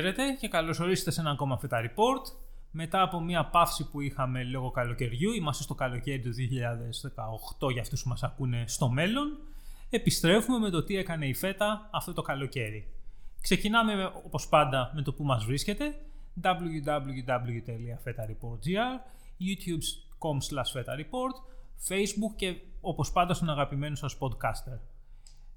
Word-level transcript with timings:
Χαίρετε 0.00 0.36
και 0.40 0.48
καλώς 0.48 0.80
ορίσατε 0.80 1.10
σε 1.10 1.20
ένα 1.20 1.30
ακόμα 1.30 1.60
Feta 1.62 1.78
Report. 1.78 2.32
Μετά 2.70 3.02
από 3.02 3.20
μια 3.20 3.44
παύση 3.44 3.90
που 3.90 4.00
είχαμε 4.00 4.44
λόγω 4.44 4.70
καλοκαιριού, 4.70 5.32
είμαστε 5.32 5.62
στο 5.62 5.74
καλοκαίρι 5.74 6.20
του 6.20 6.30
2018 7.68 7.72
για 7.72 7.82
αυτούς 7.82 8.02
που 8.02 8.08
μας 8.08 8.22
ακούνε 8.22 8.64
στο 8.66 8.88
μέλλον, 8.88 9.38
επιστρέφουμε 9.90 10.58
με 10.58 10.70
το 10.70 10.84
τι 10.84 10.96
έκανε 10.96 11.26
η 11.26 11.34
Φέτα 11.34 11.88
αυτό 11.90 12.12
το 12.12 12.22
καλοκαίρι. 12.22 12.88
Ξεκινάμε 13.40 14.12
όπως 14.24 14.48
πάντα 14.48 14.92
με 14.94 15.02
το 15.02 15.12
που 15.12 15.24
μας 15.24 15.44
βρίσκεται, 15.44 15.94
www.fetareport.gr, 16.42 19.00
youtube.com 19.40 20.38
fetareport, 20.74 21.36
facebook 21.88 22.34
και 22.36 22.56
όπως 22.80 23.12
πάντα 23.12 23.34
στον 23.34 23.50
αγαπημένο 23.50 23.94
σας 23.94 24.18
podcaster. 24.18 24.78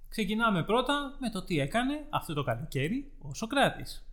Ξεκινάμε 0.10 0.64
πρώτα 0.64 1.16
με 1.20 1.30
το 1.30 1.44
τι 1.44 1.60
έκανε 1.60 2.06
αυτό 2.10 2.34
το 2.34 2.44
καλοκαίρι 2.44 3.12
ο 3.22 3.34
Σοκράτης. 3.34 4.08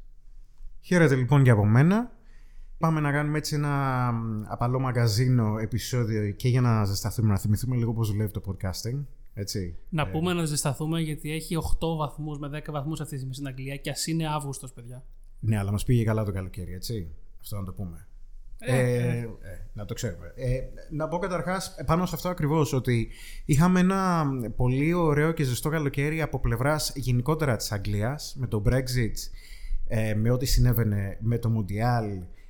Χαίρετε 0.81 1.15
λοιπόν 1.15 1.43
και 1.43 1.51
από 1.51 1.65
μένα. 1.65 2.13
Πάμε 2.79 3.01
να 3.01 3.13
κάνουμε 3.13 3.39
έτσι 3.39 3.55
ένα 3.55 4.09
απαλό 4.49 4.79
μαγκαζίνο 4.81 5.59
επεισόδιο 5.59 6.31
και 6.31 6.49
για 6.49 6.61
να 6.61 6.85
ζεσταθούμε, 6.85 7.29
να 7.29 7.39
θυμηθούμε 7.39 7.77
λίγο 7.77 7.93
πώς 7.93 8.11
δουλεύει 8.11 8.33
το 8.33 8.43
podcasting. 8.47 9.05
Έτσι. 9.35 9.77
Να 9.89 10.03
Ε, 10.03 10.05
πούμε 10.05 10.33
να 10.33 10.45
ζεσταθούμε 10.45 11.01
γιατί 11.01 11.33
έχει 11.33 11.57
8 11.57 11.97
βαθμούς 11.99 12.39
με 12.39 12.49
10 12.49 12.71
βαθμούς 12.73 13.01
αυτή 13.01 13.11
τη 13.13 13.17
στιγμή 13.17 13.35
στην 13.35 13.47
Αγγλία 13.47 13.77
και 13.77 13.91
ας 13.91 14.07
είναι 14.07 14.27
Αύγουστος, 14.29 14.73
παιδιά. 14.73 15.05
Ναι, 15.41 15.59
αλλά 15.59 15.71
μας 15.71 15.85
πήγε 15.85 16.05
καλά 16.05 16.25
το 16.25 16.33
καλοκαίρι, 16.33 16.73
έτσι. 16.73 17.09
Αυτό 17.41 17.57
να 17.57 17.65
το 17.65 17.73
πούμε. 17.73 18.07
Ε, 18.59 18.79
Ε, 18.79 18.97
ε. 18.97 19.19
ε, 19.19 19.29
να 19.73 19.85
το 19.85 19.95
ξέρουμε. 19.95 20.33
Ε, 20.37 20.61
να 20.91 21.09
πω 21.09 21.19
καταρχάς 21.19 21.75
πάνω 21.87 22.07
σε 22.07 22.15
αυτό 22.15 22.29
ακριβώς 22.29 22.73
ότι 22.73 23.09
είχαμε 23.45 23.81
ένα 23.81 24.27
πολύ 24.57 24.93
ωραίο 24.93 25.33
και 25.33 25.43
ζεστό 25.45 25.69
καλοκαίρι 25.69 26.23
από 26.23 26.41
πλευράς 26.41 26.93
γενικότερα 26.95 27.57
της 27.57 27.73
Αγγλίας 27.73 28.37
με 28.39 28.47
το 28.47 28.63
Brexit, 28.67 29.15
ε, 29.93 30.15
με 30.15 30.31
ό,τι 30.31 30.47
συνέβαινε 30.47 31.19
με 31.21 31.39
το 31.39 31.49
Μουντιάλ, 31.49 32.05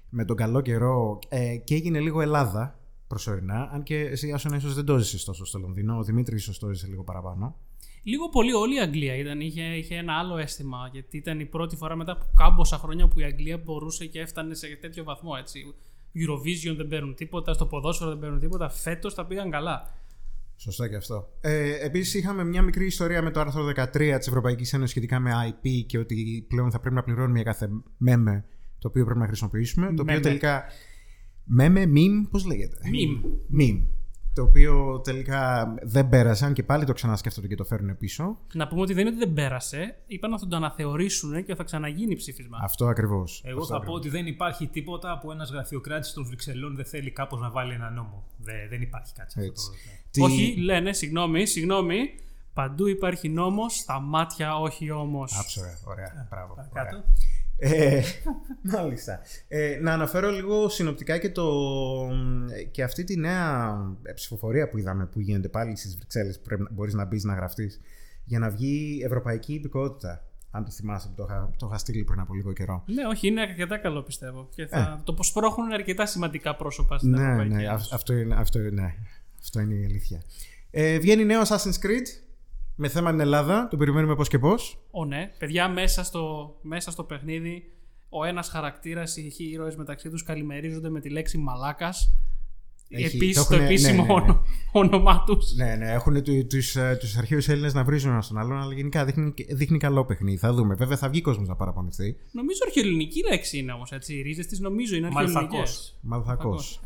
με 0.09 0.25
τον 0.25 0.37
καλό 0.37 0.61
καιρό 0.61 1.19
ε, 1.29 1.57
και 1.57 1.75
έγινε 1.75 2.01
λίγο 2.01 2.21
Ελλάδα 2.21 2.79
προσωρινά, 3.07 3.71
αν 3.73 3.83
και 3.83 4.01
εσύ 4.01 4.33
Άσονα 4.33 4.57
ίσως 4.57 4.75
δεν 4.75 4.85
το 4.85 4.99
ζήσεις 4.99 5.25
τόσο 5.25 5.45
στο 5.45 5.59
Λονδίνο, 5.59 5.99
ο 5.99 6.03
Δημήτρης 6.03 6.43
ίσως 6.43 6.59
το 6.59 6.69
ζήσε 6.69 6.87
λίγο 6.87 7.05
παραπάνω. 7.05 7.57
Λίγο 8.03 8.29
πολύ 8.29 8.53
όλη 8.53 8.75
η 8.75 8.81
Αγγλία 8.81 9.17
ήταν, 9.17 9.41
είχε, 9.41 9.63
είχε 9.63 9.97
ένα 9.97 10.19
άλλο 10.19 10.37
αίσθημα 10.37 10.89
γιατί 10.93 11.17
ήταν 11.17 11.41
η 11.41 11.45
πρώτη 11.45 11.77
φορά 11.77 11.97
μετά 11.97 12.13
από 12.13 12.25
κάμποσα 12.37 12.79
χρόνια 12.79 13.09
που 13.09 13.21
η 13.21 13.25
Αγγλία 13.25 13.59
μπορούσε 13.59 14.07
και 14.07 14.21
έφτανε 14.21 14.55
σε 14.55 14.79
τέτοιο 14.81 15.05
βαθμό 15.05 15.31
έτσι. 15.39 15.75
Eurovision 16.15 16.77
δεν 16.77 16.89
παίρνουν 16.89 17.15
τίποτα, 17.15 17.53
στο 17.53 17.67
ποδόσφαιρο 17.67 18.11
δεν 18.11 18.19
παίρνουν 18.19 18.41
τίποτα. 18.41 18.69
Φέτος 18.69 19.15
τα 19.15 19.27
πήγαν 19.27 19.51
καλά. 19.51 19.95
Σωστά 20.63 20.89
και 20.89 20.97
αυτό. 20.97 21.29
Ε, 21.41 21.85
Επίσης, 21.85 22.15
είχαμε 22.15 22.45
μια 22.45 22.63
μικρή 22.63 22.87
ιστορία 22.87 23.23
με 23.23 23.31
το 23.31 23.41
άρθρο 23.41 23.65
13 23.65 24.17
της 24.19 24.27
Ευρωπαϊκής 24.27 24.73
Ένωσης 24.73 24.91
σχετικά 24.91 25.21
με 25.21 25.31
IP 25.49 25.69
και 25.87 25.99
ότι 25.99 26.47
πλέον 26.49 26.71
θα 26.71 26.81
πρέπει 26.81 26.95
να 26.95 27.03
πληρώνουμε 27.03 27.35
για 27.35 27.45
κάθε 27.45 27.69
μέμε 27.97 28.45
το 28.79 28.89
οποίο 28.89 29.05
πρέπει 29.05 29.21
να 29.21 29.27
χρησιμοποιήσουμε. 29.27 29.87
Το 29.87 29.93
οποίο 29.93 30.05
Μέμε. 30.05 30.21
τελικά. 30.21 30.65
Μέμε, 31.45 31.83
meme, 31.85 32.29
πώς 32.31 32.45
λέγεται; 32.45 32.77
Meme. 32.83 33.25
Meme. 33.61 33.87
Το 34.35 34.43
οποίο 34.43 35.01
τελικά 35.01 35.75
δεν 35.83 36.09
πέρασε, 36.09 36.45
αν 36.45 36.53
και 36.53 36.63
πάλι 36.63 36.85
το 36.85 36.93
ξανασκέφτονται 36.93 37.47
και 37.47 37.55
το 37.55 37.65
φέρουν 37.65 37.97
πίσω. 37.99 38.39
Να 38.55 38.69
πούμε 38.69 38.81
ότι 38.81 38.93
δεν 38.93 39.07
είναι 39.07 39.17
ότι 39.17 39.25
δεν 39.25 39.35
πέρασε, 39.35 39.97
είπαν 40.07 40.31
να 40.31 40.39
τον 40.39 40.55
αναθεωρήσουν 40.55 41.45
και 41.45 41.55
θα 41.55 41.65
ξαναγίνει 41.65 42.17
ψήφισμα. 42.17 42.59
Αυτό 42.63 42.87
ακριβώς. 42.87 43.43
Εγώ 43.45 43.67
θα 43.67 43.81
πω 43.81 43.93
ότι 43.93 44.09
δεν 44.09 44.27
υπάρχει 44.27 44.67
τίποτα 44.67 45.19
που 45.19 45.31
ένας 45.31 45.51
γραφειοκράτης 45.51 46.13
των 46.13 46.25
Βρυξελών 46.25 46.77
δεν 46.77 46.85
θέλει 46.85 47.11
κάπως 47.11 47.41
να 47.41 47.51
βάλει 47.51 47.73
ένα 47.73 47.91
νόμο. 47.91 48.27
Δεν, 48.39 48.69
δεν 48.69 48.83
υπάρχει 48.83 49.13
κάτι 49.15 49.31
σε 49.33 49.39
αυτό 49.39 49.51
Έτσι. 49.51 49.71
Το... 50.11 50.25
Όχι, 50.25 50.55
λένε, 50.57 50.93
συγγνώμη, 50.93 51.47
συγγνώμη. 51.47 51.99
Παντού 52.53 52.87
υπάρχει 52.87 53.29
νόμος, 53.29 53.75
στα 53.77 54.01
μάτια 54.01 54.57
όχι 54.59 54.91
όμως. 54.91 55.39
Άψογα, 55.39 55.79
ωραία. 55.85 56.27
Μπράβο. 56.31 56.53
ωραία. 56.53 56.69
Κάτω. 56.85 57.05
Ε, 57.63 58.03
μάλιστα. 58.77 59.21
Ε, 59.49 59.79
να 59.83 59.93
αναφέρω 59.93 60.31
λίγο 60.31 60.69
συνοπτικά 60.69 61.19
και, 61.19 61.31
το, 61.31 61.47
και 62.71 62.83
αυτή 62.83 63.05
τη 63.05 63.17
νέα 63.17 63.77
ψηφοφορία 64.15 64.69
που 64.69 64.79
είδαμε 64.79 65.07
που 65.07 65.21
γίνεται 65.21 65.49
πάλι 65.49 65.77
στις 65.77 65.97
Βρυξέλλες 65.97 66.37
που 66.37 66.43
πρέπει, 66.45 66.63
να- 66.63 66.69
μπορείς 66.73 66.95
να 66.95 67.05
μπεις 67.05 67.25
να 67.25 67.35
γραφτείς 67.35 67.81
για 68.25 68.39
να 68.39 68.51
βγει 68.51 69.01
ευρωπαϊκή 69.05 69.55
υπηκότητα. 69.55 70.25
Αν 70.51 70.65
το 70.65 70.71
θυμάσαι 70.71 71.09
που 71.09 71.15
το 71.15 71.27
είχα, 71.29 71.51
το 71.59 71.67
είχα 71.67 71.79
στείλει 71.79 72.05
πριν 72.05 72.21
από 72.21 72.35
λίγο 72.35 72.53
καιρό. 72.53 72.85
Ναι, 72.87 73.07
όχι, 73.07 73.27
είναι 73.29 73.41
αρκετά 73.41 73.79
καλό 73.79 74.03
πιστεύω. 74.03 74.49
Και 74.55 74.67
θα 74.67 75.01
το 75.05 75.17
σπρώχνουν 75.21 75.73
αρκετά 75.73 76.07
σημαντικά 76.07 76.57
πρόσωπα 76.57 76.99
στην 76.99 77.11
Ναι, 77.11 77.23
Ευρωπαϊκή 77.23 77.55
ναι, 77.55 77.63
Ένωση. 77.63 77.85
αυ- 77.85 77.93
αυτό, 77.95 78.13
είναι, 78.13 78.35
αυτό, 78.35 78.59
ναι, 78.59 78.95
αυτό 79.43 79.61
είναι 79.61 79.75
η 79.75 79.85
αλήθεια. 79.85 80.23
Ε, 80.71 80.99
βγαίνει 80.99 81.25
νέο 81.25 81.43
Assassin's 81.43 81.85
Creed 81.87 82.07
με 82.75 82.89
θέμα 82.89 83.11
την 83.11 83.21
Ελλάδα. 83.21 83.69
Το 83.71 83.77
περιμένουμε 83.77 84.15
πώς 84.15 84.29
και 84.29 84.39
πώς. 84.39 84.79
Ω, 84.91 85.05
ναι. 85.05 85.31
Παιδιά, 85.39 85.69
μέσα 85.69 86.05
στο, 86.05 86.55
μέσα 86.63 86.91
στο 86.91 87.05
παιχνίδι, 87.05 87.73
ο 88.09 88.25
ένας 88.25 88.49
χαρακτήρας, 88.49 89.17
οι 89.17 89.33
ήρωες 89.39 89.77
μεταξύ 89.77 90.11
τους 90.11 90.23
καλημερίζονται 90.23 90.89
με 90.91 91.01
τη 91.01 91.09
λέξη 91.11 91.39
μαλάκας. 91.39 92.15
Έχει- 92.93 93.17
Επίσης, 93.17 93.37
το 93.37 93.49
το, 93.49 93.55
έχουνε- 93.55 93.69
ναι, 93.71 93.75
επίσημο 93.75 94.03
ναι, 94.03 94.09
ναι. 94.09 94.13
όνο- 94.13 94.43
όνομά 94.73 95.25
τους. 95.27 95.53
Ναι, 95.55 95.75
ναι, 95.75 95.91
έχουν 95.93 96.23
του, 96.23 96.47
τους, 96.47 96.77
ε, 96.77 96.97
τους 97.01 97.17
αρχαίους 97.17 97.49
Έλληνες 97.49 97.75
να 97.75 97.85
βρίζουν 97.85 98.11
ένα 98.11 98.25
τον 98.29 98.39
άλλον, 98.39 98.59
αλλά 98.61 98.75
γενικά 98.75 99.05
δείχνει, 99.05 99.35
δείχνει 99.51 99.79
καλό 99.79 100.05
παιχνίδι. 100.05 100.37
Θα 100.37 100.53
δούμε. 100.53 100.75
Βέβαια 100.75 100.97
θα 100.97 101.09
βγει 101.09 101.21
κόσμος 101.21 101.49
να 101.49 101.57
παραπονηθεί. 101.57 102.17
Νομίζω 102.33 102.59
αρχαιοελληνική 102.67 103.23
λέξη 103.29 103.59
είναι 103.59 103.73
όμως, 103.73 103.93
έτσι. 103.93 104.15
Οι 104.15 104.23
ρίζες 104.23 104.47
της 104.47 104.61
νομίζω 104.61 104.97
είναι 104.97 105.09
Μαλθακός. 105.11 105.97
αρχαιοελληνικές. 106.03 106.81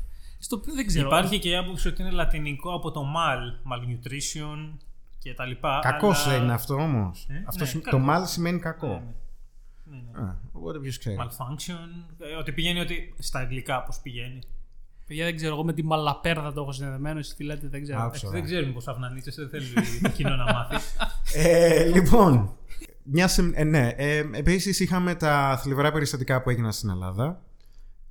Μαλθακός. 0.44 0.54
Στο 0.54 0.56
οποίο 0.56 0.74
δεν 0.74 0.86
ξέρω. 0.86 1.06
Υπάρχει 1.06 1.38
και 1.38 1.48
η 1.48 1.56
άποψη 1.56 1.88
ότι 1.88 2.02
είναι 2.02 2.10
λατινικό 2.10 2.74
από 2.74 2.90
το 2.90 3.04
mal, 3.16 3.72
malnutrition 3.72 4.78
και 5.18 5.34
τα 5.34 5.46
λοιπά. 5.46 5.78
Κακός 5.82 6.26
αλλά... 6.26 6.36
είναι 6.36 6.52
αυτό 6.52 6.74
όμως. 6.74 7.26
Ε, 7.30 7.44
αυτό 7.46 7.64
ναι, 7.64 7.70
σημα- 7.70 7.82
κακός. 7.82 8.00
το 8.00 8.12
mal 8.12 8.22
σημαίνει 8.28 8.58
κακό. 8.58 9.02
Ναι, 9.84 9.96
ναι, 9.96 10.20
ναι. 10.20 10.28
Α, 10.28 10.36
οπότε 10.52 10.78
ποιος 10.78 10.98
ξέρει. 10.98 11.16
Malfunction, 11.20 11.88
ε, 12.18 12.34
ότι 12.34 12.52
πηγαίνει 12.52 12.80
ότι 12.80 13.14
στα 13.18 13.38
αγγλικά 13.38 13.82
πώς 13.82 13.98
πηγαίνει. 14.02 14.38
Παιδιά, 15.06 15.24
δεν 15.24 15.36
ξέρω. 15.36 15.54
Εγώ 15.54 15.64
με 15.64 15.72
τη 15.72 15.84
μαλαπέρδα 15.84 16.52
το 16.52 16.60
έχω 16.60 16.72
συνδεδεμένο. 16.72 17.18
Εσείς 17.18 17.34
τι 17.34 17.44
λέτε, 17.44 17.68
δεν 17.68 17.82
ξέρω. 17.82 18.00
Άκουσα. 18.00 18.28
Δεν 18.28 18.44
ξέρουμε 18.44 18.72
πώς 18.72 18.88
αυνανίτσεσαι, 18.88 19.42
δεν 19.46 19.50
θέλει 19.50 20.00
το 20.02 20.08
κοινό 20.08 20.36
να 20.36 20.44
μάθει. 20.52 20.76
ε, 21.34 21.84
λοιπόν, 21.84 22.56
μια 23.02 23.28
συμ- 23.28 23.58
ε, 23.58 23.64
ναι, 23.64 23.88
ε, 23.96 24.18
επίσης 24.32 24.80
είχαμε 24.80 25.14
τα 25.14 25.58
θλιβερά 25.62 25.92
περιστατικά 25.92 26.42
που 26.42 26.50
έγιναν 26.50 26.72
στην 26.72 26.90
Ελλάδα. 26.90 27.42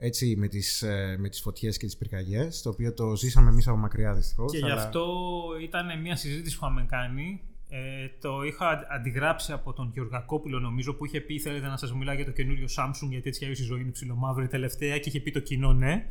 Έτσι, 0.06 0.36
με 0.38 0.48
τις, 0.48 0.82
ε, 0.82 1.16
με 1.20 1.30
τις 1.30 1.42
φωτιές 1.42 1.78
και 1.78 1.86
τις 1.86 1.98
πυρκαγιές, 1.98 2.62
το 2.62 2.70
οποίο 2.70 2.94
το 2.94 3.16
ζήσαμε 3.16 3.50
εμείς 3.50 3.68
από 3.68 3.78
μακριά 3.78 4.14
δυστυχώς. 4.14 4.52
Και 4.52 4.58
γι' 4.58 4.64
αλλά- 4.64 4.82
αυτό 4.82 5.06
ήταν 5.62 6.02
μια 6.02 6.16
συζήτηση 6.16 6.58
που 6.58 6.66
είχαμε 6.66 6.86
κάνει. 6.86 7.42
Ε, 7.70 8.08
το 8.22 8.44
είχα 8.44 8.88
αντιγράψει 8.92 9.52
από 9.52 9.74
τον 9.74 9.92
Γεωργακόπουλο, 9.94 10.60
νομίζω, 10.60 10.94
που 10.94 11.06
είχε 11.06 11.20
πει: 11.22 11.40
Θέλετε 11.40 11.68
να 11.68 11.78
σας 11.78 11.94
μιλάω 11.94 12.16
για 12.16 12.26
το 12.26 12.32
καινούριο 12.32 12.68
Samsung, 12.78 13.10
γιατί 13.10 13.28
έτσι 13.28 13.40
κι 13.40 13.46
αλλιώς 13.46 13.60
η 13.60 13.64
ζωή 13.64 13.82
είναι 13.82 13.92
ψιλομαύρη 13.92 14.48
τελευταία, 14.48 15.00
και 15.00 15.10
είχε 15.10 15.20
πει 15.20 15.32
το 15.32 15.40
κοινό 15.40 15.74
ναι. 15.74 16.06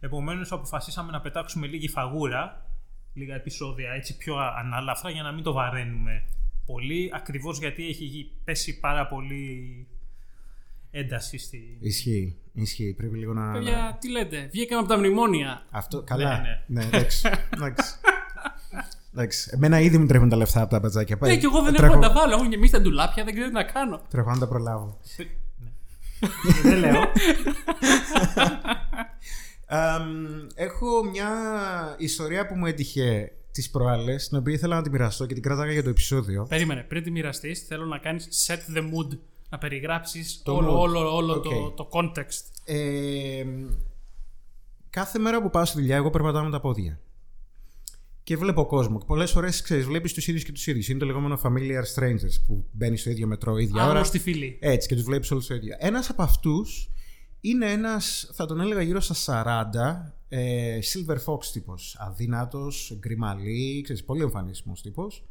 Επομένως, 0.00 0.52
αποφασίσαμε 0.52 1.10
να 1.12 1.20
πετάξουμε 1.20 1.66
λίγη 1.66 1.88
φαγούρα, 1.88 2.70
λίγα 3.14 3.34
επεισόδια 3.34 3.90
έτσι 3.90 4.16
πιο 4.16 4.36
ανάλαφρα, 4.36 5.10
για 5.10 5.22
να 5.22 5.32
μην 5.32 5.42
το 5.42 5.52
βαραίνουμε 5.52 6.24
πολύ. 6.66 7.10
Ακριβώς 7.14 7.58
γιατί 7.58 7.88
έχει 7.88 8.30
πέσει 8.44 8.80
πάρα 8.80 9.06
πολύ 9.06 9.86
ένταση 10.90 11.38
στη. 11.38 11.76
Ισχύει, 11.80 12.36
ισχύει. 12.52 12.94
Πρέπει 12.96 13.16
λίγο 13.18 13.32
να... 13.32 13.52
Παιδιά, 13.52 13.96
τι 14.00 14.10
λέτε; 14.10 14.48
Βγήκαμε 14.52 14.80
από 14.80 14.88
τα 14.88 14.98
μνημόνια. 14.98 15.62
Αυτό, 15.70 16.02
καλά. 16.02 16.40
ναι. 16.40 16.80
Ναι, 16.80 16.84
εντάξει. 16.84 17.28
εντάξει. 17.54 17.94
Εντάξει. 19.12 19.50
Εμένα 19.52 19.80
ήδη 19.80 19.98
μου 19.98 20.06
τρέχουν 20.06 20.28
τα 20.28 20.36
λεφτά 20.36 20.60
από 20.60 20.70
τα 20.70 20.78
μπατζάκια. 20.80 21.18
Ναι, 21.20 21.36
και 21.36 21.44
εγώ 21.46 21.62
δεν 21.62 21.74
έχω 21.74 21.82
Τρέχω- 21.82 21.94
να 22.00 22.08
τα 22.08 22.12
βάλω. 22.14 22.34
Έχω 22.34 22.44
γεμίσει 22.44 22.72
τα 22.72 22.80
ντουλάπια, 22.80 23.24
δεν 23.24 23.32
ξέρω 23.34 23.48
τι 23.48 23.54
να 23.54 23.62
κάνω. 23.64 24.00
Τρέχω 24.10 24.30
να 24.30 24.38
τα 24.38 24.48
προλάβω. 24.48 24.98
Δεν 26.62 26.78
λέω. 26.78 27.02
Αμ, 29.66 30.26
έχω 30.54 31.04
μια 31.04 31.30
ιστορία 31.98 32.46
που 32.46 32.54
μου 32.54 32.66
έτυχε 32.66 33.32
τις 33.52 33.70
προάλλες, 33.70 34.28
την 34.28 34.38
οποία 34.38 34.54
ήθελα 34.54 34.76
να 34.76 34.82
την 34.82 34.92
μοιραστώ 34.92 35.26
και 35.26 35.34
την 35.34 35.42
κράταγα 35.42 35.72
για 35.72 35.82
το 35.82 35.88
επεισόδιο. 35.88 36.46
Περίμενε, 36.48 36.82
πριν 36.82 37.02
τη 37.02 37.10
μοιραστείς, 37.10 37.60
θέλω 37.66 37.84
να 37.84 37.98
κάνεις 37.98 38.28
set 38.46 38.76
the 38.76 38.80
mood. 38.82 39.18
Να 39.50 39.58
περιγράψεις 39.58 40.42
Το 40.44 40.54
όλο, 40.54 40.72
mood. 40.74 40.78
όλο, 40.78 41.16
όλο 41.16 41.32
Οκ. 41.34 41.42
το, 41.42 41.70
το 41.70 41.88
context. 41.92 42.44
Ε, 42.64 43.44
κάθε 44.90 45.18
μέρα 45.18 45.42
που 45.42 45.50
πάω 45.50 45.64
στη 45.64 45.78
δουλειά, 45.80 45.96
εγώ 45.96 46.10
περπατάω 46.10 46.44
με 46.44 46.50
τα 46.50 46.60
πόδια. 46.60 47.00
Και 48.22 48.36
βλέπω 48.36 48.66
κόσμο. 48.66 48.98
Πολλές 49.06 49.30
φορές 49.30 49.62
ξέρεις, 49.62 49.84
βλέπεις 49.84 50.12
τους 50.12 50.28
ίδιους 50.28 50.44
και 50.44 50.52
τους 50.52 50.66
ίδιους. 50.66 50.88
Είναι 50.88 50.98
το 50.98 51.06
λεγόμενο 51.06 51.40
familiar 51.42 51.82
strangers 51.94 52.42
που 52.46 52.64
μπαίνει 52.72 52.96
στο 52.96 53.10
ίδιο 53.10 53.26
μετρό 53.26 53.56
ίδια 53.56 53.82
ώρα. 53.82 53.90
Άγνωστοι 53.92 54.18
φίλοι. 54.18 54.58
Έτσι 54.60 54.88
και 54.88 54.94
τους 54.94 55.04
βλέπεις 55.04 55.30
όλους 55.30 55.46
το 55.46 55.54
ίδιο. 55.54 55.76
Ένας 55.78 56.10
από 56.10 56.22
αυτούς 56.22 56.90
είναι 57.40 57.70
ένας, 57.72 58.30
θα 58.34 58.46
τον 58.46 58.60
έλεγα 58.60 58.82
γύρω 58.82 59.00
στα 59.00 59.14
40, 59.14 60.14
ε, 60.28 60.78
Silver 60.92 61.16
Fox 61.32 61.44
τύπος. 61.52 61.96
Αδύνατος, 61.98 62.96
γκρι 62.98 63.31
μαλλί, 63.31 63.80
ξέρεις, 63.82 64.04
πολύ 64.04 64.22
εμφανίσιμο 64.22 64.74
τύπος. 64.82 65.24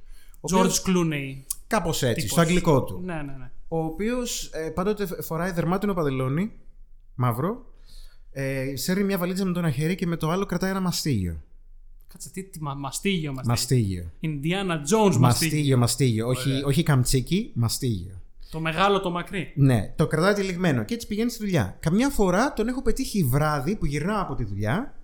George 0.51 0.65
Clooney. 0.87 1.43
Κάπως 1.67 2.01
έτσι, 2.03 2.13
τύπος. 2.15 2.31
στο 2.31 2.41
αγγλικό 2.41 2.83
του. 2.83 3.01
Ναι, 3.03 3.13
ναι, 3.15 3.21
ναι. 3.37 3.51
Ο 3.67 3.83
οποίος 3.83 4.49
ε, 4.53 4.69
πάντοτε 4.69 5.21
φοράει 5.21 5.51
δερμάτινο 5.51 5.93
παντελόνι, 5.93 6.51
μαύρο, 7.15 7.65
ε, 8.31 8.75
σέρνει 8.75 9.03
μια 9.03 9.17
βαλίτσα 9.17 9.45
με 9.45 9.53
το 9.53 9.59
ένα 9.59 9.71
χέρι 9.71 9.95
και 9.95 10.07
με 10.07 10.15
το 10.15 10.29
άλλο 10.29 10.45
κρατάει 10.45 10.69
ένα 10.69 10.79
μαστίγιο. 10.79 11.41
Κάτσε, 12.07 12.29
τι, 12.29 12.43
τι 12.43 12.61
μα, 12.61 12.73
μαστίγιο, 12.73 13.33
μαστίγιο. 13.33 13.51
Μαστίγιο. 13.51 14.11
Indiana 14.21 14.73
Jones 14.73 15.17
μαστίγιο. 15.17 15.19
Μαστίγιο, 15.19 15.77
μαστίγιο. 15.77 16.27
Όχι, 16.27 16.63
όχι 16.65 16.83
καμτσίκι, 16.83 17.51
μαστίγιο. 17.55 18.21
Το 18.51 18.59
μεγάλο, 18.59 18.99
το 18.99 19.09
μακρύ. 19.09 19.53
Ναι, 19.55 19.93
το 19.95 20.07
κρατάει 20.07 20.33
τυλιγμένο 20.33 20.83
και 20.83 20.93
έτσι 20.93 21.07
πηγαίνει 21.07 21.29
στη 21.29 21.43
δουλειά. 21.43 21.77
Καμιά 21.79 22.09
φορά 22.09 22.53
τον 22.53 22.67
έχω 22.67 22.81
πετύχει 22.81 23.23
βράδυ 23.23 23.75
που 23.75 23.85
γυρνάω 23.85 24.21
από 24.21 24.35
τη 24.35 24.43
δουλειά, 24.43 24.95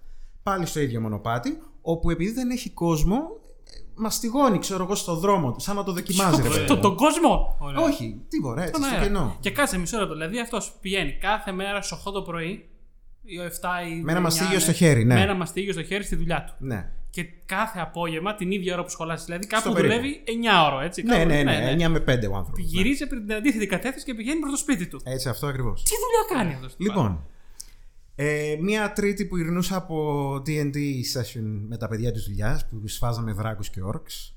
πάλι 0.44 0.66
στο 0.66 0.80
ίδιο 0.80 1.02
μονοπάτι, 1.02 1.58
όπου 1.82 2.10
επειδή 2.10 2.32
δεν 2.32 2.50
έχει 2.50 2.70
κόσμο, 2.70 3.18
ε, 3.18 3.43
μαστιγώνει, 3.96 4.60
ξέρω 4.60 4.84
εγώ, 4.84 4.96
στο 4.96 5.16
δρόμο, 5.16 5.56
σαν 5.60 5.76
να 5.76 5.84
το 5.84 5.92
δοκιμάζει. 5.94 6.36
ρε 6.42 6.48
Ωραία. 6.48 6.52
παιδί 6.54 6.66
Το, 6.68 6.76
μου. 6.76 6.82
τον 6.82 6.96
κόσμο! 6.96 7.58
Ωραία. 7.60 7.82
Όχι, 7.82 8.22
τίποτα, 8.30 8.60
έτσι, 8.62 8.72
Τον 8.74 8.82
στο 8.84 8.92
αέρα. 8.94 9.04
κενό. 9.06 9.38
Και 9.40 9.52
κάτσε 9.52 9.78
μισό 9.78 9.98
λεπτό. 10.00 10.14
Δηλαδή 10.14 10.40
αυτός 10.40 10.74
πηγαίνει 10.82 11.12
κάθε 11.22 11.52
μέρα 11.52 11.82
στις 11.82 11.98
8 12.08 12.12
το 12.14 12.22
πρωί 12.22 12.66
ή 13.24 13.36
7 13.40 13.88
ή. 13.90 14.02
Με 14.02 14.12
ένα 14.12 14.20
9, 14.20 14.24
μαστίγιο 14.24 14.60
στο 14.60 14.74
χέρι, 14.74 15.06
ναι. 15.06 15.14
Με 15.14 15.22
ένα 15.22 15.34
μαστίγιο 15.34 15.74
στο 15.74 15.84
χέρι 15.84 16.04
στη 16.04 16.16
δουλειά 16.16 16.44
του. 16.48 16.54
Ναι. 16.66 16.92
Και 17.10 17.24
κάθε 17.46 17.80
απόγευμα 17.80 18.36
την 18.36 18.52
ίδια 18.52 18.74
ώρα 18.74 18.84
που 18.84 18.90
σχολάσεις. 18.90 19.26
Δηλαδή 19.26 19.48
κάπου 19.48 19.72
περίπου. 19.72 19.94
δουλεύει 19.96 20.24
9 20.26 20.72
ώρα, 20.74 20.84
έτσι. 20.84 21.02
Ναι, 21.04 21.14
κάπου- 21.16 21.28
ναι, 21.28 21.44
ναι, 21.44 21.72
9 21.86 21.88
με 21.90 22.00
5 22.00 22.28
ο 22.32 22.36
άνθρωπος. 22.36 22.60
Γυρίζει 22.64 23.04
από 23.04 23.16
την 23.16 23.34
αντίθετη 23.34 23.66
κατεύθυνση 23.68 24.06
και 24.06 24.14
πηγαίνει 24.14 24.40
προς 24.40 24.52
το 24.52 24.58
σπίτι 24.58 24.88
του. 24.88 25.02
Έτσι, 25.04 25.30
αυτό 25.30 25.48
ακριβώς. 25.48 25.84
Τι 25.84 25.92
δουλειά 26.04 26.42
κάνει 26.44 26.54
αυτός. 26.56 26.74
Λοιπόν, 26.78 27.26
ε, 28.16 28.58
μία 28.62 28.94
τρίτη 28.94 29.26
που 29.26 29.38
γυρνούσα 29.38 29.76
από 29.76 30.36
D&D 30.46 30.76
session 31.14 31.62
με 31.68 31.78
τα 31.78 31.88
παιδιά 31.88 32.12
της 32.12 32.24
δουλειάς 32.24 32.68
που 32.68 32.88
σφάζαμε 32.88 33.32
δράκους 33.32 33.70
και 33.70 33.82
όρξ 33.82 34.36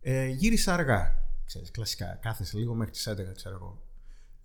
ε, 0.00 0.26
γύρισα 0.26 0.72
αργά, 0.74 1.14
ξέρεις, 1.44 1.70
κλασικά, 1.70 2.18
κάθεσαι 2.22 2.58
λίγο 2.58 2.74
μέχρι 2.74 2.92
τις 2.92 3.08
11 3.08 3.14
ξέρω 3.34 3.54
εγώ. 3.54 3.82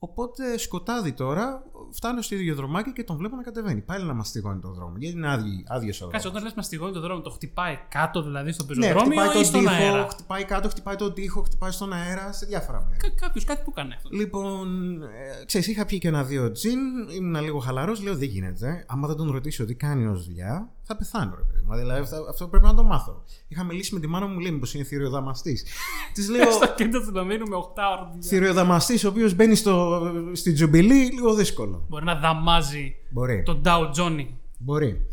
Οπότε 0.07 0.57
σκοτάδι 0.57 1.11
τώρα, 1.11 1.63
φτάνω 1.91 2.21
στο 2.21 2.35
ίδιο 2.35 2.55
δρομάκι 2.55 2.93
και 2.93 3.03
τον 3.03 3.17
βλέπω 3.17 3.35
να 3.35 3.43
κατεβαίνει. 3.43 3.81
Πάλι 3.81 4.05
να 4.05 4.13
μαστιγώνει 4.13 4.59
τον 4.59 4.73
δρόμο. 4.73 4.93
Γιατί 4.97 5.15
είναι 5.17 5.31
άδειο, 5.31 5.63
άδειος 5.67 6.01
ο 6.01 6.07
Κάτσε, 6.07 6.17
δρόμος. 6.17 6.25
όταν 6.31 6.43
λες 6.43 6.53
μαστιγώνει 6.53 6.93
το 6.93 6.99
δρόμο, 6.99 7.21
το 7.21 7.29
χτυπάει 7.29 7.77
κάτω 7.89 8.21
δηλαδή 8.23 8.51
στο 8.51 8.63
Ναι, 8.63 8.67
πεζοδρόμιο 8.75 9.03
χτυπάει 9.05 9.27
ή 9.29 9.33
τον 9.33 9.43
στον 9.45 9.59
τοίχο, 9.59 9.73
αέρα; 9.73 10.07
χτυπάει 10.09 10.43
κάτω, 10.45 10.69
χτυπάει 10.69 10.95
τον 10.95 11.13
τοίχο, 11.13 11.41
χτυπάει 11.41 11.71
στον 11.71 11.93
αέρα, 11.93 12.31
σε 12.31 12.45
διάφορα 12.45 12.87
μέρη. 12.89 13.13
Κάποιος 13.15 13.43
κάτι 13.43 13.61
που 13.63 13.71
κάνει 13.71 13.93
αυτό. 13.93 14.09
Λοιπόν, 14.11 14.67
ε, 15.03 15.45
ξέρεις, 15.45 15.67
είχα 15.67 15.85
πιει 15.85 15.97
και 15.99 16.07
ένα-δύο 16.07 16.51
τζιν, 16.51 16.79
ήμουν 17.17 17.43
λίγο 17.43 17.59
χαλαρός, 17.59 18.01
λέω 18.03 18.15
δεν 18.17 18.27
γίνεται. 18.27 18.85
Άμα 18.87 19.07
δεν 19.07 19.15
τον 19.17 19.31
ρωτήσω 19.31 19.65
τι 19.65 19.75
κάνει 19.75 20.05
ως 20.05 20.25
δουλειά, 20.25 20.69
θα 20.83 20.95
πεθάνω, 20.97 21.35
ρε 21.35 21.41
παιδί 21.43 21.63
μου. 21.67 21.75
Δηλαδή 21.75 22.01
αυτό, 22.01 22.25
αυτό 22.29 22.47
πρέπει 22.47 22.65
να 22.65 22.73
το 22.73 22.83
μάθω. 22.83 23.23
Είχα 23.47 23.63
μιλήσει 23.63 23.93
με 23.93 23.99
τη 23.99 24.07
μάνα 24.07 24.27
μου, 24.27 24.39
λέει 24.39 24.51
μήπως 24.51 24.73
είναι 24.73 24.83
θηριοδαμαστής. 24.83 25.65
Της 26.13 26.29
λέω, 26.29 26.51
Στο 26.51 26.73
κέντρο 26.75 27.01
του 27.01 27.11
Λονδίνου 27.13 27.47
με 27.47 27.55
8 27.55 27.61
ώρα 27.91 28.09
δουλειά. 28.11 28.29
θηριοδαμαστής 28.29 29.03
ο 29.03 29.07
οποίος 29.09 29.33
μπαίνει 29.35 29.55
στο, 29.55 29.92
στη 30.33 30.53
τζουμπιλή, 30.53 31.05
λίγο 31.05 31.33
δύσκολο. 31.33 31.85
Μπορεί 31.89 32.05
να 32.05 32.15
δαμάζει 32.15 32.95
Μπορεί. 33.09 33.43
τον 33.43 33.61
Dow 33.65 33.91
Johnny. 33.95 34.27
Μπορεί. 34.57 35.05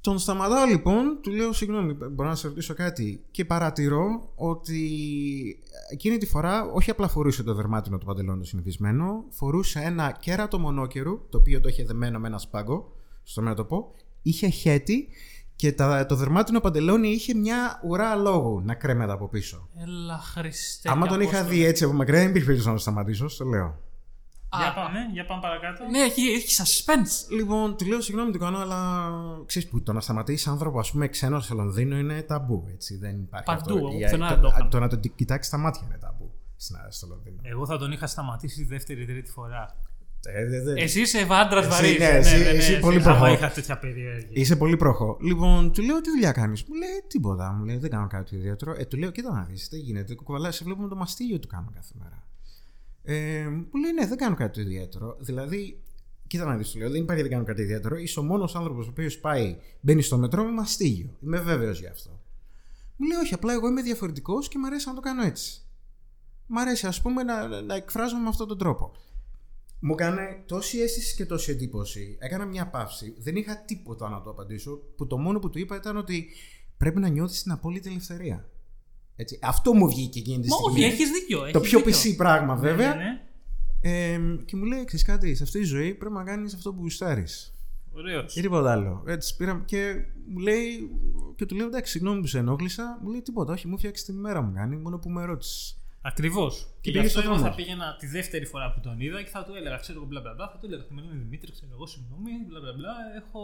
Τον 0.00 0.18
σταματάω 0.18 0.66
λοιπόν, 0.66 1.18
του 1.20 1.30
λέω 1.30 1.52
συγγνώμη, 1.52 1.92
μπορώ 1.92 2.28
να 2.28 2.34
σε 2.34 2.48
ρωτήσω 2.48 2.74
κάτι. 2.74 3.24
Και 3.30 3.44
παρατηρώ 3.44 4.32
ότι 4.34 4.88
εκείνη 5.90 6.18
τη 6.18 6.26
φορά 6.26 6.64
όχι 6.64 6.90
απλά 6.90 7.08
φορούσε 7.08 7.42
το 7.42 7.54
δερμάτινο 7.54 7.98
του 7.98 8.06
παντελόνι 8.06 8.38
το 8.38 8.44
συνηθισμένο, 8.44 9.24
φορούσε 9.30 9.80
ένα 9.80 10.16
κέρατο 10.20 10.58
μονόκερου, 10.58 11.28
το 11.28 11.38
οποίο 11.38 11.60
το 11.60 11.68
είχε 11.68 11.84
δεμένο 11.84 12.18
με 12.18 12.28
ένα 12.28 12.38
σπάγκο, 12.38 12.92
στο 13.22 13.42
μέτωπο, 13.42 13.92
είχε 14.22 14.48
χέτι 14.48 15.08
και 15.56 15.72
τα, 15.72 16.06
το 16.06 16.14
δερμάτινο 16.14 16.60
παντελόνι 16.60 17.08
είχε 17.08 17.34
μια 17.34 17.80
ουρά 17.84 18.14
λόγου 18.14 18.60
να 18.64 18.74
κρέμεται 18.74 19.12
από 19.12 19.28
πίσω. 19.28 19.68
Έλα 19.82 20.18
Χριστέ. 20.18 20.90
Άμα 20.90 21.02
και 21.06 21.12
τον 21.12 21.20
είχα 21.20 21.30
Απόστολε. 21.38 21.58
δει 21.58 21.64
έτσι 21.64 21.84
από 21.84 21.92
μακριά, 21.92 22.18
δεν 22.18 22.28
υπήρχε 22.28 22.44
περίπτωση 22.46 22.68
να 22.70 22.74
το 22.76 22.82
σταματήσω, 22.82 23.28
στο 23.28 23.44
λέω. 23.44 23.78
Για 24.56 24.68
Α, 24.68 24.74
πάμε, 24.74 24.98
για 25.12 25.26
πάμε 25.26 25.40
παρακάτω. 25.40 25.84
Ναι, 25.90 25.98
έχει, 25.98 26.20
έχει 26.22 26.62
suspense. 26.62 27.30
Λοιπόν, 27.32 27.76
του 27.76 27.86
λέω 27.86 28.00
συγγνώμη 28.00 28.32
το 28.32 28.38
κάνω, 28.38 28.58
αλλά 28.58 29.10
ξέρεις 29.46 29.68
που 29.68 29.82
το 29.82 29.92
να 29.92 30.00
σταματήσει 30.00 30.48
άνθρωπο, 30.48 30.78
ας 30.78 30.90
πούμε, 30.90 31.08
ξένο 31.08 31.40
σε 31.40 31.54
Λονδίνο 31.54 31.96
είναι 31.96 32.22
ταμπού. 32.22 32.64
Έτσι. 32.72 32.96
Δεν 32.96 33.20
υπάρχει 33.20 33.46
Παντού, 33.46 33.60
αυτό. 33.60 33.76
εγώ 33.76 33.88
Για- 33.88 34.06
πουθενά 34.06 34.28
το, 34.28 34.32
δεν 34.34 34.42
το 34.42 34.48
έκανα. 34.54 34.68
το 34.68 34.78
να 34.80 34.88
τον 34.88 35.00
κοιτάξεις 35.14 35.50
τα 35.52 35.58
μάτια 35.58 35.82
είναι 35.84 35.98
ταμπού 35.98 36.32
στην- 36.56 36.76
στο 36.88 37.06
Λονδίνο. 37.06 37.36
Εγώ 37.42 37.66
θα 37.66 37.78
τον 37.78 37.92
είχα 37.92 38.06
σταματήσει 38.06 38.56
τη 38.56 38.64
δεύτερη 38.64 39.04
τρίτη 39.06 39.30
φορά. 39.30 39.76
Ε, 40.26 40.46
δε- 40.48 40.60
δε- 40.62 40.80
Εσύ 40.82 41.00
είσαι 41.00 41.26
άντρα 41.30 41.58
Εσύ, 41.58 41.68
βαρύς. 41.68 41.98
ναι, 41.98 42.04
εσύ- 42.04 42.34
εσύ 42.34 42.78
πολύ 42.78 42.96
Άμα 42.96 43.04
προχώ. 43.04 43.32
είχα 43.32 43.50
τέτοια 43.50 43.78
περιέργεια. 43.78 44.28
Είσαι 44.32 44.56
πολύ 44.56 44.76
προχώ. 44.76 45.16
Λοιπόν, 45.20 45.72
του 45.72 45.82
λέω 45.82 46.00
τι 46.00 46.10
δουλειά 46.10 46.32
κάνεις; 46.32 46.64
Μου 46.64 46.74
λέει 46.74 47.04
τίποτα. 47.08 47.52
Μου 47.52 47.64
λέει 47.64 47.76
δεν 47.76 47.90
κάνω 47.90 48.06
κάτι 48.06 48.36
ιδιαίτερο. 48.36 48.74
Ε, 48.78 48.84
του 48.84 48.96
λέω 48.96 49.10
κοίτα 49.10 49.32
να 49.32 49.42
δεις, 49.44 49.68
δεν 49.70 49.80
γίνεται. 49.80 50.14
Κουβαλάς, 50.14 50.56
σε 50.56 50.64
βλέπουμε 50.64 50.88
το 50.88 50.96
μαστίγιο 50.96 51.38
του 51.38 51.48
κάνω 51.48 51.70
κάθε 51.74 51.92
μέρα. 52.02 52.26
Ε, 53.02 53.48
μου 53.48 53.80
λέει 53.82 53.92
ναι, 53.92 54.06
δεν 54.06 54.18
κάνω 54.18 54.34
κάτι 54.34 54.60
ιδιαίτερο. 54.60 55.16
Δηλαδή, 55.20 55.82
κοίτα 56.26 56.44
να 56.44 56.56
δεις, 56.56 56.70
του 56.70 56.78
λέω, 56.78 56.90
δεν 56.90 57.02
υπάρχει 57.02 57.22
δεν 57.22 57.30
κάνω 57.30 57.44
κάτι 57.44 57.62
ιδιαίτερο. 57.62 57.96
Είσαι 57.96 58.20
ο 58.20 58.22
μόνος 58.22 58.54
άνθρωπος 58.56 58.86
ο 58.86 58.90
οποίος 58.90 59.18
πάει, 59.18 59.56
μπαίνει 59.80 60.02
στο 60.02 60.18
μετρό 60.18 60.44
με 60.44 60.50
μαστίγιο. 60.50 61.16
Είμαι 61.24 61.40
βέβαιος 61.40 61.80
γι' 61.80 61.86
αυτό. 61.86 62.10
Μου 62.96 63.06
λέει 63.08 63.18
όχι, 63.18 63.34
απλά 63.34 63.52
εγώ 63.52 63.68
είμαι 63.68 63.82
διαφορετικός 63.82 64.48
και 64.48 64.58
μου 64.58 64.66
αρέσει 64.66 64.88
να 64.88 64.94
το 64.94 65.00
κάνω 65.00 65.22
έτσι. 65.22 65.60
Μ' 66.46 66.58
αρέσει, 66.58 66.86
ας 66.86 67.00
πούμε, 67.02 67.22
να, 67.22 67.60
να 67.62 67.74
εκφράζομαι 67.74 68.22
με 68.22 68.28
αυτόν 68.28 68.48
τον 68.48 68.58
τρόπο. 68.58 68.92
Μου 69.86 69.92
έκανε 69.92 70.42
τόση 70.46 70.78
αίσθηση 70.78 71.16
και 71.16 71.26
τόση 71.26 71.50
εντύπωση. 71.50 72.16
Έκανα 72.20 72.44
μια 72.44 72.66
παύση. 72.70 73.14
Δεν 73.18 73.36
είχα 73.36 73.56
τίποτα 73.64 74.08
να 74.08 74.20
του 74.20 74.30
απαντήσω. 74.30 74.80
Που 74.96 75.06
το 75.06 75.18
μόνο 75.18 75.38
που 75.38 75.50
του 75.50 75.58
είπα 75.58 75.76
ήταν 75.76 75.96
ότι 75.96 76.28
πρέπει 76.76 77.00
να 77.00 77.08
νιώθεις 77.08 77.42
την 77.42 77.52
απόλυτη 77.52 77.88
ελευθερία. 77.88 78.48
Έτσι. 79.16 79.38
Αυτό 79.42 79.72
μου 79.72 79.88
βγήκε 79.88 80.18
εκείνη 80.18 80.42
τη 80.42 80.48
Μα 80.48 80.56
στιγμή. 80.56 80.84
όχι, 80.84 80.92
έχεις 80.92 81.10
δίκιο. 81.10 81.38
το 81.38 81.58
έχεις 81.58 81.68
πιο 81.68 81.78
δίκιο. 81.78 82.12
PC 82.12 82.16
πράγμα, 82.16 82.54
βέβαια. 82.56 82.94
Ναι, 82.94 83.02
ναι. 83.02 83.20
Ε, 83.80 84.20
και 84.44 84.56
μου 84.56 84.64
λέει: 84.64 84.84
Ξέρεις 84.84 85.04
κάτι, 85.04 85.34
σε 85.34 85.42
αυτή 85.42 85.58
τη 85.58 85.64
ζωή 85.64 85.94
πρέπει 85.94 86.14
να 86.14 86.24
κάνεις 86.24 86.54
αυτό 86.54 86.72
που 86.72 86.80
γουστάρεις. 86.80 87.54
Ωραίος. 87.92 88.36
Ή 88.36 88.40
τίποτα 88.40 88.72
άλλο. 88.72 89.02
Έτσι 89.06 89.36
πήρα 89.36 89.62
και 89.66 89.94
μου 90.28 90.38
λέει. 90.38 90.90
Και 91.36 91.46
του 91.46 91.54
λέω: 91.56 91.66
Εντάξει, 91.66 91.92
συγγνώμη 91.92 92.20
που 92.20 92.26
σε 92.26 92.38
ενόχλησα. 92.38 92.98
Μου 93.02 93.10
λέει: 93.10 93.22
Τίποτα, 93.22 93.52
όχι, 93.52 93.68
μου 93.68 93.78
φτιάξεις 93.78 94.06
την 94.06 94.14
ημέρα 94.14 94.40
μου 94.40 94.52
κάνει, 94.54 94.76
μόνο 94.76 94.98
που 94.98 95.10
με 95.10 95.24
ρώτησες. 95.24 95.78
Ακριβώς. 96.06 96.54
Και 96.62 96.66
Και 96.80 96.90
γι' 96.90 96.96
πήγε 96.96 97.06
αυτό 97.06 97.20
στο 97.20 97.28
εγώ 97.28 97.36
θα 97.38 97.42
δρόμο. 97.44 97.56
πήγαινα 97.56 97.96
τη 97.98 98.06
δεύτερη 98.06 98.46
φορά 98.46 98.72
που 98.72 98.80
τον 98.80 99.00
είδα 99.00 99.22
και 99.22 99.30
θα 99.30 99.44
του 99.44 99.54
έλεγα, 99.54 99.76
ξέρω 99.76 99.98
εγώ, 99.98 100.06
μπλα 100.08 100.20
μπλα 100.20 100.32
μπλα. 100.34 100.48
Θα 100.48 100.58
του 100.58 100.66
έλεγα, 100.66 100.82
με 100.88 101.00
λένε 101.02 101.14
Δημήτρη, 101.24 101.52
ξέρω 101.52 101.70
εγώ, 101.72 101.86
συγγνώμη, 101.86 102.30
μπλα 102.48 102.60
μπλα 102.60 102.72
μπλα. 102.72 102.92
Έχω... 103.20 103.40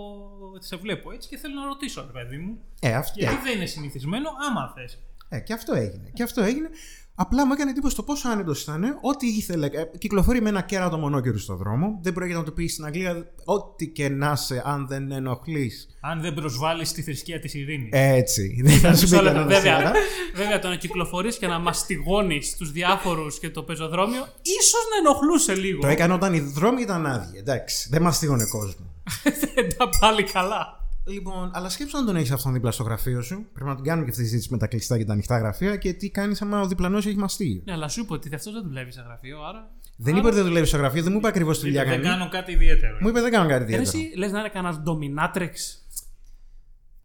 Σε 0.59 0.77
βλέπω 0.77 1.13
έτσι 1.13 1.29
και 1.29 1.37
θέλω 1.37 1.55
να 1.55 1.65
ρωτήσω, 1.67 2.01
ρε 2.07 2.13
παιδί 2.21 2.37
μου. 2.39 2.59
Ε, 2.81 2.95
αυτό. 2.95 3.15
Γιατί 3.19 3.37
δεν 3.45 3.57
είναι 3.57 3.67
συνηθισμένο, 3.67 4.29
άμα 4.49 4.73
θες. 4.77 4.99
Ε, 5.29 5.41
και 5.41 5.53
αυτό 5.53 5.75
έγινε. 5.75 6.11
Και 6.15 6.23
αυτό 6.23 6.43
έγινε. 6.43 6.69
Απλά 7.15 7.47
μου 7.47 7.53
έκανε 7.53 7.71
εντύπωση 7.71 7.97
το 7.97 8.03
πόσο 8.03 8.29
άνετος 8.29 8.63
ήταν. 8.63 8.85
Ό,τι 9.01 9.27
ήθελε. 9.27 9.67
ε, 9.67 9.85
Κυκλοφορεί 9.99 10.43
με 10.43 10.49
ένα 10.49 10.61
κέρατο 10.63 10.97
μονόκερο 10.99 11.39
στο 11.39 11.57
δρόμο. 11.57 11.99
Δεν 12.03 12.13
πρόκειται 12.13 12.39
να 12.39 12.45
το 12.45 12.51
πει 12.51 12.67
στην 12.67 12.85
Αγγλία. 12.85 13.33
Ό,τι 13.45 13.89
και 13.89 14.09
να 14.09 14.37
σε, 14.37 14.63
αν 14.65 14.87
δεν 14.89 15.13
ενοχλείς. 15.13 15.89
Αν 16.01 16.21
δεν 16.21 16.35
προσβάλλεις 16.35 16.93
τη 16.93 17.03
θρησκεία 17.03 17.41
της 17.41 17.55
ειρήνης. 17.55 17.89
Έτσι. 17.93 18.57
Δεν 18.65 18.79
θα 18.79 18.95
σου 18.95 19.09
πει 19.09 19.11
Μισό 19.11 19.23
λεπτό, 19.23 19.39
κανένα 19.39 19.47
βέβαια, 19.55 19.77
σήμερα. 19.77 19.93
βέβαια, 20.41 20.59
το 20.59 20.69
να 20.69 20.77
κυκλοφορείς 20.77 21.39
και 21.39 21.47
να 21.47 21.59
μαστιγώνεις 21.59 22.57
τους 22.57 22.73
διάφορους 22.73 23.39
και 23.39 23.51
το 23.51 23.63
πεζοδρόμιο, 23.63 24.27
ίσως 24.43 24.83
να 24.91 25.09
ενοχλούσε 25.09 25.55
λίγο. 25.55 25.81
Το 25.81 25.87
έκανε 25.89 26.13
όταν 26.13 26.35
οι 26.35 26.41
δρόμοι 26.41 26.83
ήταν 26.83 27.07
άδειοι. 27.07 27.39
Εντάξει. 27.39 27.89
Δεν 27.91 28.03
μα 28.03 28.13
στίγωνε 28.13 28.45
κόσμο. 28.45 28.93
Δεν 29.55 29.77
τα 29.77 29.89
πάλι 30.01 30.23
καλά. 30.23 30.80
Λοιπόν, 31.13 31.51
αλλά 31.55 31.69
σκέψου 31.69 31.97
να 31.99 32.05
τον 32.05 32.17
έχεις 32.17 32.31
αυτόν 32.31 32.53
δίπλα 32.53 32.71
στο 32.71 32.83
γραφείο 32.83 33.23
σου. 33.23 33.47
Πρέπει 33.53 33.69
να 33.69 33.75
την 33.75 33.85
κάνουμε 33.85 34.05
και 34.05 34.11
αυτή 34.11 34.23
τη 34.23 34.29
συζήτηση 34.29 34.53
με 34.53 34.59
τα 34.59 34.67
κλειστά 34.67 34.99
και 34.99 35.05
τα 35.05 35.13
ανοιχτά 35.13 35.39
γραφεία 35.39 35.77
και 35.77 35.93
τι 35.93 36.11
κάνεις 36.11 36.43
άμα 36.43 36.61
ο 36.61 36.67
διπλανός 36.67 37.07
έχει 37.07 37.17
μαστίγιο. 37.17 37.63
Ναι, 37.65 37.73
αλλά 37.73 37.89
σου 37.89 38.01
είπε 38.01 38.13
ότι 38.13 38.35
αυτός 38.35 38.53
δεν 38.53 38.63
δουλεύει 38.63 38.93
σε 38.93 39.03
γραφείο, 39.07 39.43
άρα. 39.43 39.71
Δεν 39.97 40.17
είπε 40.17 40.27
ότι 40.27 40.37
δεν 40.37 40.45
δουλεύει 40.45 40.67
στο 40.67 40.77
γραφείο, 40.77 41.03
δεν 41.03 41.13
μου 41.13 41.19
είπε 41.19 41.29
ακριβώς 41.29 41.59
τι 41.59 41.65
δουλειά 41.65 41.85
δεν 41.85 41.93
κάνει. 41.93 42.05
κάνω 42.05 42.29
κάτι 42.29 42.53
ιδιαίτερο. 42.53 42.99
Μου 43.01 43.09
είπε 43.09 43.21
δεν 43.21 43.31
κάνω 43.31 43.49
κάτι 43.49 43.63
Ε, 43.63 43.65
ιδιαίτερο. 43.65 43.99
Εσύ 43.99 44.13
λες 44.17 44.33
να 44.33 44.39
είναι 44.39 44.49
κανένας 44.49 44.83
dominatrix. 44.87 45.53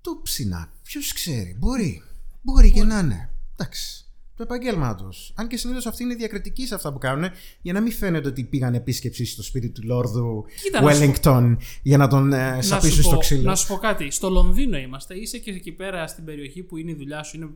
Το 0.01 0.19
ψινά. 0.23 0.69
Ποιος 0.83 1.13
ξέρει. 1.13 1.55
Μπορεί. 1.59 2.03
Μπορεί 2.41 2.71
και 2.71 2.83
να 2.83 2.99
είναι. 2.99 3.29
Εντάξει. 3.53 4.04
Το 4.35 4.43
επαγγέλμα 4.43 4.95
τους. 4.95 5.31
Αν 5.35 5.47
και 5.47 5.57
συνήθως 5.57 5.85
αυτοί 5.85 6.03
είναι 6.03 6.15
διακριτικοί 6.15 6.65
σε 6.67 6.75
αυτά 6.75 6.93
που 6.93 6.97
κάνουν, 6.97 7.29
για 7.61 7.73
να 7.73 7.81
μην 7.81 7.91
φαίνεται 7.91 8.27
ότι 8.27 8.43
πήγαν 8.43 8.73
επίσκεψη 8.73 9.25
στο 9.25 9.43
σπίτι 9.43 9.69
του 9.69 9.81
Λόρδου 9.83 10.45
Κοίτα, 10.63 10.81
να 10.81 10.93
σου 10.93 11.01
Wellington 11.01 11.55
για 11.81 11.97
να 11.97 12.07
τον 12.07 12.33
ε, 12.33 12.55
Να 12.55 12.61
σαπίσουν 12.61 12.95
σου, 12.95 13.01
στο 13.01 13.13
πω, 13.13 13.17
ξύλο. 13.17 13.41
να 13.41 13.55
σου 13.55 13.67
πω 13.67 13.75
κάτι. 13.75 14.11
Στο 14.11 14.29
Λονδίνο 14.29 14.77
είμαστε. 14.77 15.15
Είσαι 15.15 15.37
και 15.37 15.51
εκεί 15.51 15.71
πέρα 15.71 16.07
στην 16.07 16.25
περιοχή 16.25 16.63
που 16.63 16.77
είναι 16.77 16.91
η 16.91 16.95
δουλειά 16.95 17.23
σου. 17.23 17.37
Είναι 17.37 17.49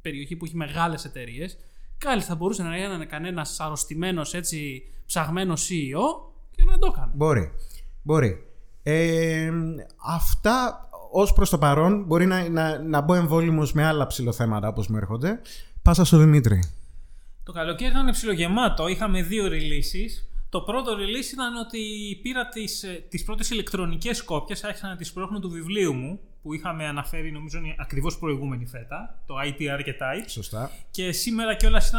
περιοχή 0.00 0.36
που 0.36 0.44
έχει 0.44 0.56
μεγάλες 0.56 1.04
εταιρείες. 1.04 1.58
Κάλλιστα 1.98 2.30
θα 2.30 2.36
μπορούσε 2.36 2.62
να 2.62 2.76
είναι 2.76 3.04
κανένας 3.04 3.60
αρρωστημένος 3.60 4.34
έτσι 4.34 4.82
ψαγμένος 5.06 5.68
CEO 5.68 6.32
και 6.50 6.64
να 6.64 6.78
το 6.78 6.92
έκανε. 6.94 7.12
Μπορεί. 7.14 7.52
Μπορεί. 8.02 8.44
Ε, 8.82 9.50
αυτά 9.96 10.88
ως 11.10 11.32
προς 11.32 11.50
το 11.50 11.58
παρόν 11.58 12.04
μπορεί 12.06 12.26
να, 12.26 12.48
να, 12.48 12.82
να 12.82 13.00
μπω 13.00 13.14
εμβόλυμος 13.14 13.72
με 13.72 13.84
άλλα 13.84 14.06
ψηλοθέματα 14.06 14.68
όπως 14.68 14.88
μου 14.88 14.96
έρχονται. 14.96 15.40
Πάσα 15.86 16.04
στο 16.04 16.18
Δημήτρη. 16.18 16.62
Το 17.44 17.52
καλοκαίρι 17.52 17.90
ήταν 17.90 18.10
ψιλογεμάτο. 18.10 18.88
Είχαμε 18.88 19.22
δύο 19.22 19.46
releases. 19.46 20.26
Το 20.48 20.60
πρώτο 20.60 20.92
release 20.92 21.32
ήταν 21.32 21.56
ότι 21.56 21.80
πήρα 22.22 22.48
τις, 22.48 22.82
ε, 22.82 23.04
τις 23.08 23.24
πρώτες 23.24 23.50
ηλεκτρονικές 23.50 24.22
κόπιες, 24.22 24.64
άρχισα 24.64 24.88
να 24.88 24.96
τις 24.96 25.12
πρόχνω 25.12 25.38
του 25.38 25.50
βιβλίου 25.50 25.94
μου, 25.94 26.20
που 26.42 26.54
είχαμε 26.54 26.86
αναφέρει 26.86 27.32
νομίζω 27.32 27.58
είναι 27.58 27.74
ακριβώς 27.78 28.18
προηγούμενη 28.18 28.66
φέτα, 28.66 29.22
το 29.26 29.34
ITR 29.46 29.80
και 29.84 29.94
Type. 30.00 30.24
Σωστά. 30.26 30.70
Και 30.90 31.12
σήμερα 31.12 31.54
κιόλας 31.54 31.92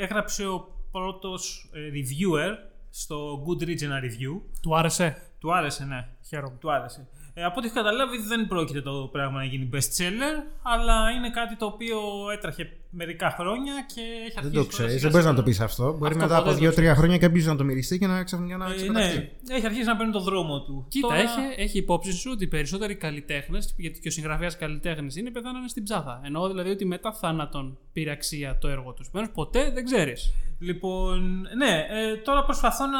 έγραψε 0.00 0.46
ο 0.46 0.68
πρώτος 0.90 1.70
ε, 1.72 1.78
reviewer 1.78 2.54
στο 2.90 3.44
Goodreads 3.46 3.82
ένα 3.82 4.00
review. 4.00 4.40
Του 4.62 4.76
άρεσε; 4.76 5.22
Του 5.38 5.54
άρεσε, 5.54 5.84
ναι. 5.84 6.08
Χαίρομαι. 6.28 6.56
Του 6.60 6.72
άρεσε. 6.72 7.08
Ε, 7.38 7.44
από 7.44 7.54
ό,τι 7.58 7.66
έχω 7.66 7.74
καταλάβει 7.76 8.18
δεν 8.18 8.46
πρόκειται 8.46 8.80
το 8.82 9.08
πράγμα 9.12 9.38
να 9.38 9.44
γίνει 9.44 9.68
best 9.72 9.76
seller, 9.76 10.34
αλλά 10.62 11.10
είναι 11.10 11.30
κάτι 11.30 11.56
το 11.56 11.66
οποίο 11.66 11.98
έτρεχε 12.32 12.70
μερικά 12.90 13.30
χρόνια 13.30 13.72
και 13.94 14.00
έχει 14.00 14.34
αρχίσει 14.36 14.54
Δεν 14.54 14.62
το 14.62 14.66
ξέρεις, 14.66 15.02
δεν 15.02 15.10
μπορείς 15.10 15.26
να 15.26 15.34
το 15.34 15.42
πεις 15.42 15.60
αυτό. 15.60 15.84
Μπορεί 15.84 16.12
Αυτό 16.12 16.18
μετά 16.18 16.36
από 16.36 16.44
ποτέ 16.44 16.44
δεν 16.44 16.52
το 16.54 16.60
δύο-τρία 16.60 16.94
χρόνια 16.94 17.18
κάποιο 17.18 17.44
να 17.46 17.56
το 17.56 17.64
μυριστεί 17.64 17.98
και 17.98 18.06
να 18.06 18.24
ξαφνικά 18.24 18.56
να 18.56 18.70
Ε, 18.70 18.74
ξεπεταχτεί. 18.74 19.16
ναι, 19.48 19.54
έχει 19.54 19.66
αρχίσει 19.66 19.84
να 19.84 19.96
παίρνει 19.96 20.12
το 20.12 20.20
δρόμο 20.20 20.62
του. 20.62 20.86
Κοίτα, 20.88 21.06
Τώρα- 21.08 21.20
έχει, 21.20 21.40
έχει 21.56 21.78
υπόψη 21.78 22.12
σου 22.12 22.30
ότι 22.34 22.44
οι 22.44 22.46
περισσότεροι 22.46 22.94
καλλιτέχνες, 22.94 23.74
γιατί 23.76 24.00
και 24.00 24.08
ο 24.08 24.10
συγγραφέας 24.10 24.56
καλλιτέχνης 24.56 25.16
είναι, 25.16 25.30
πεθάνανε 25.30 25.68
στην 25.68 25.82
ψάθα. 25.82 26.20
Εννοώ 26.24 26.48
δηλαδή 26.48 26.70
ότι 26.70 26.84
μετά 26.84 27.12
θάνατον 27.12 27.78
πήρε 27.92 28.10
αξία 28.10 28.58
το 28.58 28.68
έργο 28.68 28.92
του. 28.92 29.04
Επομένως, 29.08 29.34
ποτέ 29.34 29.70
δεν 29.74 29.84
ξέρεις. 29.84 30.32
Λοιπόν, 30.58 31.40
ναι, 31.56 31.86
ε, 31.90 32.16
τώρα 32.16 32.44
προσπαθώ 32.44 32.86
να. 32.86 32.98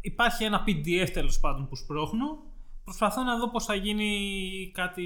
Υπάρχει 0.00 0.44
ένα 0.44 0.64
PDF 0.66 1.08
τέλος 1.12 1.40
πάντων 1.40 1.68
που 1.68 1.76
σπρώχνω. 1.76 2.38
Προσπαθώ 2.98 3.22
να 3.22 3.36
δω 3.36 3.48
πώς 3.50 3.64
θα 3.64 3.74
γίνει 3.74 4.10
κάτι 4.74 5.04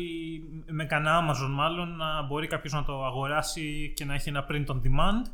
με 0.67 0.85
κανένα 0.85 1.21
Amazon 1.23 1.51
μάλλον, 1.51 1.97
να 1.97 2.23
μπορεί 2.23 2.47
κάποιος 2.47 2.73
να 2.73 2.85
το 2.85 3.05
αγοράσει 3.05 3.93
και 3.97 4.05
να 4.05 4.15
έχει 4.15 4.29
ένα 4.29 4.47
print 4.51 4.67
on 4.67 4.75
demand. 4.77 5.31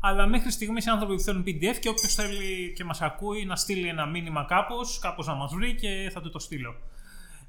Αλλά 0.00 0.26
μέχρι 0.26 0.50
στιγμής 0.50 0.84
οι 0.86 0.90
άνθρωποι 0.90 1.14
που 1.14 1.20
θέλουν 1.20 1.42
PDF 1.46 1.76
και 1.80 1.88
όποιος 1.88 2.14
θέλει 2.14 2.72
και 2.76 2.84
μας 2.84 3.02
ακούει 3.02 3.44
να 3.44 3.56
στείλει 3.56 3.88
ένα 3.88 4.06
μήνυμα 4.06 4.44
κάπως, 4.44 4.98
κάπως 4.98 5.26
να 5.26 5.34
μας 5.34 5.52
βρει 5.54 5.74
και 5.74 6.10
θα 6.12 6.20
του 6.20 6.30
το 6.30 6.38
στείλω. 6.38 6.74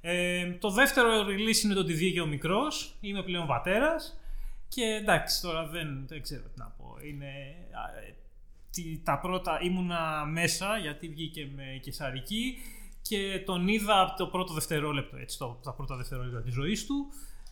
Ε, 0.01 0.51
το 0.51 0.69
δεύτερο 0.69 1.25
release 1.25 1.63
είναι 1.63 1.74
το 1.74 1.79
ότι 1.79 1.93
βγήκε 1.93 2.22
ο 2.22 2.25
μικρός, 2.25 2.95
είμαι 3.01 3.24
πλέον 3.24 3.48
πατέρας 3.48 4.19
και 4.67 4.83
εντάξει 4.83 5.41
τώρα 5.41 5.65
δεν, 5.67 6.03
δεν 6.07 6.22
ξέρω 6.22 6.41
τι 6.43 6.60
να 6.60 6.65
πω. 6.77 6.95
Είναι, 7.07 7.25
α, 7.72 7.98
ε, 8.07 8.15
τι- 8.72 9.00
τα 9.03 9.19
πρώτα 9.19 9.60
ήμουνα 9.62 10.25
μέσα 10.25 10.77
γιατί 10.77 11.07
βγήκε 11.07 11.50
με 11.55 11.79
κεσαρική 11.81 12.57
και 13.10 13.43
τον 13.45 13.67
είδα 13.67 14.01
από 14.01 14.17
το 14.17 14.27
πρώτο 14.27 14.53
δευτερόλεπτο, 14.53 15.17
έτσι, 15.17 15.38
το, 15.38 15.60
τα 15.63 15.74
πρώτα 15.74 15.95
δευτερόλεπτα 15.98 16.41
της 16.41 16.53
ζωής 16.53 16.86
του 16.86 17.07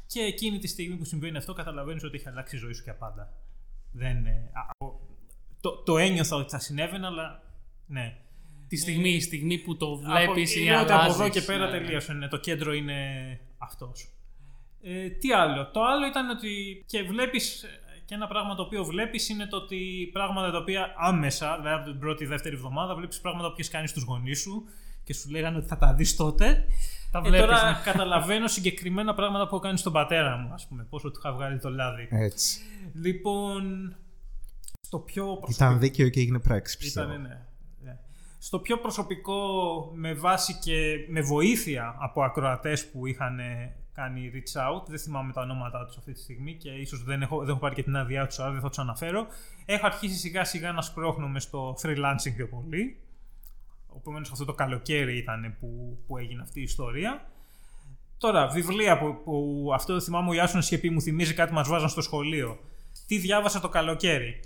και 0.07 0.19
εκείνη 0.19 0.57
τη 0.59 0.67
στιγμή 0.67 0.95
που 0.95 1.05
συμβαίνει 1.05 1.37
αυτό 1.37 1.53
καταλαβαίνεις 1.53 2.03
ότι 2.03 2.15
έχει 2.17 2.27
αλλάξει 2.27 2.55
η 2.55 2.59
ζωή 2.59 2.73
σου 2.73 2.81
για 2.83 2.95
πάντα. 2.95 3.33
Δεν, 3.91 4.25
ε, 4.25 4.49
α, 4.53 4.85
ο- 4.85 4.99
το, 5.61 5.77
το 5.77 5.97
ένιωθα 5.97 6.35
ότι 6.35 6.49
θα 6.49 6.59
συνέβαινε, 6.59 7.05
αλλά 7.05 7.43
ναι. 7.87 8.15
Τη 8.67 8.77
στιγμή, 8.77 9.09
η 9.09 9.19
στιγμή 9.19 9.57
που 9.57 9.77
το 9.77 9.85
Από- 9.85 9.97
βλέπεις 9.97 10.55
ή 10.55 10.59
είναι 10.63 10.75
ότι 10.75 10.91
από 10.91 10.93
αλλάζεις. 11.01 11.19
εδώ 11.19 11.29
και 11.29 11.41
πέρα 11.41 11.65
Ναι. 11.65 11.71
τελείωσε. 11.71 12.13
Ναι, 12.13 12.27
το 12.27 12.37
κέντρο 12.37 12.73
είναι 12.73 12.99
αυτός. 13.57 14.11
Ε, 14.81 15.09
τι 15.09 15.33
άλλο; 15.33 15.67
Το 15.71 15.83
άλλο 15.83 16.05
ήταν 16.07 16.29
ότι 16.29 16.83
και 16.87 17.03
βλέπεις 17.03 17.65
και 18.05 18.13
ένα 18.15 18.27
πράγμα 18.27 18.55
το 18.55 18.61
οποίο 18.61 18.83
βλέπεις 18.83 19.29
είναι 19.29 19.47
το 19.47 19.57
ότι 19.57 20.09
πράγματα 20.13 20.51
τα 20.51 20.57
οποία 20.57 20.93
άμεσα, 20.97 21.57
δηλαδή 21.57 21.75
από 21.81 21.89
την 21.91 21.99
πρώτη 21.99 22.23
ή 22.23 22.27
δεύτερη 22.27 22.55
εβδομάδα, 22.55 22.95
βλέπεις 22.95 23.19
πράγματα 23.21 23.47
που 23.47 23.53
έχεις 23.57 23.69
κάνει 23.69 23.87
στους 23.87 24.03
γονείς 24.03 24.39
σου 24.39 24.63
και 25.03 25.13
σου 25.13 25.29
λέγανε 25.29 25.57
ότι 25.57 25.67
θα 25.67 25.77
τα 25.77 25.93
δεις 25.93 26.15
τότε. 26.15 26.65
Τα 27.11 27.19
Ε, 27.19 27.21
βλέπεις. 27.21 27.39
τώρα 27.39 27.71
ναι. 27.71 27.77
καταλαβαίνω 27.91 28.47
συγκεκριμένα 28.47 29.13
πράγματα 29.13 29.47
που 29.47 29.55
έχω 29.55 29.63
κάνει 29.63 29.77
στον 29.77 29.93
πατέρα 29.93 30.37
μου, 30.37 30.53
ας 30.53 30.67
πούμε, 30.67 30.83
πόσο 30.89 31.11
του 31.11 31.19
είχα 31.23 31.33
βγάλει 31.33 31.59
το 31.59 31.69
λάδι. 31.69 32.07
Έτσι. 32.11 32.61
Λοιπόν, 32.93 33.95
στο 34.81 34.99
πιο 34.99 35.23
προσωπικό... 35.23 35.65
Ήταν 35.65 35.79
δίκαιο 35.79 36.09
και 36.09 36.19
έγινε 36.19 36.39
πράξη, 36.39 36.77
πιστεύω. 36.77 37.11
Ήτανε, 37.11 37.27
ναι. 37.27 37.39
ναι. 37.81 37.97
Στο 38.39 38.59
πιο 38.59 38.77
προσωπικό, 38.77 39.37
με 39.93 40.13
βάση 40.13 40.59
και 40.59 41.05
με 41.09 41.21
βοήθεια 41.21 41.95
από 41.99 42.23
ακροατές 42.23 42.87
που 42.89 43.05
είχαν 43.07 43.39
ε, 43.39 43.75
κάνει 43.93 44.31
reach 44.33 44.61
out, 44.61 44.85
δεν 44.87 44.99
θυμάμαι 44.99 45.33
τα 45.33 45.41
ονόματά 45.41 45.85
τους 45.85 45.97
αυτή 45.97 46.11
τη 46.11 46.19
στιγμή 46.19 46.55
και 46.55 46.69
ίσως 46.69 47.03
δεν 47.03 47.21
έχω, 47.21 47.39
δεν 47.39 47.49
έχω 47.49 47.59
πάρει 47.59 47.75
και 47.75 47.83
την 47.83 47.95
άδειά 47.95 48.27
τους, 48.27 48.39
άρα 48.39 48.51
δεν 48.51 48.61
θα 48.61 48.67
τους 48.67 48.79
αναφέρω. 48.79 49.27
Έχω 49.65 49.85
αρχίσει 49.85 50.17
σιγά 50.17 50.43
σιγά 50.43 50.71
να 50.71 50.81
σπρώχνομαι 50.81 51.39
στο 51.39 51.75
freelancing 51.81 52.33
πιο 52.35 52.47
πολύ. 52.47 52.97
Επομένως 53.97 54.31
αυτό 54.31 54.45
το 54.45 54.53
καλοκαίρι 54.53 55.17
ήταν 55.17 55.55
που, 55.59 55.97
που 56.07 56.17
έγινε 56.17 56.41
αυτή 56.41 56.59
η 56.59 56.63
ιστορία. 56.63 57.25
Τώρα, 58.17 58.47
βιβλία 58.47 58.97
που, 58.97 59.21
που 59.23 59.69
αυτό 59.73 59.93
το 59.93 60.01
θυμάμαι 60.01 60.29
ο 60.29 60.33
Ιάσονας 60.33 60.65
είχε 60.65 60.77
πει, 60.77 60.89
μου 60.89 61.01
θυμίζει 61.01 61.33
κάτι 61.33 61.53
μας 61.53 61.67
βάζαν 61.67 61.89
στο 61.89 62.01
σχολείο. 62.01 62.59
Τι 63.07 63.17
διάβασα 63.17 63.59
το 63.59 63.69
καλοκαίρι; 63.69 64.39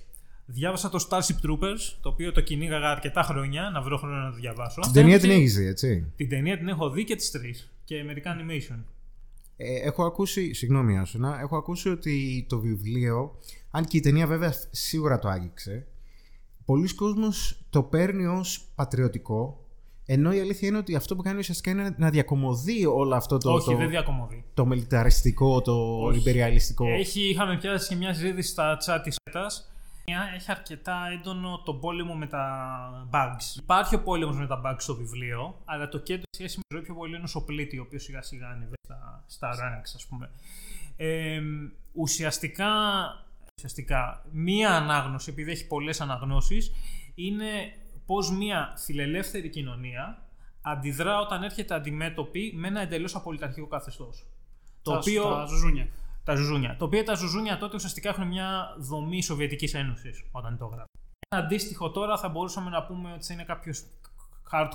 Διάβασα 0.46 0.90
το 0.90 1.08
Starship 1.10 1.48
Troopers, 1.48 1.98
το 2.02 2.10
οποίο 2.10 2.32
το 2.32 2.42
κυνήγαγα 2.42 2.90
αρκετά 2.90 3.22
χρόνια, 3.24 3.70
να 3.74 3.82
βρω 3.82 3.98
χρόνο 3.98 4.16
να 4.16 4.30
το 4.30 4.36
διαβάσω. 4.36 4.82
Την 4.82 4.92
ταινία 4.92 5.20
την 5.20 5.30
έχεις 5.30 5.56
δει, 5.56 5.66
έτσι; 5.66 6.12
Την 6.16 6.30
ταινία 6.30 6.58
την 6.58 6.68
έχω 6.68 6.90
δει 6.90 7.04
και 7.04 7.16
τις 7.16 7.32
τρεις. 7.32 7.72
Και 7.84 8.04
μερικά 8.04 8.36
animation. 8.38 8.80
Ε, 9.58 9.88
έχω 9.88 10.06
ακούσει, 10.06 10.54
συγγνώμη 10.54 10.98
Άσονα, 10.98 11.40
έχω 11.40 11.58
ακούσει 11.58 11.90
ότι 11.90 12.46
το 12.50 12.60
βιβλίο, 12.60 13.40
αν 13.72 13.86
και 13.86 13.98
η 13.98 14.00
ταινία 14.00 14.28
βέβαια 14.28 14.54
σίγουρα 14.72 15.20
το 15.20 15.28
άγγιξε, 15.28 15.88
πολλοί 16.66 16.96
κόσμος 16.96 17.60
το 17.70 17.84
παίρνει 17.84 18.26
ως 18.26 18.66
πατριωτικό, 18.76 19.60
ενώ 20.06 20.34
η 20.34 20.40
αλήθεια 20.40 20.68
είναι 20.68 20.78
ότι 20.78 20.96
αυτό 20.96 21.16
που 21.16 21.22
κάνει 21.22 21.40
ουσιαστικά 21.40 21.72
είναι 21.72 21.96
να 21.98 22.10
διακομωδεί 22.10 22.86
όλο 22.86 23.16
αυτό 23.16 23.38
το, 23.38 23.52
Όχι, 23.54 23.72
το, 23.72 23.78
δεν 23.78 23.90
διακομωδεί. 23.90 24.44
το 24.54 24.66
μιλιταριστικό, 24.66 25.62
το 25.62 25.98
Όχι. 26.02 26.20
υπεριαλιστικό. 26.20 26.86
Έχει, 26.88 27.30
είχαμε 27.30 27.58
πιάσει 27.58 27.88
και 27.88 27.96
μια 27.96 28.14
συζήτηση 28.14 28.50
στα 28.50 28.78
chat 28.86 29.00
της 29.04 29.16
ΕΤΑΣ. 29.24 29.70
Έχει 30.36 30.52
αρκετά 30.52 30.98
έντονο 31.20 31.62
τον 31.66 31.80
πόλεμο 31.80 32.14
με 32.14 32.28
τα 32.28 33.08
bugs. 33.12 33.58
Υπάρχει 33.58 33.96
ο 33.96 34.02
πόλεμος 34.02 34.38
με 34.38 34.48
τα 34.48 34.62
bugs 34.66 34.76
στο 34.78 34.96
βιβλίο, 34.96 35.56
αλλά 35.66 35.90
το 35.90 36.00
κέντρο 36.00 36.24
σχέση 36.30 36.58
με 36.58 36.64
τη 36.68 36.76
ζωή 36.76 36.84
πιο 36.84 36.94
πολύ 36.94 37.16
είναι 37.16 37.24
ο 37.24 37.28
Σοπλίτη, 37.28 37.78
ο 37.78 37.82
οποίος 37.82 38.04
σιγά 38.04 38.22
σιγά 38.22 38.48
ανεβαίνει 38.48 38.74
στα, 38.84 39.24
στα 39.28 39.50
ranks, 39.52 39.92
ας 39.96 40.06
πούμε. 40.10 40.30
Ε, 40.98 41.42
ουσιαστικά, 41.94 42.68
ουσιαστικά, 43.58 44.26
μία 44.32 44.76
ανάγνωση, 44.76 45.30
επειδή 45.30 45.52
έχει 45.52 45.68
πολλές 45.68 46.02
αναγνώσεις, 46.02 46.72
είναι 47.16 47.50
πώς 48.06 48.32
μία 48.32 48.74
φιλελεύθερη 48.78 49.50
κοινωνία 49.50 50.24
αντιδρά 50.62 51.20
όταν 51.20 51.44
έρχεται 51.44 51.74
αντιμέτωπη 51.74 52.52
με 52.56 52.68
ένα 52.68 52.82
εντελώς 52.82 53.16
απολυταρχικό 53.16 53.68
καθεστώς. 53.68 54.26
Το 54.82 54.92
Τα- 54.92 54.98
οποίο 54.98 55.24
Τα 55.24 55.46
ζουζούνια. 55.46 55.88
τα 56.24 56.36
ζουζούνια. 56.36 56.76
Το 56.78 56.86
οποίο 56.86 57.04
τα 57.04 57.14
ζουζούνια 57.14 57.58
τότε 57.58 57.76
ουσιαστικά 57.76 58.10
έχουν 58.10 58.28
μια 58.28 58.76
δομή 58.78 59.24
Σοβιετικής 59.24 59.74
Ένωσης 59.74 60.24
όταν 60.32 60.58
το 60.58 60.66
γράφει. 60.66 60.90
Ένα 61.30 61.44
αντίστοιχο 61.44 61.92
τώρα 61.92 62.18
θα 62.18 62.30
μπορούσαμε 62.30 62.70
να 62.70 62.84
πούμε 62.84 63.14
ότι 63.14 63.26
θα 63.26 63.34
είναι 63.34 63.44
κάποιος 63.44 63.84
hard. 64.52 64.72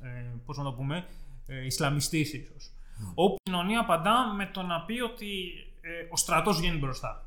Ε, 0.00 0.08
πώς 0.46 0.56
να 0.58 0.64
το 0.64 0.72
πούμε, 0.72 1.06
ε, 1.46 1.64
Ισλαμιστής 1.64 2.32
ίσως. 2.32 2.70
Όπου 3.14 3.34
η 3.34 3.42
κοινωνία 3.42 3.80
απαντά 3.80 4.32
με 4.36 4.46
το 4.46 4.62
να 4.62 4.80
πει 4.84 5.00
ότι 5.00 5.28
ε, 5.80 6.06
ο 6.10 6.16
στρατός 6.16 6.56
βγαίνει 6.58 6.78
μπροστά. 6.78 7.25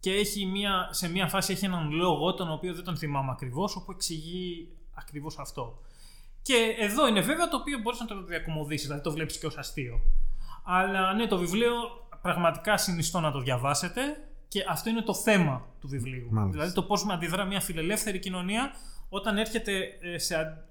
Και 0.00 0.12
έχει 0.12 0.46
μια, 0.46 0.88
σε 0.90 1.08
μια 1.10 1.26
φάση 1.26 1.52
έχει 1.52 1.64
έναν 1.64 1.90
λόγο, 1.90 2.34
τον 2.34 2.52
οποίο 2.52 2.74
δεν 2.74 2.84
τον 2.84 2.96
θυμάμαι 2.96 3.30
ακριβώς, 3.30 3.76
όπου 3.76 3.92
εξηγεί 3.92 4.68
ακριβώς 4.94 5.38
αυτό. 5.38 5.82
Και 6.42 6.74
εδώ 6.78 7.06
είναι 7.08 7.20
βέβαια 7.20 7.48
το 7.48 7.56
οποίο 7.56 7.78
μπορείς 7.78 8.00
να 8.00 8.06
το 8.06 8.22
διακομωδήσεις, 8.22 8.86
δηλαδή 8.86 9.02
το 9.02 9.12
βλέπεις 9.12 9.38
και 9.38 9.46
ως 9.46 9.56
αστείο. 9.56 10.00
Αλλά 10.64 11.12
ναι, 11.14 11.26
το 11.26 11.38
βιβλίο 11.38 11.72
πραγματικά 12.22 12.76
συνιστώ 12.76 13.20
να 13.20 13.30
το 13.32 13.40
διαβάσετε 13.40 14.00
και 14.48 14.64
αυτό 14.68 14.90
είναι 14.90 15.02
το 15.02 15.14
θέμα 15.14 15.66
του 15.80 15.88
βιβλίου. 15.88 16.26
Μάλιστα. 16.30 16.52
Δηλαδή 16.52 16.72
το 16.74 16.82
πώς 16.82 17.04
με 17.04 17.12
αντιδρά 17.12 17.44
μια 17.44 17.60
φιλελεύθερη 17.60 18.18
κοινωνία 18.18 18.70
όταν 19.08 19.38
έρχεται 19.38 19.98
ε, 20.00 20.18
σε, 20.18 20.36
α- 20.36 20.64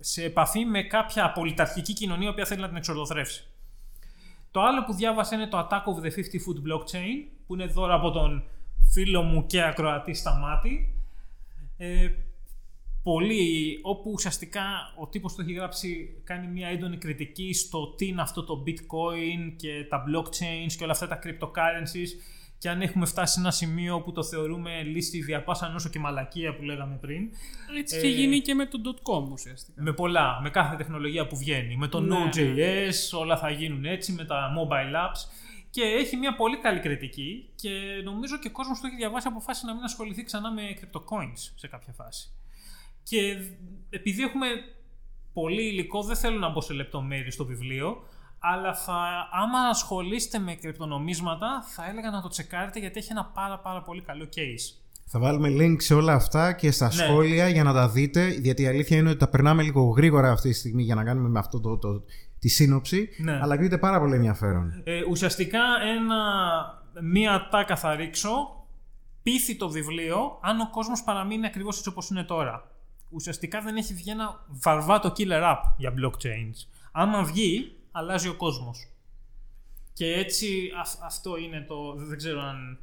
σε 0.00 0.24
επαφή 0.24 0.64
με 0.64 0.82
κάποια 0.82 1.24
απολυταρχική 1.24 1.92
κοινωνία 1.92 2.34
που 2.34 2.46
θέλει 2.46 2.60
να 2.60 2.68
την 2.68 2.76
εξορδοθρεύσει. 2.76 3.44
Το 4.50 4.60
άλλο 4.60 4.84
που 4.84 4.92
διάβασα 4.92 5.34
είναι 5.34 5.46
το 5.46 5.58
Attack 5.58 5.82
of 5.82 6.04
the 6.04 6.10
50 6.10 6.16
Foot 6.16 6.56
Blockchain 6.68 7.28
που 7.46 7.54
είναι 7.54 7.66
δώρα 7.66 7.94
από 7.94 8.10
τον 8.10 8.44
φίλο 8.92 9.22
μου 9.22 9.46
και 9.46 9.62
ακροατή 9.62 10.14
Σταμάτη. 10.14 10.94
Ε, 11.76 12.08
πολύ, 13.02 13.78
όπου 13.82 14.10
ουσιαστικά 14.10 14.62
ο 15.00 15.06
τύπος 15.06 15.34
το 15.34 15.42
έχει 15.42 15.52
γράψει, 15.52 16.20
κάνει 16.24 16.46
μια 16.46 16.68
έντονη 16.68 16.96
κριτική 16.96 17.52
στο 17.52 17.94
τι 17.94 18.06
είναι 18.06 18.22
αυτό 18.22 18.44
το 18.44 18.62
bitcoin 18.66 19.52
και 19.56 19.86
τα 19.88 20.04
blockchains 20.06 20.72
και 20.76 20.82
όλα 20.82 20.92
αυτά 20.92 21.08
τα 21.08 21.18
cryptocurrencies 21.22 22.08
και 22.58 22.68
αν 22.68 22.82
έχουμε 22.82 23.06
φτάσει 23.06 23.32
σε 23.34 23.40
ένα 23.40 23.50
σημείο 23.50 24.00
που 24.00 24.12
το 24.12 24.24
θεωρούμε 24.24 24.82
λύση 24.82 25.22
διαπάσαν 25.22 25.74
όσο 25.74 25.88
και 25.88 25.98
μαλακία 25.98 26.56
που 26.56 26.62
λέγαμε 26.62 26.96
πριν. 26.96 27.30
Έτσι 27.78 27.96
Ε, 27.96 27.98
είχε 27.98 28.08
γίνει 28.08 28.40
και 28.40 28.54
με 28.54 28.66
το 28.66 28.78
.com 29.02 29.30
ουσιαστικά. 29.32 29.82
Με 29.82 29.92
πολλά, 29.92 30.40
με 30.42 30.50
κάθε 30.50 30.76
τεχνολογία 30.76 31.26
που 31.26 31.36
βγαίνει. 31.36 31.76
Με 31.76 31.88
το 31.88 32.00
Ναι. 32.00 32.16
Node.js 32.16 33.18
όλα 33.18 33.38
θα 33.38 33.50
γίνουν 33.50 33.84
έτσι, 33.84 34.12
με 34.12 34.24
τα 34.24 34.52
mobile 34.58 34.94
apps. 35.06 35.30
Και 35.70 35.82
έχει 35.82 36.16
μια 36.16 36.34
πολύ 36.34 36.58
καλή 36.58 36.80
κριτική 36.80 37.48
και 37.54 37.70
νομίζω 38.04 38.38
και 38.38 38.48
ο 38.48 38.50
κόσμος 38.50 38.76
που 38.76 38.82
το 38.82 38.88
έχει 38.88 38.96
διαβάσει 38.96 39.26
αποφάσισε 39.28 39.66
να 39.66 39.74
μην 39.74 39.84
ασχοληθεί 39.84 40.22
ξανά 40.22 40.52
με 40.52 40.62
cryptocurrencies 40.80 41.52
σε 41.54 41.68
κάποια 41.68 41.92
φάση. 41.92 42.30
Και 43.02 43.36
επειδή 43.90 44.22
έχουμε 44.22 44.46
πολύ 45.32 45.62
υλικό, 45.62 46.02
δεν 46.02 46.16
θέλω 46.16 46.38
να 46.38 46.48
μπω 46.48 46.60
σε 46.60 46.72
λεπτομέρειες 46.72 47.34
στο 47.34 47.44
βιβλίο, 47.44 48.02
αλλά 48.38 48.74
θα, 48.74 49.28
άμα 49.32 49.58
ασχολείστε 49.70 50.38
με 50.38 50.54
κρυπτονομίσματα, 50.54 51.64
θα 51.66 51.88
έλεγα 51.90 52.10
να 52.10 52.22
το 52.22 52.28
τσεκάρετε 52.28 52.78
γιατί 52.78 52.98
έχει 52.98 53.08
ένα 53.10 53.24
πάρα 53.24 53.58
πάρα 53.58 53.82
πολύ 53.82 54.02
καλό 54.02 54.28
case. 54.36 54.76
Θα 55.10 55.18
βάλουμε 55.18 55.48
link 55.60 55.76
σε 55.78 55.94
όλα 55.94 56.12
αυτά 56.12 56.52
και 56.52 56.70
στα 56.70 56.86
Ναι. 56.86 56.92
σχόλια 56.92 57.48
για 57.48 57.62
να 57.62 57.72
τα 57.72 57.88
δείτε, 57.88 58.28
γιατί 58.28 58.62
η 58.62 58.66
αλήθεια 58.66 58.96
είναι 58.96 59.08
ότι 59.08 59.18
τα 59.18 59.28
περνάμε 59.28 59.62
λίγο 59.62 59.82
γρήγορα 59.82 60.30
αυτή 60.30 60.48
τη 60.48 60.54
στιγμή 60.54 60.82
για 60.82 60.94
να 60.94 61.04
κάνουμε 61.04 61.28
με 61.28 61.38
αυτό 61.38 61.60
το, 61.60 61.78
το, 61.78 62.02
τη 62.38 62.48
σύνοψη, 62.48 63.08
Ναι. 63.18 63.38
αλλά 63.42 63.54
κρίνεται 63.54 63.78
πάρα 63.78 64.00
πολύ 64.00 64.14
ενδιαφέρον. 64.14 64.80
Ε, 64.84 65.02
ουσιαστικά 65.10 65.60
ένα, 65.96 66.16
μία 67.02 67.48
τάκα 67.50 67.76
θα 67.76 67.94
ρίξω, 67.94 68.30
πείθει 69.22 69.56
το 69.56 69.68
βιβλίο, 69.68 70.38
αν 70.42 70.60
ο 70.60 70.70
κόσμος 70.70 71.02
παραμείνει 71.02 71.46
ακριβώς 71.46 71.76
έτσι 71.76 71.88
όπως 71.88 72.10
είναι 72.10 72.22
τώρα. 72.24 72.70
Ουσιαστικά 73.10 73.60
δεν 73.60 73.76
έχει 73.76 73.94
βγει 73.94 74.10
ένα 74.10 74.44
βαρβάτο 74.48 75.12
killer 75.16 75.42
app 75.52 75.62
για 75.76 75.92
blockchains. 75.96 76.66
Άμα 76.92 77.22
βγει, 77.22 77.72
αλλάζει 77.92 78.28
ο 78.28 78.34
κόσμος. 78.34 78.88
Και 79.92 80.12
έτσι 80.12 80.70
αυ- 80.80 81.02
αυτό 81.04 81.36
είναι 81.36 81.64
το. 81.68 81.94
Δεν 81.96 82.16
ξέρω 82.16 82.40
αν. 82.42 82.78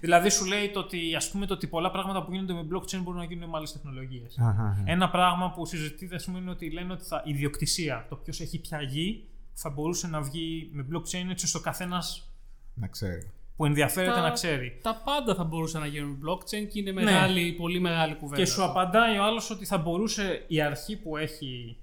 Δηλαδή 0.00 0.30
σου 0.30 0.44
λέει 0.44 0.70
το 0.70 0.80
ότι, 0.80 1.14
ας 1.14 1.30
πούμε, 1.30 1.46
το 1.46 1.54
ότι 1.54 1.66
πολλά 1.66 1.90
πράγματα 1.90 2.24
που 2.24 2.32
γίνονται 2.32 2.52
με 2.52 2.66
blockchain 2.72 2.98
μπορούν 3.02 3.18
να 3.20 3.24
γίνουν 3.24 3.48
με 3.48 3.56
άλλες 3.56 3.72
τεχνολογίες. 3.72 4.38
Αχα, 4.38 4.62
αχα. 4.62 4.82
Ένα 4.86 5.10
πράγμα 5.10 5.50
που 5.50 5.66
συζητείται 5.66 6.14
ας 6.14 6.24
πούμε, 6.24 6.38
είναι 6.38 6.50
ότι 6.50 6.70
λένε 6.70 6.92
ότι 6.92 7.04
θα, 7.04 7.22
η 7.24 7.30
ιδιοκτησία, 7.30 8.06
το 8.08 8.16
ποιος 8.16 8.40
έχει 8.40 8.58
πια 8.60 8.82
γη, 8.82 9.24
θα 9.52 9.70
μπορούσε 9.70 10.06
να 10.06 10.20
βγει 10.22 10.70
με 10.72 10.86
blockchain 10.92 11.26
έτσι 11.30 11.44
ώστε 11.44 11.58
ο 11.58 11.60
καθένας 11.60 12.30
Να 12.74 12.86
ξέρει. 12.86 13.30
που 13.56 13.64
ενδιαφέρεται 13.64 14.14
Τα- 14.14 14.20
να 14.20 14.30
ξέρει. 14.30 14.78
Τα 14.82 15.02
πάντα 15.04 15.34
θα 15.34 15.44
μπορούσαν 15.44 15.80
να 15.80 15.86
γίνουν 15.86 16.10
με 16.10 16.18
blockchain 16.26 16.68
και 16.72 16.78
είναι 16.78 16.90
Ναι. 16.92 17.02
μεγάλη, 17.02 17.52
πολύ 17.52 17.80
μεγάλη 17.80 18.14
κουβέντα. 18.14 18.42
Και 18.42 18.48
σου 18.48 18.64
απαντάει 18.64 19.18
ο 19.18 19.24
άλλος 19.24 19.50
ότι 19.50 19.64
θα 19.64 19.78
μπορούσε 19.78 20.44
η 20.48 20.60
αρχή 20.60 20.96
που 20.96 21.16
έχει 21.16 21.76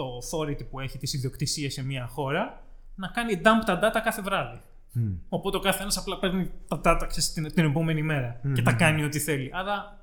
το 0.00 0.18
authority 0.22 0.68
που 0.70 0.80
έχει 0.80 0.98
τις 0.98 1.12
ιδιοκτησίες 1.12 1.72
σε 1.72 1.84
μια 1.84 2.06
χώρα 2.06 2.62
να 2.94 3.08
κάνει 3.08 3.40
dump 3.44 3.64
τα 3.66 3.78
data 3.82 4.00
κάθε 4.04 4.22
βράδυ. 4.22 4.60
Μμ. 4.92 5.12
Οπότε 5.28 5.56
ο 5.56 5.60
καθένας 5.60 5.96
απλά 5.96 6.18
παίρνει 6.18 6.50
τα 6.68 6.80
data 6.84 7.04
ξέρεις, 7.08 7.32
την, 7.32 7.52
την 7.52 7.64
επόμενη 7.64 8.02
μέρα 8.02 8.40
και 8.54 8.62
τα 8.62 8.72
κάνει 8.72 9.04
ό,τι 9.04 9.18
θέλει. 9.18 9.50
Άρα 9.54 9.98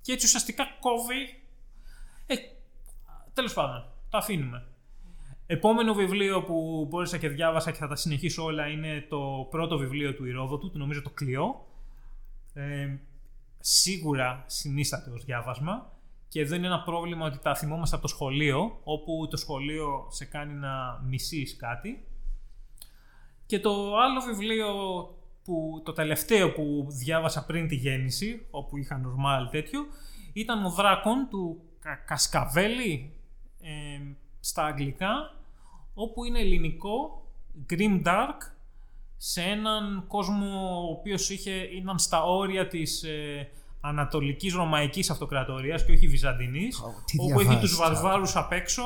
και 0.00 0.12
έτσι 0.12 0.26
ουσιαστικά 0.26 0.64
κόβει. 0.80 1.42
Ε, 2.26 2.34
Τέλος 3.32 3.52
πάντων, 3.52 3.84
το 4.08 4.18
αφήνουμε. 4.18 4.66
Επόμενο 5.46 5.94
βιβλίο 5.94 6.42
που 6.42 6.86
μπόρεσα 6.90 7.18
και 7.18 7.28
διάβασα 7.28 7.70
και 7.70 7.78
θα 7.78 7.88
τα 7.88 7.96
συνεχίσω 7.96 8.44
όλα 8.44 8.66
είναι 8.66 9.06
το 9.08 9.46
πρώτο 9.50 9.78
βιβλίο 9.78 10.14
του 10.14 10.24
Ηρόδοτου, 10.24 10.70
το 10.70 10.78
νομίζω 10.78 11.02
το 11.02 11.10
Κλειό. 11.10 11.66
Ε, 12.54 12.96
σίγουρα 13.60 14.44
συνίσταται 14.46 15.10
ως 15.10 15.24
διάβασμα 15.24 15.92
και 16.34 16.40
εδώ 16.40 16.54
είναι 16.54 16.66
ένα 16.66 16.82
πρόβλημα 16.82 17.26
ότι 17.26 17.38
τα 17.38 17.54
θυμόμαστε 17.54 17.96
από 17.96 18.04
το 18.06 18.10
σχολείο 18.10 18.80
όπου 18.84 19.28
το 19.30 19.36
σχολείο 19.36 20.06
σε 20.10 20.24
κάνει 20.24 20.52
να 20.52 21.02
μισείς 21.06 21.56
κάτι. 21.56 22.04
Και 23.46 23.60
το 23.60 23.96
άλλο 23.96 24.20
βιβλίο 24.20 24.68
που 25.44 25.82
το 25.84 25.92
τελευταίο 25.92 26.52
που 26.52 26.86
διάβασα 26.88 27.46
πριν 27.46 27.68
τη 27.68 27.74
γέννηση 27.74 28.46
όπου 28.50 28.76
είχα 28.76 29.00
normal 29.04 29.50
τέτοιο 29.50 29.86
ήταν 30.32 30.64
ο 30.64 30.70
Δράκον 30.70 31.26
του 31.30 31.60
Κα- 31.80 32.02
Κασκαβέλη 32.06 33.12
ε, 33.60 34.00
στα 34.40 34.64
αγγλικά 34.64 35.34
όπου 35.94 36.24
είναι 36.24 36.40
ελληνικό 36.40 37.26
Grim 37.70 38.02
Dark 38.06 38.38
σε 39.16 39.42
έναν 39.42 40.04
κόσμο 40.08 40.80
ο 40.80 40.90
οποίος 40.90 41.30
είχε, 41.30 41.52
ήταν 41.52 41.98
στα 41.98 42.24
όρια 42.24 42.68
της 42.68 43.02
ε, 43.02 43.48
Ανατολικής 43.88 44.54
Ρωμαϊκής 44.54 45.10
Αυτοκρατορίας 45.10 45.84
και 45.84 45.92
όχι 45.92 46.06
Βυζαντινής 46.08 46.78
Ω, 46.78 46.94
τι 47.06 47.16
όπου 47.20 47.28
έχει 47.40 47.48
διαβάζεις 47.48 47.70
τους 47.70 47.78
τώρα. 47.78 47.92
βαρβάρους 47.92 48.36
απ' 48.36 48.52
έξω 48.52 48.82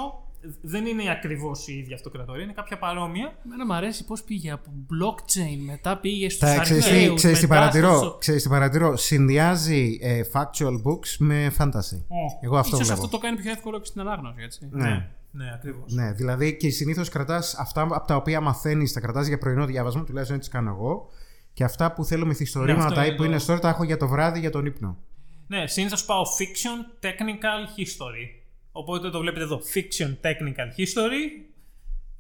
δεν 0.63 0.87
είναι 0.87 1.11
ακριβώς 1.11 1.69
η 1.69 1.79
ίδια 1.79 1.95
αυτοκρατορία, 1.95 2.43
είναι 2.43 2.53
κάποια 2.53 2.79
παρόμοια 2.79 3.33
Εμένα 3.47 3.67
μου 3.67 3.75
αρέσει 3.75 4.05
πώς 4.05 4.23
πήγε 4.23 4.51
από 4.51 4.71
blockchain, 4.91 5.59
μετά 5.67 5.97
πήγε 5.97 6.29
στους 6.31 6.49
Τα 6.51 6.59
ξέρεις 6.61 6.85
τι- 6.85 6.91
αρχαίους, 6.91 7.15
ξέρεις 7.15 7.39
τι 7.39 7.47
μετά 7.47 7.59
παρατηρώ. 7.61 7.97
στο- 7.97 8.17
Ξέρεις 8.19 8.43
τι 8.43 8.49
παρατηρώ. 8.49 8.97
Συνδυάζει 8.97 9.99
ε, 10.03 10.21
factual 10.33 10.73
books 10.87 11.17
με 11.19 11.53
fantasy. 11.59 11.99
Εγώ 12.41 12.57
αυτό 12.57 12.77
Ίσως 12.77 12.87
βλέπω. 12.87 12.93
αυτό 13.05 13.09
το 13.09 13.19
κάνει 13.19 13.37
πιο 13.37 13.51
εύκολο 13.51 13.79
και 13.79 13.87
στην 13.87 14.01
ανάγνωση, 14.01 14.43
έτσι. 14.43 14.69
Ναι. 14.71 15.09
ναι 15.31 15.53
ακριβώς 15.55 15.93
Ναι, 15.93 16.13
δηλαδή 16.13 16.57
και 16.57 16.71
συνήθως 16.71 17.09
κρατάς 17.09 17.55
αυτά 17.59 17.83
από 17.83 18.07
τα 18.07 18.17
οποία 18.17 18.41
μαθαίνεις, 18.41 18.93
τα 18.93 19.01
κρατάς 19.01 19.27
για 19.27 19.39
πρωινό 19.39 19.65
διάβασμα, 19.67 20.05
τουλάχιστον 20.05 20.37
έτσι 20.37 20.51
κάνω 20.51 20.71
εγώ. 20.71 21.09
Και 21.59 21.65
αυτά 21.65 21.93
που 21.93 22.05
θέλω 22.05 22.23
Ναι, 22.23 22.29
μυθιστορήματα 22.29 22.87
αυτό 22.87 23.01
ή 23.01 23.05
είναι 23.07 23.17
που 23.17 23.23
το- 23.23 23.29
είναι 23.29 23.41
story 23.47 23.61
τα 23.61 23.69
έχω 23.69 23.85
για 23.85 23.97
το 23.97 24.09
βράδυ 24.09 24.41
για 24.41 24.51
τον 24.51 24.67
ύπνο. 24.67 24.99
Ναι, 25.47 25.67
συνήθως 25.67 26.05
πάω 26.05 26.23
fiction, 26.23 27.05
technical, 27.07 27.79
history. 27.79 28.43
Οπότε 28.73 29.11
το 29.11 29.19
βλέπετε 29.21 29.45
εδώ. 29.45 29.61
Fiction, 29.75 30.17
technical, 30.23 30.69
history. 30.79 31.25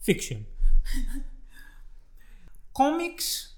Fiction. 0.06 0.38
Comics. 2.72 3.54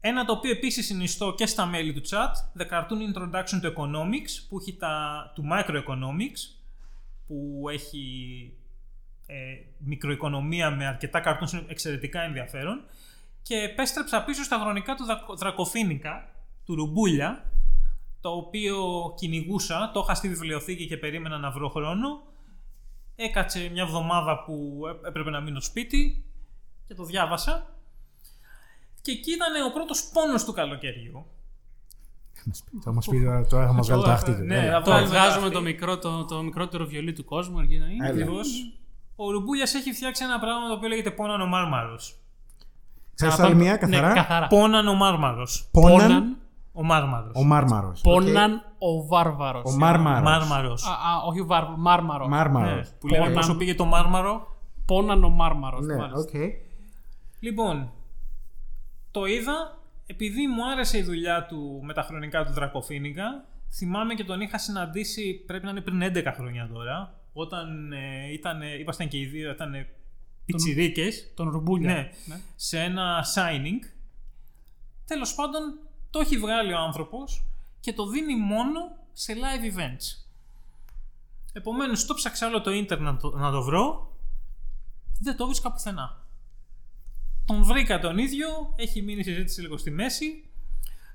Ένα 0.00 0.24
το 0.24 0.32
οποίο 0.32 0.50
επίσης 0.50 0.86
συνιστώ 0.86 1.34
και 1.36 1.46
στα 1.46 1.66
μέλη 1.66 1.92
του 1.92 2.02
chat. 2.08 2.60
The 2.62 2.66
Cartoon 2.70 3.14
Introduction 3.14 3.60
to 3.62 3.72
Economics 3.74 4.44
που 4.48 4.58
έχει 4.60 4.72
τα, 4.76 5.32
του 5.34 5.44
Microeconomics 5.52 6.56
που 7.26 7.66
έχει 7.72 8.52
ε, 9.26 9.34
μικροοικονομία 9.78 10.70
με 10.70 10.86
αρκετά 10.86 11.22
cartoons 11.24 11.64
εξαιρετικά 11.68 12.20
ενδιαφέρον 12.22 12.84
και 13.46 13.56
επέστρεψα 13.56 14.24
πίσω 14.24 14.42
στα 14.42 14.56
γρονικά 14.56 14.94
του 14.94 15.04
Δρακοφίνικα, 15.36 16.28
του 16.64 16.74
Ρουμπούλια, 16.74 17.52
το 18.20 18.30
οποίο 18.30 18.76
κυνηγούσα, 19.16 19.90
το 19.94 20.00
είχα 20.00 20.14
στη 20.14 20.28
βιβλιοθήκη 20.28 20.86
και 20.86 20.96
περίμενα 20.96 21.38
να 21.38 21.50
βρω 21.50 21.68
χρόνο. 21.68 22.22
Έκατσε 23.16 23.68
μια 23.72 23.82
εβδομάδα 23.82 24.44
που 24.44 24.80
έπρεπε 25.06 25.30
να 25.30 25.40
μείνω 25.40 25.60
σπίτι 25.60 26.24
και 26.86 26.94
το 26.94 27.04
διάβασα. 27.04 27.76
Και 29.02 29.10
εκεί 29.10 29.32
ήταν 29.32 29.66
ο 29.66 29.72
πρώτος 29.72 30.10
πόνος 30.12 30.44
του 30.44 30.52
καλοκαιριού. 30.52 31.26
Θα 32.82 32.92
μας 32.92 33.06
πει 33.08 33.46
τώρα, 33.48 33.66
θα 33.66 33.72
μας 33.72 33.86
βγάλει 33.86 34.02
το 34.02 34.10
άχτιδο. 34.10 34.44
Ναι, 34.44 34.80
το 34.84 35.06
βγάζουμε 35.06 35.50
το 35.50 35.60
μικρό, 35.60 35.98
μικρότερο 36.42 36.86
βιολί 36.86 37.12
του 37.12 37.24
κόσμου. 37.24 37.58
Ακριβώς. 38.08 38.48
Ο 39.16 39.30
Ρουμπούλια 39.30 39.68
έχει 39.74 39.92
φτιάξει 39.92 40.24
ένα 40.24 40.38
πράγμα 40.38 40.68
το 40.68 40.74
οποίο 40.74 40.88
λέγεται 40.88 41.10
Πόνανο 41.10 41.46
Μάρμαρος. 41.46 42.20
4-1 43.20 43.56
ναι, 43.56 43.76
καθαρά. 43.76 44.08
Ναι, 44.08 44.14
καθαρά; 44.14 44.46
Πόναν 44.46 44.88
ο 44.88 44.94
Μάρμαρος. 44.94 45.68
Πόναν, 45.72 46.36
ο 46.72 46.82
Μάρμαρος. 46.82 47.32
Ο 47.34 47.42
Μάρμαρος. 47.42 48.00
Πόναν 48.00 48.62
ο 48.78 49.06
Βάρβαρος. 49.06 49.74
Ο 49.74 49.76
Μάρμαρος. 49.76 50.84
Α, 50.86 50.90
όχι 51.26 51.40
ο 51.40 51.46
Μάρμαρο. 51.76 52.28
Μάρμαρος. 52.28 52.90
Ναι. 52.90 52.98
Που 53.00 53.06
λέγαμε 53.06 53.34
πόσο 53.34 53.56
πήγε 53.56 53.74
το 53.74 53.84
Μάρμαρο. 53.84 54.46
Πόναν 54.86 55.24
ο 55.24 55.28
Μάρμαρος. 55.28 55.86
Ναι. 55.86 55.96
Λοιπόν, 57.40 57.90
το 59.10 59.24
είδα 59.24 59.76
επειδή 60.06 60.46
μου 60.46 60.70
άρεσε 60.70 60.98
η 60.98 61.02
δουλειά 61.02 61.46
του 61.46 61.80
με 61.82 61.92
τα 61.92 62.02
χρονικά 62.02 62.44
του 62.44 62.52
Δρακοφίνικα. 62.52 63.44
Θυμάμαι 63.72 64.14
και 64.14 64.24
τον 64.24 64.40
είχα 64.40 64.58
συναντήσει, 64.58 65.44
πρέπει 65.46 65.64
να 65.64 65.70
είναι 65.70 65.80
πριν 65.80 66.02
11 66.02 66.32
χρόνια 66.36 66.68
τώρα, 66.72 67.14
όταν 67.32 67.92
ε, 67.92 68.32
ήταν, 68.32 68.62
ήμασταν 68.80 69.08
και 69.08 69.18
οι 69.18 69.24
δύο, 69.24 69.50
ήταν 69.50 69.86
ε, 70.46 70.52
πιτσιρίκες, 70.52 71.32
Τον 71.34 71.50
Ρουμπούλια. 71.50 71.94
ναι, 72.26 72.40
σε 72.56 72.80
ένα 72.80 73.24
signing. 73.34 73.90
Τέλος 75.06 75.34
πάντων, 75.34 75.78
το 76.10 76.18
έχει 76.18 76.38
βγάλει 76.38 76.72
ο 76.72 76.78
άνθρωπος 76.78 77.44
και 77.80 77.92
το 77.92 78.06
δίνει 78.08 78.36
μόνο 78.36 78.80
σε 79.12 79.32
live 79.34 79.76
events. 79.78 80.24
Επομένως, 81.52 82.06
το 82.06 82.14
ψάξα 82.14 82.46
όλο 82.46 82.60
το 82.60 82.70
ίντερνετ 82.70 83.12
να 83.12 83.18
το, 83.18 83.36
να 83.36 83.50
το 83.50 83.62
βρω, 83.62 84.16
δεν 85.20 85.36
το 85.36 85.46
βρίσκα 85.46 85.72
πουθενά. 85.72 86.24
Τον 87.44 87.62
βρήκα 87.62 87.98
τον 87.98 88.18
ίδιο, 88.18 88.48
έχει 88.76 89.02
μείνει 89.02 89.20
η 89.20 89.22
συζήτηση 89.22 89.60
λίγο 89.60 89.76
στη 89.76 89.90
μέση 89.90 90.48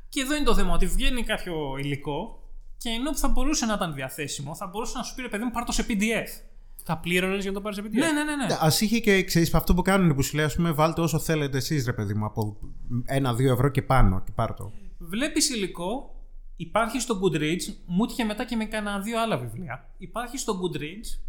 και 0.10 0.22
εδώ 0.22 0.36
είναι 0.36 0.46
το 0.46 0.56
θέμα, 0.56 0.74
ότι 0.74 0.88
βγαίνει 0.88 1.24
κάποιο 1.24 1.78
υλικό 1.78 2.44
και 2.78 2.90
ενώ 2.90 3.12
που 3.12 3.18
θα 3.18 3.28
μπορούσε 3.28 3.66
να 3.66 3.74
ήταν 3.74 3.94
διαθέσιμο, 3.94 4.56
θα 4.56 4.68
μπορούσε 4.68 4.98
να 4.98 5.04
σου 5.04 5.16
πει 5.16 5.22
ρε 5.22 5.30
παιδί 5.30 5.44
μου 5.44 5.52
πάρ' 5.52 5.66
το 5.66 5.72
σε 5.72 5.86
PDF. 5.90 6.51
Θα 6.84 6.98
πλήρωνες 6.98 7.42
για 7.42 7.52
να 7.52 7.56
το 7.56 7.62
πάρεις 7.62 7.78
σε 7.78 7.84
PDF. 7.84 7.92
Ναι, 7.92 8.12
ναι, 8.12 8.24
ναι. 8.24 8.36
ναι. 8.36 8.54
Α 8.54 8.68
είχε 8.80 9.00
και 9.00 9.24
ξέρεις 9.24 9.54
αυτό 9.54 9.74
που 9.74 9.82
κάνουν 9.82 10.16
που 10.16 10.24
σου 10.24 10.36
λέει, 10.36 10.46
ας 10.46 10.56
πούμε, 10.56 10.72
βάλτε 10.72 11.02
όσο 11.02 11.20
θέλετε 11.20 11.58
εσείς, 11.58 11.86
ρε 11.86 11.94
παιδί 11.94 12.14
μου, 12.14 12.26
από 12.26 12.58
ένα-δύο 13.06 13.52
ευρώ 13.52 13.70
και 13.70 13.82
πάνω 13.82 14.22
και 14.24 14.32
πάρ' 14.36 14.54
το. 14.54 14.72
Βλέπεις 14.98 15.50
υλικό, 15.50 16.16
υπάρχει 16.56 17.00
στο 17.00 17.20
Goodreads, 17.24 17.74
μου 17.86 18.04
έτυχε 18.04 18.24
μετά 18.24 18.46
και 18.46 18.56
με 18.56 18.66
κανένα 18.66 19.00
δύο 19.00 19.22
άλλα 19.22 19.38
βιβλία. 19.38 19.90
Υπάρχει 19.98 20.38
στο 20.38 20.60
Goodreads, 20.62 21.20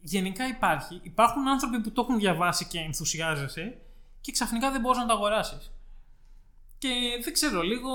γενικά 0.00 0.46
υπάρχει. 0.46 1.00
Υπάρχουν 1.02 1.48
άνθρωποι 1.48 1.80
που 1.80 1.92
το 1.92 2.00
έχουν 2.00 2.18
διαβάσει 2.18 2.64
και 2.66 2.78
ενθουσιάζεσαι 2.78 3.76
και 4.20 4.32
ξαφνικά 4.32 4.70
δεν 4.70 4.80
μπορείς 4.80 4.98
να 4.98 5.06
το 5.06 5.12
αγοράσεις. 5.12 5.72
Και 6.80 6.88
δεν 7.24 7.32
ξέρω, 7.32 7.62
λίγο 7.62 7.88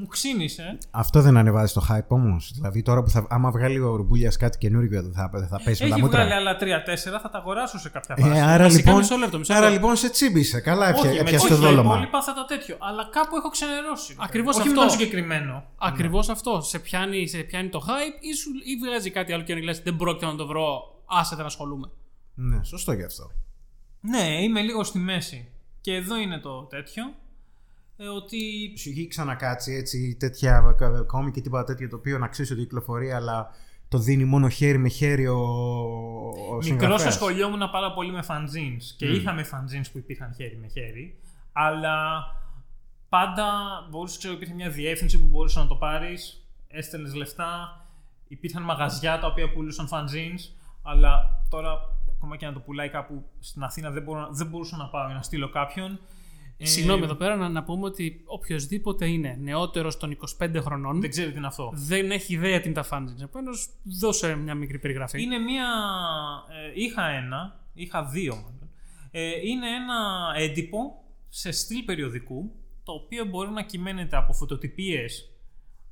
μου 0.00 0.06
ξύνησε. 0.06 0.78
Αυτό 0.90 1.20
δεν 1.20 1.36
ανεβάζει 1.36 1.72
το 1.72 1.86
hype 1.90 2.06
όμως. 2.08 2.50
Δηλαδή 2.54 2.82
τώρα 2.82 3.02
που 3.02 3.10
θα, 3.10 3.26
άμα 3.28 3.50
βγάλει 3.50 3.78
ο 3.78 3.96
Ρουμπούλιας 3.96 4.36
κάτι 4.36 4.58
καινούργιο, 4.58 5.02
δεν 5.02 5.12
θα, 5.12 5.30
δεν 5.32 5.48
θα 5.48 5.60
πέσει 5.64 5.82
με 5.82 5.88
τα 5.88 5.94
Έχει 5.94 6.04
μούτρα. 6.04 6.24
βγάλει 6.24 6.48
άλλα 6.48 6.56
3-4, 6.60 7.20
θα 7.22 7.30
τα 7.30 7.38
αγοράσω 7.38 7.78
σε 7.78 7.88
κάποια 7.88 8.16
φάση. 8.18 8.30
Ε, 8.38 8.42
άρα 8.42 8.62
Βασικά, 8.64 8.84
λοιπόν, 8.90 8.96
μισό 9.02 9.16
λεπτό, 9.16 9.38
μισό 9.38 9.52
άρα 9.52 9.60
λεπτό. 9.62 9.74
λοιπόν 9.80 9.96
σε 9.96 10.10
τσίμπησε. 10.10 10.60
Καλά 10.60 10.88
όχι, 10.88 10.98
έπια, 11.06 11.10
με 11.12 11.18
έπιασε 11.18 11.44
όχι, 11.46 11.54
το 11.54 11.60
τα 11.60 11.66
δόλωμα. 11.68 11.92
υπόλοιπα 11.94 12.22
θα 12.22 12.34
τα 12.34 12.44
τέτοιο. 12.44 12.76
Αλλά 12.80 13.08
κάπου 13.12 13.36
έχω 13.36 13.48
ξενερώσει. 13.48 14.14
Ακριβώς 14.18 14.56
όχι 14.56 14.68
αυτό. 14.68 14.80
με 14.80 14.86
το 14.86 14.92
συγκεκριμένο. 14.92 15.64
Ακριβώς 15.78 16.28
αυτό. 16.28 16.60
Σε 16.60 16.78
πιάνει, 16.78 17.26
σε 17.28 17.38
πιάνει 17.38 17.68
το 17.68 17.84
hype 17.86 18.16
ή, 18.30 18.32
σου, 18.34 18.50
ή 18.64 18.86
βγάζει 18.86 19.10
κάτι 19.10 19.32
άλλο 19.32 19.42
και 19.42 19.54
λες: 19.54 19.80
Δεν 19.80 19.96
πρόκειται 19.96 20.26
να 20.26 20.34
το 20.34 20.46
βρω. 20.46 20.68
Άσε 21.06 21.36
δεν 21.36 21.44
ασχολούμαι. 21.44 21.90
Ναι, 22.34 22.64
σωστό 22.64 22.92
γι' 22.92 23.04
αυτό. 23.04 23.30
Ναι, 24.00 24.42
είμαι 24.42 24.60
λίγο 24.60 24.84
στη 24.84 24.98
μέση. 24.98 25.48
Και 25.80 25.94
εδώ 25.94 26.16
είναι 26.16 26.38
το 26.38 26.62
τέτοιο. 26.62 27.04
Ε, 27.96 28.06
ότι 28.08 28.38
Σου 28.78 28.88
έχει 28.90 29.06
ξανακάτσει 29.06 29.72
έτσι 29.72 30.16
τέτοια 30.18 30.74
κόμι 31.06 31.30
και 31.30 31.40
τίποτα 31.40 31.64
τέτοιο 31.64 31.88
το 31.88 31.96
οποίο 31.96 32.18
να 32.18 32.28
ξέρεις 32.28 32.50
ότι 32.50 32.60
κυκλοφορεί, 32.60 33.12
αλλά 33.12 33.50
το 33.88 33.98
δίνει 33.98 34.24
μόνο 34.24 34.48
χέρι 34.48 34.78
με 34.78 34.88
χέρι 34.88 35.26
ο, 35.26 35.36
ο 35.38 36.54
Μικρός 36.54 36.64
συγγραφέας. 36.64 37.04
ασχολιόμουν 37.06 37.70
πάρα 37.72 37.92
πολύ 37.92 38.12
με 38.12 38.24
fanzines 38.28 38.82
και 38.96 39.06
είχαμε 39.06 39.42
fanzines 39.52 39.86
που 39.92 39.98
υπήρχαν 39.98 40.34
χέρι 40.34 40.56
με 40.60 40.66
χέρι, 40.68 41.18
αλλά 41.52 42.22
πάντα 43.08 43.46
μπορούσες, 43.90 44.18
ξέρω, 44.18 44.34
υπήρχε 44.34 44.54
μια 44.54 44.70
διεύθυνση 44.70 45.18
που 45.18 45.26
μπορούσες 45.26 45.62
να 45.62 45.68
το 45.68 45.74
πάρεις, 45.74 46.46
έστελνες 46.68 47.14
λεφτά, 47.14 47.80
υπήρχαν 48.28 48.62
μαγαζιά 48.62 49.18
τα 49.18 49.26
οποία 49.26 49.52
πουλούσαν 49.52 49.88
fanzines, 49.92 50.54
αλλά 50.82 51.42
τώρα 51.48 51.70
ακόμα 52.16 52.36
και 52.36 52.46
να 52.46 52.52
το 52.52 52.60
πουλάει 52.60 52.88
κάπου 52.88 53.24
στην 53.40 53.62
Αθήνα 53.62 53.90
δεν, 53.90 54.02
μπορώ, 54.02 54.20
να- 54.20 54.28
δεν 54.30 54.46
μπορούσα 54.46 54.76
να 54.76 54.88
πάω 54.88 55.06
για 55.06 55.14
να 55.14 55.22
στείλω 55.22 55.48
κάποιον. 55.50 56.00
Ε, 56.58 56.64
Συγγνώμη, 56.66 57.02
εδώ 57.04 57.14
πέρα 57.14 57.36
να, 57.36 57.48
να 57.48 57.62
πούμε 57.62 57.86
ότι 57.86 58.22
οποιοδήποτε 58.24 59.06
είναι 59.06 59.38
νεότερος 59.40 59.96
των 59.96 60.18
25 60.38 60.56
χρονών 60.60 61.00
Δεν 61.00 61.10
ξέρει 61.10 61.30
τι 61.30 61.36
είναι 61.36 61.46
αυτό. 61.46 61.72
δεν 61.74 62.10
έχει 62.10 62.34
ιδέα 62.34 62.60
τι 62.60 62.68
είναι 62.68 62.82
τα 62.82 62.86
fanzines. 62.90 63.22
Επομένως, 63.22 63.68
δώσε 63.82 64.34
μια 64.36 64.54
μικρή 64.54 64.78
περιγραφή. 64.78 65.22
Είναι 65.22 65.38
μία. 65.38 65.66
ε, 66.66 66.72
είχα 66.74 67.08
ένα, 67.08 67.60
είχα 67.74 68.04
δύο 68.04 68.34
μάλλον. 68.34 68.70
Ε, 69.10 69.48
είναι 69.48 69.66
ένα 69.68 70.32
έντυπο 70.36 71.02
σε 71.28 71.50
στυλ 71.50 71.82
περιοδικού, 71.84 72.52
το 72.82 72.92
οποίο 72.92 73.24
μπορεί 73.24 73.50
να 73.50 73.62
κυμαίνεται 73.62 74.16
από 74.16 74.32
φωτοτυπίες 74.32 75.30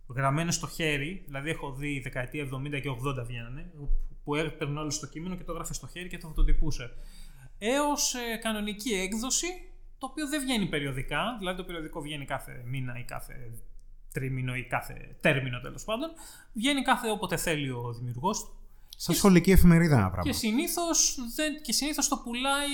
γραμμένες 0.08 0.54
στο 0.54 0.68
χέρι, 0.68 1.22
δηλαδή 1.26 1.50
έχω 1.50 1.72
δει 1.72 2.00
δεκαετία 2.00 2.44
70 2.44 2.80
και 2.82 2.90
80 3.20 3.24
βγαίνανε, 3.26 3.70
που 4.24 4.34
έπαιρνε 4.34 4.80
όλο 4.80 4.90
στο 4.90 5.06
κείμενο 5.06 5.36
και 5.36 5.44
το 5.44 5.52
έγραφε 5.52 5.74
στο 5.74 5.88
χέρι 5.88 6.08
και 6.08 6.18
το 6.18 6.26
φωτοτυπούσε. 6.26 6.90
Έως 7.58 8.14
ε, 8.14 8.36
κανονική 8.36 8.92
έκδοση, 8.92 9.46
το 10.04 10.10
οποίο 10.10 10.28
δεν 10.28 10.40
βγαίνει 10.40 10.66
περιοδικά, 10.66 11.36
δηλαδή 11.38 11.56
το 11.56 11.64
περιοδικό 11.64 12.00
βγαίνει 12.00 12.24
κάθε 12.24 12.62
μήνα 12.66 12.98
ή 12.98 13.02
κάθε 13.04 13.50
τρίμηνο 14.12 14.54
ή 14.54 14.64
κάθε 14.64 15.16
τέρμινο 15.20 15.60
τέλος 15.60 15.84
πάντων. 15.84 16.10
Βγαίνει 16.52 16.82
κάθε 16.82 17.10
όποτε 17.10 17.36
θέλει 17.36 17.70
ο 17.70 17.92
δημιουργός 17.98 18.40
του. 18.44 18.58
Σαν 18.96 19.14
σχολική 19.14 19.50
εφημερίδα 19.50 19.96
ένα 19.96 20.04
Και 20.04 20.10
πράγμα. 20.10 20.32
συνήθως, 20.32 21.18
δεν, 21.34 21.62
και 21.62 21.72
συνήθως 21.72 22.08
το 22.08 22.16
πουλάει 22.24 22.68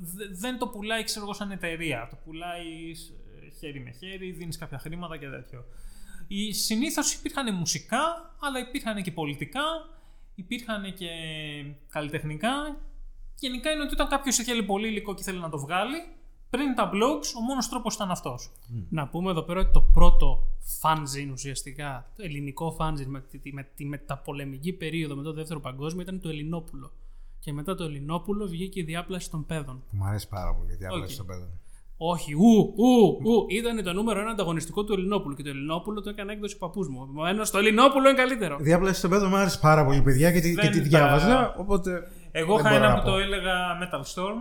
δε- 0.00 0.28
δεν 0.30 0.58
το 0.58 0.68
πουλάει 0.68 1.04
ξέρω 1.04 1.24
εγώ 1.24 1.34
σαν 1.34 1.50
εταιρεία 1.50 2.06
το 2.10 2.16
πουλάει 2.24 2.94
σ- 2.94 3.12
χέρι 3.58 3.80
με 3.80 3.90
χέρι 3.90 4.30
δίνεις 4.30 4.58
κάποια 4.58 4.78
χρήματα 4.78 5.16
και 5.16 5.26
τέτοιο 5.28 5.64
Οι- 6.26 6.52
συνήθως 6.52 7.14
υπήρχαν 7.14 7.54
μουσικά 7.54 8.34
αλλά 8.40 8.58
υπήρχαν 8.58 9.02
και 9.02 9.12
πολιτικά 9.12 9.62
υπήρχαν 10.34 10.94
και 10.94 11.08
καλλιτεχνικά 11.90 12.80
γενικά 13.38 13.70
είναι 13.70 13.82
ότι 13.82 13.92
όταν 13.92 14.08
κάποιος 14.08 14.38
ήθελε 14.38 14.62
πολύ 14.62 14.88
υλικό 14.88 15.14
και 15.14 15.20
ήθελε 15.20 15.38
να 15.40 15.48
το 15.48 15.58
βγάλει 15.58 15.96
πριν 16.50 16.74
τα 16.74 16.90
blogs 16.92 17.26
ο 17.38 17.40
μόνος 17.40 17.68
τρόπος 17.68 17.94
ήταν 17.94 18.10
αυτός 18.10 18.50
Να 18.90 19.08
πούμε 19.08 19.30
εδώ 19.30 19.42
πέρα 19.42 19.60
ότι 19.60 19.70
το 19.72 19.80
πρώτο 19.80 20.42
fanzine 20.82 21.30
ουσιαστικά, 21.32 22.06
το 22.16 22.22
ελληνικό 22.24 22.76
fanzine 22.78 23.06
με 23.06 23.20
τη, 23.42 23.52
με 23.52 23.66
τη 23.76 23.84
μεταπολεμική 23.84 24.72
περίοδο 24.72 25.16
μετά 25.16 25.28
το 25.28 25.34
δεύτερο 25.34 25.60
παγκόσμιο 25.60 26.02
ήταν 26.02 26.20
το 26.20 26.28
Ελληνόπουλο. 26.28 26.90
Και 27.40 27.52
μετά 27.52 27.74
το 27.74 27.84
Ελληνόπουλο 27.84 28.46
βγήκε 28.46 28.80
η 28.80 28.82
Διάπλαση 28.82 29.30
των 29.30 29.46
Παίδων. 29.46 29.82
Που 29.90 29.96
μου 29.96 30.04
αρέσει 30.04 30.28
πάρα 30.28 30.54
πολύ 30.54 30.72
η 30.72 30.76
Διάπλαση 30.76 31.02
Οκ. 31.12 31.16
των 31.16 31.26
Παίδων. 31.26 31.48
Όχι, 31.98 32.32
ου, 32.34 32.74
ου, 32.76 33.18
ου. 33.30 33.46
Ήταν 33.48 33.82
το 33.84 33.92
νούμερο 33.92 34.20
ένα 34.20 34.30
ανταγωνιστικό 34.30 34.84
του 34.84 34.92
Ελληνόπουλου. 34.92 35.34
Και 35.34 35.42
το 35.42 35.48
Ελληνόπουλο 35.48 36.00
το 36.02 36.10
έκανε 36.10 36.32
έκδοση 36.32 36.56
παππούς 36.58 36.88
μου. 36.88 37.02
Επομένως, 37.02 37.42
το 37.50 37.58
Ελληνόπουλο 37.58 38.08
είναι 38.08 38.16
καλύτερο. 38.18 38.56
Η 38.60 38.62
διάπλαση 38.62 39.00
των 39.00 39.10
παιδών 39.10 39.28
μου 39.28 39.36
άρεσε 39.36 39.58
πάρα 39.58 39.84
πολύ, 39.84 40.02
παιδιά, 40.02 40.32
και 40.32 40.40
τη, 40.40 40.52
Δεν 40.52 40.64
και 40.64 40.70
τη 40.70 40.78
τα- 40.78 40.84
διάβαζα. 40.88 41.54
Οπότε. 41.58 42.10
Εγώ 42.38 42.56
δεν 42.56 42.64
είχα 42.64 42.70
μπορώ 42.70 42.84
ένα 42.84 42.88
να 42.88 43.00
που 43.00 43.04
πω. 43.04 43.10
το 43.10 43.18
έλεγα 43.18 43.78
Metal 43.80 44.00
Storm 44.14 44.38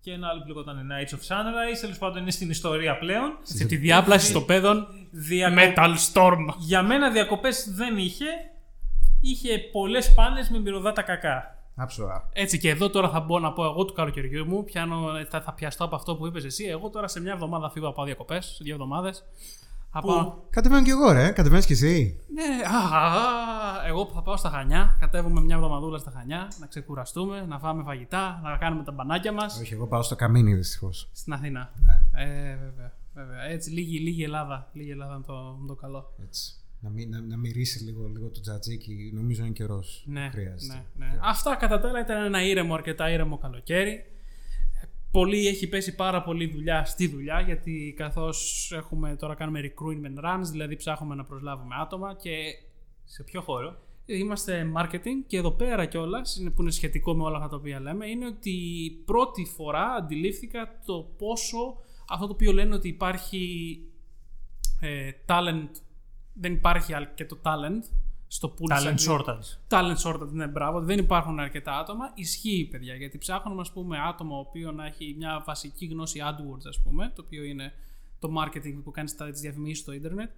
και 0.00 0.12
ένα 0.12 0.28
άλλο 0.28 0.40
που 0.40 0.46
λεγόταν 0.46 0.88
Nights 0.90 1.14
of 1.14 1.36
Sunrise. 1.36 1.78
Τέλος 1.80 1.98
πάντων 1.98 2.22
είναι 2.22 2.30
στην 2.30 2.50
ιστορία 2.50 2.98
πλέον. 2.98 3.38
Σε 3.42 3.64
τη 3.64 3.76
διάπλαση 3.76 4.32
των 4.32 4.44
παιδών 4.44 4.86
Διακο... 5.10 5.54
Metal 5.58 5.94
Storm. 6.12 6.46
Για 6.58 6.82
μένα 6.82 7.10
διακοπές 7.10 7.72
δεν 7.74 7.98
είχε. 7.98 8.26
Είχε 9.20 9.58
πολλές 9.58 10.14
πάνες 10.14 10.48
με 10.50 10.58
μυρωδάτα 10.58 11.02
κακά. 11.02 11.56
Άψογα. 11.76 12.28
Έτσι 12.32 12.58
και 12.58 12.68
εδώ 12.68 12.90
τώρα 12.90 13.08
θα 13.08 13.20
μπω 13.20 13.38
να 13.38 13.52
πω 13.52 13.64
εγώ 13.64 13.84
του 13.84 13.92
καλοκαιριού 13.92 14.46
μου. 14.46 14.64
Πιάνω, 14.64 15.24
θα, 15.28 15.40
θα 15.40 15.52
πιαστώ 15.52 15.84
από 15.84 15.96
αυτό 15.96 16.16
που 16.16 16.26
είπες 16.26 16.44
εσύ. 16.44 16.64
Εγώ 16.64 16.90
τώρα 16.90 17.08
σε 17.08 17.20
μια 17.20 17.32
εβδομάδα 17.32 17.70
φύγω 17.70 17.88
από 17.88 18.04
διακοπές, 18.04 18.46
σε 18.46 18.64
δύο 18.64 18.74
εβδομάδες. 18.74 19.24
Πού; 19.92 20.42
Κατεβαίνω 20.50 20.82
κι 20.82 20.90
εγώ, 20.90 21.12
ρε. 21.12 21.30
Κατεβαίνεις 21.30 21.66
κι 21.66 21.72
εσύ. 21.72 22.20
Ναι, 22.34 22.42
α, 22.76 22.98
α, 22.98 23.86
εγώ 23.86 24.10
θα 24.14 24.22
πάω 24.22 24.36
στα 24.36 24.48
Χανιά. 24.50 24.96
Κατέβουμε 25.00 25.40
μια 25.40 25.54
εβδομαδούλα 25.56 25.98
στα 25.98 26.10
Χανιά 26.16 26.48
να 26.60 26.66
ξεκουραστούμε, 26.66 27.44
να 27.48 27.58
φάμε 27.58 27.82
φαγητά, 27.82 28.40
να 28.42 28.56
κάνουμε 28.56 28.84
τα 28.84 28.92
μπανάκια 28.92 29.32
μας 29.32 29.58
Όχι, 29.60 29.74
εγώ 29.74 29.86
πάω 29.86 30.02
στο 30.02 30.14
καμίνι 30.16 30.54
δυστυχώς. 30.54 31.08
στην 31.12 31.32
Αθήνα. 31.32 31.70
Ναι. 31.86 32.22
Ε, 32.22 32.56
βέβαια, 32.56 32.92
βέβαια. 33.14 33.42
Έτσι, 33.42 33.70
λίγη, 33.70 33.98
λίγη 33.98 34.22
Ελλάδα. 34.22 34.68
Λίγη 34.72 34.90
Ελλάδα 34.90 35.14
είναι 35.14 35.24
το, 35.26 35.56
είναι 35.58 35.66
το 35.66 35.74
καλό. 35.74 36.12
Έτσι. 36.22 36.52
Να, 36.80 36.90
μι, 36.90 37.06
να, 37.06 37.20
να 37.20 37.36
μυρίσεις 37.36 37.82
λίγο, 37.82 38.06
λίγο 38.08 38.28
το 38.28 38.40
τζατζίκι, 38.40 39.10
νομίζω 39.14 39.42
είναι 39.44 39.52
καιρός. 39.52 40.04
Ναι, 40.06 40.28
Χρειάζεται. 40.32 40.84
ναι, 40.96 41.06
ναι. 41.06 41.18
Αυτά 41.22 41.54
κατά 41.56 41.80
τα 41.80 41.88
άλλα 41.88 42.00
ήταν 42.00 42.24
ένα 42.24 42.42
ήρεμο, 42.44 42.74
αρκετά 42.74 43.10
ήρεμο 43.10 43.38
καλοκαίρι. 43.38 44.04
Πολύ 45.10 45.46
έχει 45.46 45.68
πέσει 45.68 45.94
πάρα 45.94 46.22
πολύ 46.22 46.46
δουλειά 46.46 46.84
στη 46.84 47.08
δουλειά 47.08 47.40
γιατί 47.40 47.94
καθώς 47.96 48.70
έχουμε 48.74 49.16
τώρα 49.16 49.34
κάνουμε 49.34 49.60
recruitment 49.60 50.24
runs, 50.24 50.44
δηλαδή 50.50 50.76
ψάχνουμε 50.76 51.14
να 51.14 51.24
προσλάβουμε 51.24 51.74
άτομα 51.80 52.14
και 52.14 52.30
Σε 53.04 53.22
ποιο 53.22 53.40
χώρο; 53.40 53.76
είμαστε 54.04 54.72
marketing 54.76 55.24
και 55.26 55.36
εδώ 55.36 55.52
πέρα 55.52 55.84
κιόλας, 55.86 56.42
που 56.54 56.62
είναι 56.62 56.70
σχετικό 56.70 57.14
με 57.14 57.22
όλα 57.22 57.36
αυτά 57.36 57.48
τα 57.48 57.56
οποία 57.56 57.80
λέμε, 57.80 58.06
είναι 58.06 58.26
ότι 58.26 58.52
πρώτη 59.04 59.44
φορά 59.44 59.84
αντιλήφθηκα 59.84 60.80
το 60.86 61.14
πόσο 61.18 61.76
αυτό 62.08 62.26
το 62.26 62.32
οποίο 62.32 62.52
λένε 62.52 62.74
ότι 62.74 62.88
υπάρχει 62.88 63.78
ε, 64.80 65.10
talent, 65.26 65.70
δεν 66.32 66.52
υπάρχει 66.52 66.94
αρκετό 66.94 67.38
talent 67.42 67.82
στο 68.28 68.54
pool 68.54 68.66
της 68.74 68.84
Talent 68.84 68.86
Αγγλίας. 68.86 69.06
shortage. 69.08 69.56
Talent 69.68 69.96
shortage, 70.04 70.30
ναι, 70.32 70.46
μπράβο. 70.46 70.80
Δεν 70.80 70.98
υπάρχουν 70.98 71.38
αρκετά 71.38 71.78
άτομα. 71.78 72.10
Ισχύει, 72.14 72.68
παιδιά, 72.70 72.94
γιατί 72.94 73.18
ψάχνουμε, 73.18 73.60
ας 73.60 73.72
πούμε, 73.72 73.98
άτομο 74.08 74.36
ο 74.36 74.38
οποίο 74.38 74.72
να 74.72 74.86
έχει 74.86 75.14
μια 75.18 75.42
βασική 75.46 75.86
γνώση 75.86 76.20
AdWords, 76.24 76.66
ας 76.68 76.80
πούμε, 76.80 77.12
το 77.14 77.22
οποίο 77.26 77.44
είναι 77.44 77.72
το 78.18 78.28
marketing 78.38 78.80
που 78.84 78.90
κάνει 78.90 79.10
τις 79.30 79.40
διαφημίσεις 79.40 79.78
στο 79.78 79.92
ίντερνετ. 79.92 80.30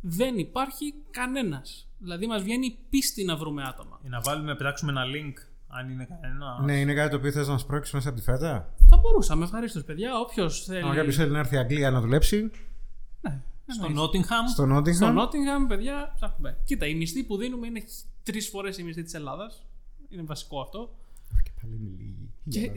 Δεν 0.00 0.38
υπάρχει 0.38 0.94
κανένας. 1.10 1.88
Δηλαδή, 1.98 2.26
μας 2.26 2.42
βγαίνει 2.42 2.66
η 2.66 2.78
πίστη 2.90 3.24
να 3.24 3.36
βρούμε 3.36 3.62
άτομα. 3.62 3.98
Για 4.00 4.10
να 4.10 4.20
βάλουμε, 4.20 4.54
πετάξουμε 4.56 4.90
ένα 4.90 5.02
link, 5.04 5.32
αν 5.68 5.90
είναι 5.90 6.04
κανένα. 6.04 6.60
Ναι, 6.62 6.78
είναι 6.78 6.94
κάτι 6.94 7.10
το 7.10 7.16
οποίο 7.16 7.30
θες 7.32 7.48
να 7.48 7.58
σπρώξει 7.58 7.94
μέσα 7.94 8.08
από 8.08 8.18
τη 8.18 8.24
φέτα; 8.24 8.74
Θα 8.88 8.96
μπορούσαμε, 8.96 9.44
ευχαρίστως, 9.44 9.84
παιδιά. 9.84 10.18
Όποιος 10.18 10.64
θέλει. 10.64 10.82
Αν 10.88 10.94
κάποιος 10.94 11.16
θέλει 11.16 11.30
να 11.30 11.38
έρθει 11.38 11.54
η 11.54 11.58
Αγγλία 11.58 11.90
να 11.90 12.00
δουλέψει, 12.00 12.50
Ναι, 13.20 13.40
Στο 13.72 13.86
εννοείται. 13.86 14.18
Nottingham. 14.18 14.48
στο 14.52 14.66
Νότιγχαμ. 14.66 15.16
Στο 15.16 15.22
Nottingham, 15.22 15.68
παιδιά, 15.68 16.12
ψάχνουμε. 16.16 16.56
Κοίτα, 16.64 16.86
η 16.86 16.94
μισθή 16.94 17.22
που 17.22 17.36
δίνουμε 17.36 17.66
είναι 17.66 17.82
τρεις 18.22 18.48
φορές 18.48 18.78
η 18.78 18.82
μισθή 18.82 19.02
της 19.02 19.14
Ελλάδας. 19.14 19.66
Είναι 20.08 20.22
βασικό 20.22 20.60
αυτό. 20.60 20.94
Και 21.44 21.50
πάλι 21.62 21.74
είναι 21.80 21.90
λίγη. 21.98 22.14
Και- 22.48 22.70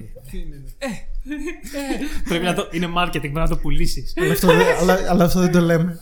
Πρέπει 2.28 2.44
να 2.46 2.54
το... 2.54 2.68
Είναι 2.72 2.88
marketing, 2.98 3.20
πρέπει 3.20 3.34
να 3.34 3.48
το 3.48 3.58
πουλήσεις. 3.58 4.14
αλλά, 4.18 4.32
αυτό, 4.32 4.48
δεν- 4.48 4.78
αλλά, 4.80 4.98
αλλά 5.10 5.24
αυτό 5.24 5.40
δεν 5.40 5.52
το 5.52 5.60
λέμε. 5.60 6.00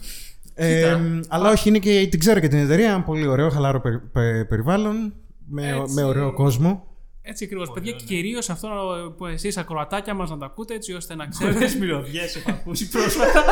Ε, 0.54 0.98
αλλά 1.28 1.50
όχι, 1.50 1.70
είναι 1.70 1.80
και, 1.80 2.08
την 2.12 2.20
ξέρω 2.20 2.40
και 2.40 2.48
την 2.48 2.58
εταιρεία. 2.60 2.90
Ένα 2.90 3.02
πολύ 3.04 3.28
ωραίο, 3.28 3.50
χαλάρο 3.50 3.82
περι- 3.82 4.00
πε- 4.12 4.46
περιβάλλον. 4.48 5.14
Με, 5.48 5.68
Έτσι. 5.70 5.94
με 5.94 6.04
ωραίο 6.04 6.34
κόσμο. 6.34 6.91
Έτσι 7.22 7.44
ακριβώς. 7.44 7.72
Παιδιά, 7.72 7.92
ναι. 7.92 7.98
και 7.98 8.06
κυρίως 8.06 8.50
αυτό 8.50 8.70
που 9.18 9.26
εσείς 9.26 9.58
ακροατάκια 9.58 10.14
μας 10.14 10.30
να 10.30 10.38
τα 10.38 10.46
ακούτε, 10.46 10.74
έτσι 10.74 10.94
ώστε 10.94 11.16
να 11.16 11.28
ξέρετε. 11.28 11.60
Πολλέ 11.60 11.76
μυρωδιές 11.76 12.36
έχω 12.36 12.52
ακούσει 12.52 12.90
πρόσφατα. 12.94 13.44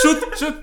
Σουτ, 0.00 0.36
σουτ. 0.36 0.56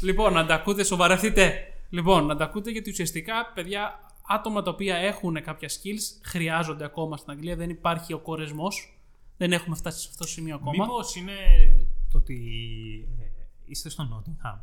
λοιπόν, 0.00 0.32
να 0.32 0.46
τα 0.46 0.54
ακούτε, 0.54 0.84
σοβαρευτείτε. 0.84 1.66
Λοιπόν, 1.90 2.26
να 2.26 2.36
τα 2.36 2.44
ακούτε 2.44 2.70
γιατί 2.70 2.90
ουσιαστικά, 2.90 3.52
παιδιά, 3.54 4.00
άτομα 4.28 4.62
τα 4.62 4.70
οποία 4.70 4.96
έχουν 4.96 5.42
κάποια 5.42 5.68
skills 5.68 6.20
χρειάζονται 6.24 6.84
ακόμα 6.84 7.16
στην 7.16 7.32
Αγγλία. 7.32 7.56
Δεν 7.56 7.70
υπάρχει 7.70 8.12
ο 8.12 8.18
κορεσμός. 8.18 8.96
Δεν 9.36 9.52
έχουμε 9.52 9.76
φτάσει 9.76 10.00
σε 10.00 10.08
αυτό 10.10 10.24
το 10.24 10.30
σημείο 10.30 10.54
ακόμα. 10.54 10.70
Μήπως 10.84 11.16
είναι 11.16 11.32
το 12.12 12.18
ότι 12.18 12.38
ε, 13.20 13.24
είστε 13.64 13.88
στο 13.88 14.08
Nottingham; 14.12 14.58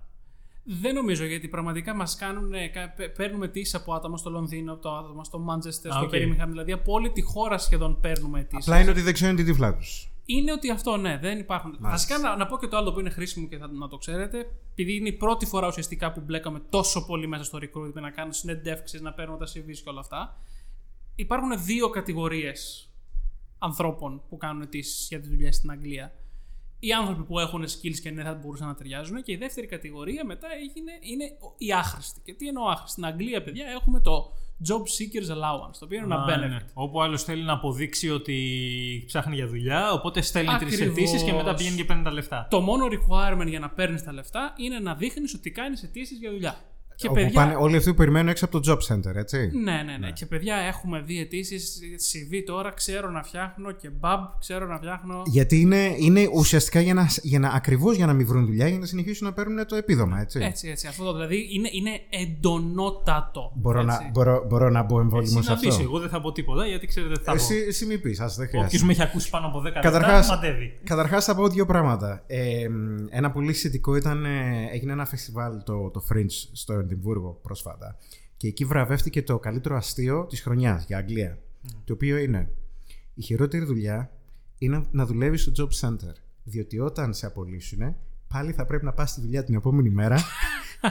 Δεν 0.63 0.95
νομίζω 0.95 1.26
γιατί 1.26 1.48
πραγματικά 1.48 1.95
μας 1.95 2.15
κάνουν. 2.15 2.54
ε, 2.54 2.67
κα- 2.67 2.89
πε- 2.95 3.15
Παίρνουμε 3.15 3.45
αιτήσεις 3.45 3.75
από 3.76 3.93
άτομα 3.93 4.17
στο 4.17 4.30
Λονδίνο, 4.30 4.74
από 4.74 4.82
το 4.82 4.95
άτομα 4.95 5.24
στο 5.24 5.39
Μάντσεστερ, 5.39 5.91
Α, 5.91 5.95
στο 5.95 6.06
οκ. 6.06 6.12
Birmingham. 6.13 6.48
Δηλαδή 6.48 6.72
από 6.72 6.93
όλη 6.93 7.12
τη 7.12 7.22
χώρα 7.22 7.58
σχεδόν 7.58 8.00
παίρνουμε 8.00 8.39
αιτήσεις. 8.39 8.69
Απλά 8.69 8.82
είναι 8.82 8.91
ότι 8.91 9.02
δεν 9.02 9.13
ξέρουν 9.13 9.36
την 9.36 9.45
τύφλα 9.45 9.76
τους. 9.76 10.12
Είναι 10.26 10.52
ότι 10.52 10.72
αυτό, 10.72 10.98
ναι, 10.98 11.17
δεν 11.22 11.39
υπάρχουν. 11.39 11.76
Βασικά 11.80 12.17
να, 12.17 12.36
να 12.36 12.48
πω 12.48 12.58
και 12.58 12.67
το 12.67 12.78
άλλο 12.78 12.93
που 12.93 13.00
είναι 13.00 13.10
χρήσιμο 13.10 13.48
και 13.48 13.58
θα, 13.58 13.67
να 13.72 13.88
το 13.88 13.98
ξέρετε. 13.98 14.52
Επειδή 14.72 14.95
είναι 14.95 15.08
η 15.08 15.13
πρώτη 15.13 15.45
φορά 15.45 15.67
ουσιαστικά 15.67 16.12
που 16.12 16.22
μπλέκαμε 16.22 16.62
τόσο 16.69 17.06
πολύ 17.06 17.28
μέσα 17.28 17.43
στο 17.43 17.58
recruitment, 17.62 18.02
να 18.02 18.10
κάνω 18.10 18.32
συνεντεύξεις, 18.32 19.02
να 19.02 19.13
παίρνω 19.13 19.38
τα 19.38 19.45
CVs 19.45 19.76
και 19.84 19.89
όλα 19.89 20.00
αυτά. 20.00 20.38
Υπάρχουν 21.15 21.63
δύο 21.63 21.89
κατηγορίες 21.89 22.89
ανθρώπων 23.58 24.22
που 24.30 24.38
κάνουν 24.38 24.62
αιτήσεις 24.62 25.06
για 25.10 25.19
τη 25.22 25.28
δουλειά 25.28 25.52
στην 25.52 25.72
Αγγλία. 25.72 26.13
Οι 26.80 26.92
άνθρωποι 26.94 27.24
που 27.24 27.39
έχουν 27.39 27.63
skills 27.63 28.00
και 28.02 28.12
ναι, 28.12 28.24
θα 28.24 28.34
μπορούσαν 28.34 28.68
να 28.68 28.76
ταιριάζουν. 28.76 29.24
Και 29.24 29.32
η 29.32 29.36
δεύτερη 29.36 29.68
κατηγορία 29.68 30.26
μετά 30.26 30.48
έγινε, 30.62 30.92
είναι 31.02 31.38
οι 31.58 31.74
άχρηστοι. 31.74 32.22
Και 32.24 32.34
τι 32.34 32.48
εννοώ 32.48 32.63
άχρηστοι. 32.63 32.89
Στην 32.92 33.06
Αγγλία, 33.06 33.44
παιδιά, 33.44 33.65
έχουμε 33.68 34.00
το 34.00 34.32
Job 34.68 34.82
Seekers 34.82 35.30
Allowance, 35.36 35.76
το 35.80 35.86
οποίο 35.86 35.98
είναι 35.98 36.06
ένα 36.13 36.24
Α, 36.24 36.26
benefit. 36.38 36.50
ναι. 36.50 36.58
Όπου 36.74 37.02
άλλος 37.02 37.24
θέλει 37.24 37.44
να 37.44 37.54
αποδείξει 37.54 38.10
ότι 38.10 39.04
ψάχνει 39.08 39.36
για 39.36 39.48
δουλειά, 39.48 39.92
οπότε 39.92 40.22
στέλνει 40.22 40.56
τρεις 40.60 40.74
Ακριβώς. 40.74 40.98
αιτήσεις 40.98 41.24
και 41.24 41.34
μετά 41.34 41.54
πηγαίνει 41.54 41.76
και 41.76 41.86
παίρνει 41.86 42.04
τα 42.04 42.12
λεφτά. 42.12 42.48
Το 42.50 42.62
μόνο 42.62 42.86
requirement 42.86 43.48
για 43.48 43.60
να 43.60 43.70
παίρνεις 43.70 44.04
τα 44.04 44.13
λεφτά 44.13 44.54
είναι 44.58 44.80
να 44.80 44.96
δείχνεις 44.96 45.34
ότι 45.34 45.52
κάνεις 45.52 45.84
αιτήσεις 45.84 46.20
για 46.20 46.32
δουλειά. 46.32 46.56
Και 46.99 47.07
Όπου 47.07 47.15
παιδιά, 47.15 47.31
πάνε, 47.33 47.55
όλοι 47.55 47.75
αυτοί 47.75 47.89
που 47.89 47.95
περιμένουν 47.95 48.27
έξω 48.29 48.45
από 48.45 48.59
το 48.59 48.71
job 48.71 48.93
center, 48.93 49.15
έτσι. 49.15 49.38
Ναι, 49.63 49.81
ναι, 49.85 49.97
ναι, 49.99 50.12
Και 50.12 50.25
παιδιά, 50.25 50.55
έχουμε 50.55 51.01
δει 51.05 51.19
αιτήσεις 51.19 51.79
CV 52.13 52.43
τώρα. 52.45 52.71
Ξέρω 52.71 53.09
να 53.09 53.23
φτιάχνω 53.23 53.71
και 53.71 53.89
μπαμπ, 53.89 54.19
ξέρω 54.39 54.67
να 54.67 54.77
φτιάχνω. 54.77 55.21
Γιατί 55.25 55.59
είναι, 55.59 55.95
είναι 55.99 56.29
ουσιαστικά 56.33 56.79
για 56.79 56.93
να, 56.93 57.09
για 57.21 57.39
να, 57.39 57.49
ακριβώς 57.49 57.95
για 57.95 58.05
να 58.05 58.13
μην 58.13 58.25
βρουν 58.27 58.45
δουλειά, 58.45 58.67
για 58.67 58.77
να 58.79 58.85
συνεχίσουν 58.85 59.27
να 59.27 59.33
παίρνουν 59.33 59.65
το 59.67 59.75
επίδομα, 59.75 60.19
έτσι. 60.19 60.39
Έτσι, 60.41 60.67
έτσι. 60.69 60.88
Αυτό 60.88 61.03
το 61.03 61.13
δηλαδή 61.13 61.47
είναι, 61.51 61.69
είναι 61.71 61.99
εντονότατο. 62.09 63.51
Μπορώ, 63.55 63.79
έτσι. 63.79 64.03
να, 64.03 64.09
μπορώ, 64.09 64.45
μπορώ 64.47 64.69
να 64.69 64.83
μπω 64.83 64.99
εμβόλυμο 64.99 65.38
Εσύ 65.39 65.43
σε 65.43 65.51
να 65.53 65.57
πεις, 65.59 65.69
αυτό. 65.69 65.81
εγώ 65.81 65.99
δεν 65.99 66.09
θα 66.09 66.21
πω 66.21 66.31
τίποτα 66.31 66.65
γιατί 66.67 66.88
ξέρετε 66.88 67.13
τι 67.13 67.23
θα 67.23 67.31
πω. 67.31 67.38
Εσύ, 67.38 67.65
εσύ 67.67 67.85
μη 67.85 67.97
πεις, 67.97 68.19
ας 68.19 68.35
δεν 68.35 68.45
Όποιος 68.47 68.62
χρειάζεται. 68.65 68.85
με 68.85 68.91
έχει 68.91 69.01
ακούσει 69.01 69.29
πάνω 69.29 69.47
από 69.47 69.59
10 69.59 69.63
λεπτά, 69.63 69.79
Καταρχάς, 69.79 70.29
μαντεύει. 70.29 70.77
καταρχάς 70.83 71.25
θα 71.25 71.35
πω 71.35 71.47
δύο 71.47 71.65
πράγματα. 71.65 72.23
Ε, 72.27 72.67
μ, 72.69 73.05
ένα 73.09 73.31
πολύ 73.31 73.53
σχετικό 73.53 73.95
ήταν, 73.95 74.25
ε, 74.25 74.29
έγινε 74.73 74.91
ένα 74.91 75.05
φεστιβάλ 75.05 75.63
το, 75.63 75.89
το 75.89 76.03
Fringe 76.13 76.47
στο 76.51 76.73
Εδιμβούργο 76.89 77.39
πρόσφατα 77.41 77.97
και 78.38 78.47
εκεί 78.47 78.65
βραβεύτηκε 78.65 79.23
το 79.23 79.39
καλύτερο 79.39 79.75
αστείο 79.75 80.25
της 80.25 80.41
χρονιάς 80.41 80.86
για 80.86 80.97
Αγγλία. 80.97 81.38
Το 81.84 81.93
οποίο 81.93 82.17
είναι 82.17 82.49
η 83.13 83.21
χειρότερη 83.21 83.65
δουλειά 83.65 84.12
είναι 84.58 84.86
να 84.91 85.06
δουλεύεις 85.06 85.41
στο 85.41 85.52
job 85.58 85.88
center. 85.88 86.13
Διότι 86.43 86.80
όταν 86.80 87.13
σε 87.13 87.25
απολύσουν, 87.25 87.95
πάλι 88.28 88.52
θα 88.52 88.65
πρέπει 88.65 88.86
να 88.86 88.93
πας 88.93 89.10
στη 89.10 89.21
δουλειά 89.21 89.43
την 89.43 89.56
επόμενη 89.56 89.89
μέρα 89.89 90.19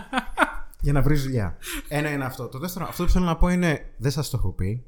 για 0.85 0.93
να 0.93 1.03
βρεις 1.03 1.23
δουλειά. 1.23 1.57
Ένα 1.89 2.11
είναι 2.11 2.25
αυτό. 2.25 2.49
Το 2.49 2.59
δεύτερο, 2.59 2.85
αυτό 2.89 3.05
που 3.05 3.11
θέλω 3.11 3.25
να 3.25 3.37
πω 3.37 3.49
είναι, 3.49 3.93
δεν 3.97 4.11
σας 4.11 4.31
το 4.31 4.37
έχω 4.37 4.53
πει, 4.53 4.85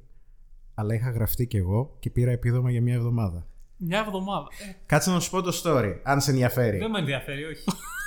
αλλά 0.75 0.95
είχα 0.95 1.11
γραφτεί 1.11 1.47
κι 1.47 1.57
εγώ 1.57 1.97
και 1.99 2.11
πήρα 2.11 2.31
επίδομα 2.31 2.71
για 2.71 2.83
μια 2.83 2.95
εβδομάδα. 2.95 3.47
Μια 3.77 3.99
εβδομάδα. 3.99 4.47
Ε, 4.69 4.77
Κάτσε 4.87 5.11
να 5.11 5.21
σου 5.21 5.31
πω 5.31 5.43
το 5.43 5.61
story, 5.63 5.99
αν 6.03 6.21
σε 6.21 6.31
ενδιαφέρει. 6.31 6.79
Δεν 6.79 6.91
με 6.91 6.99
ενδιαφέρει, 6.99 7.45
όχι. 7.45 7.65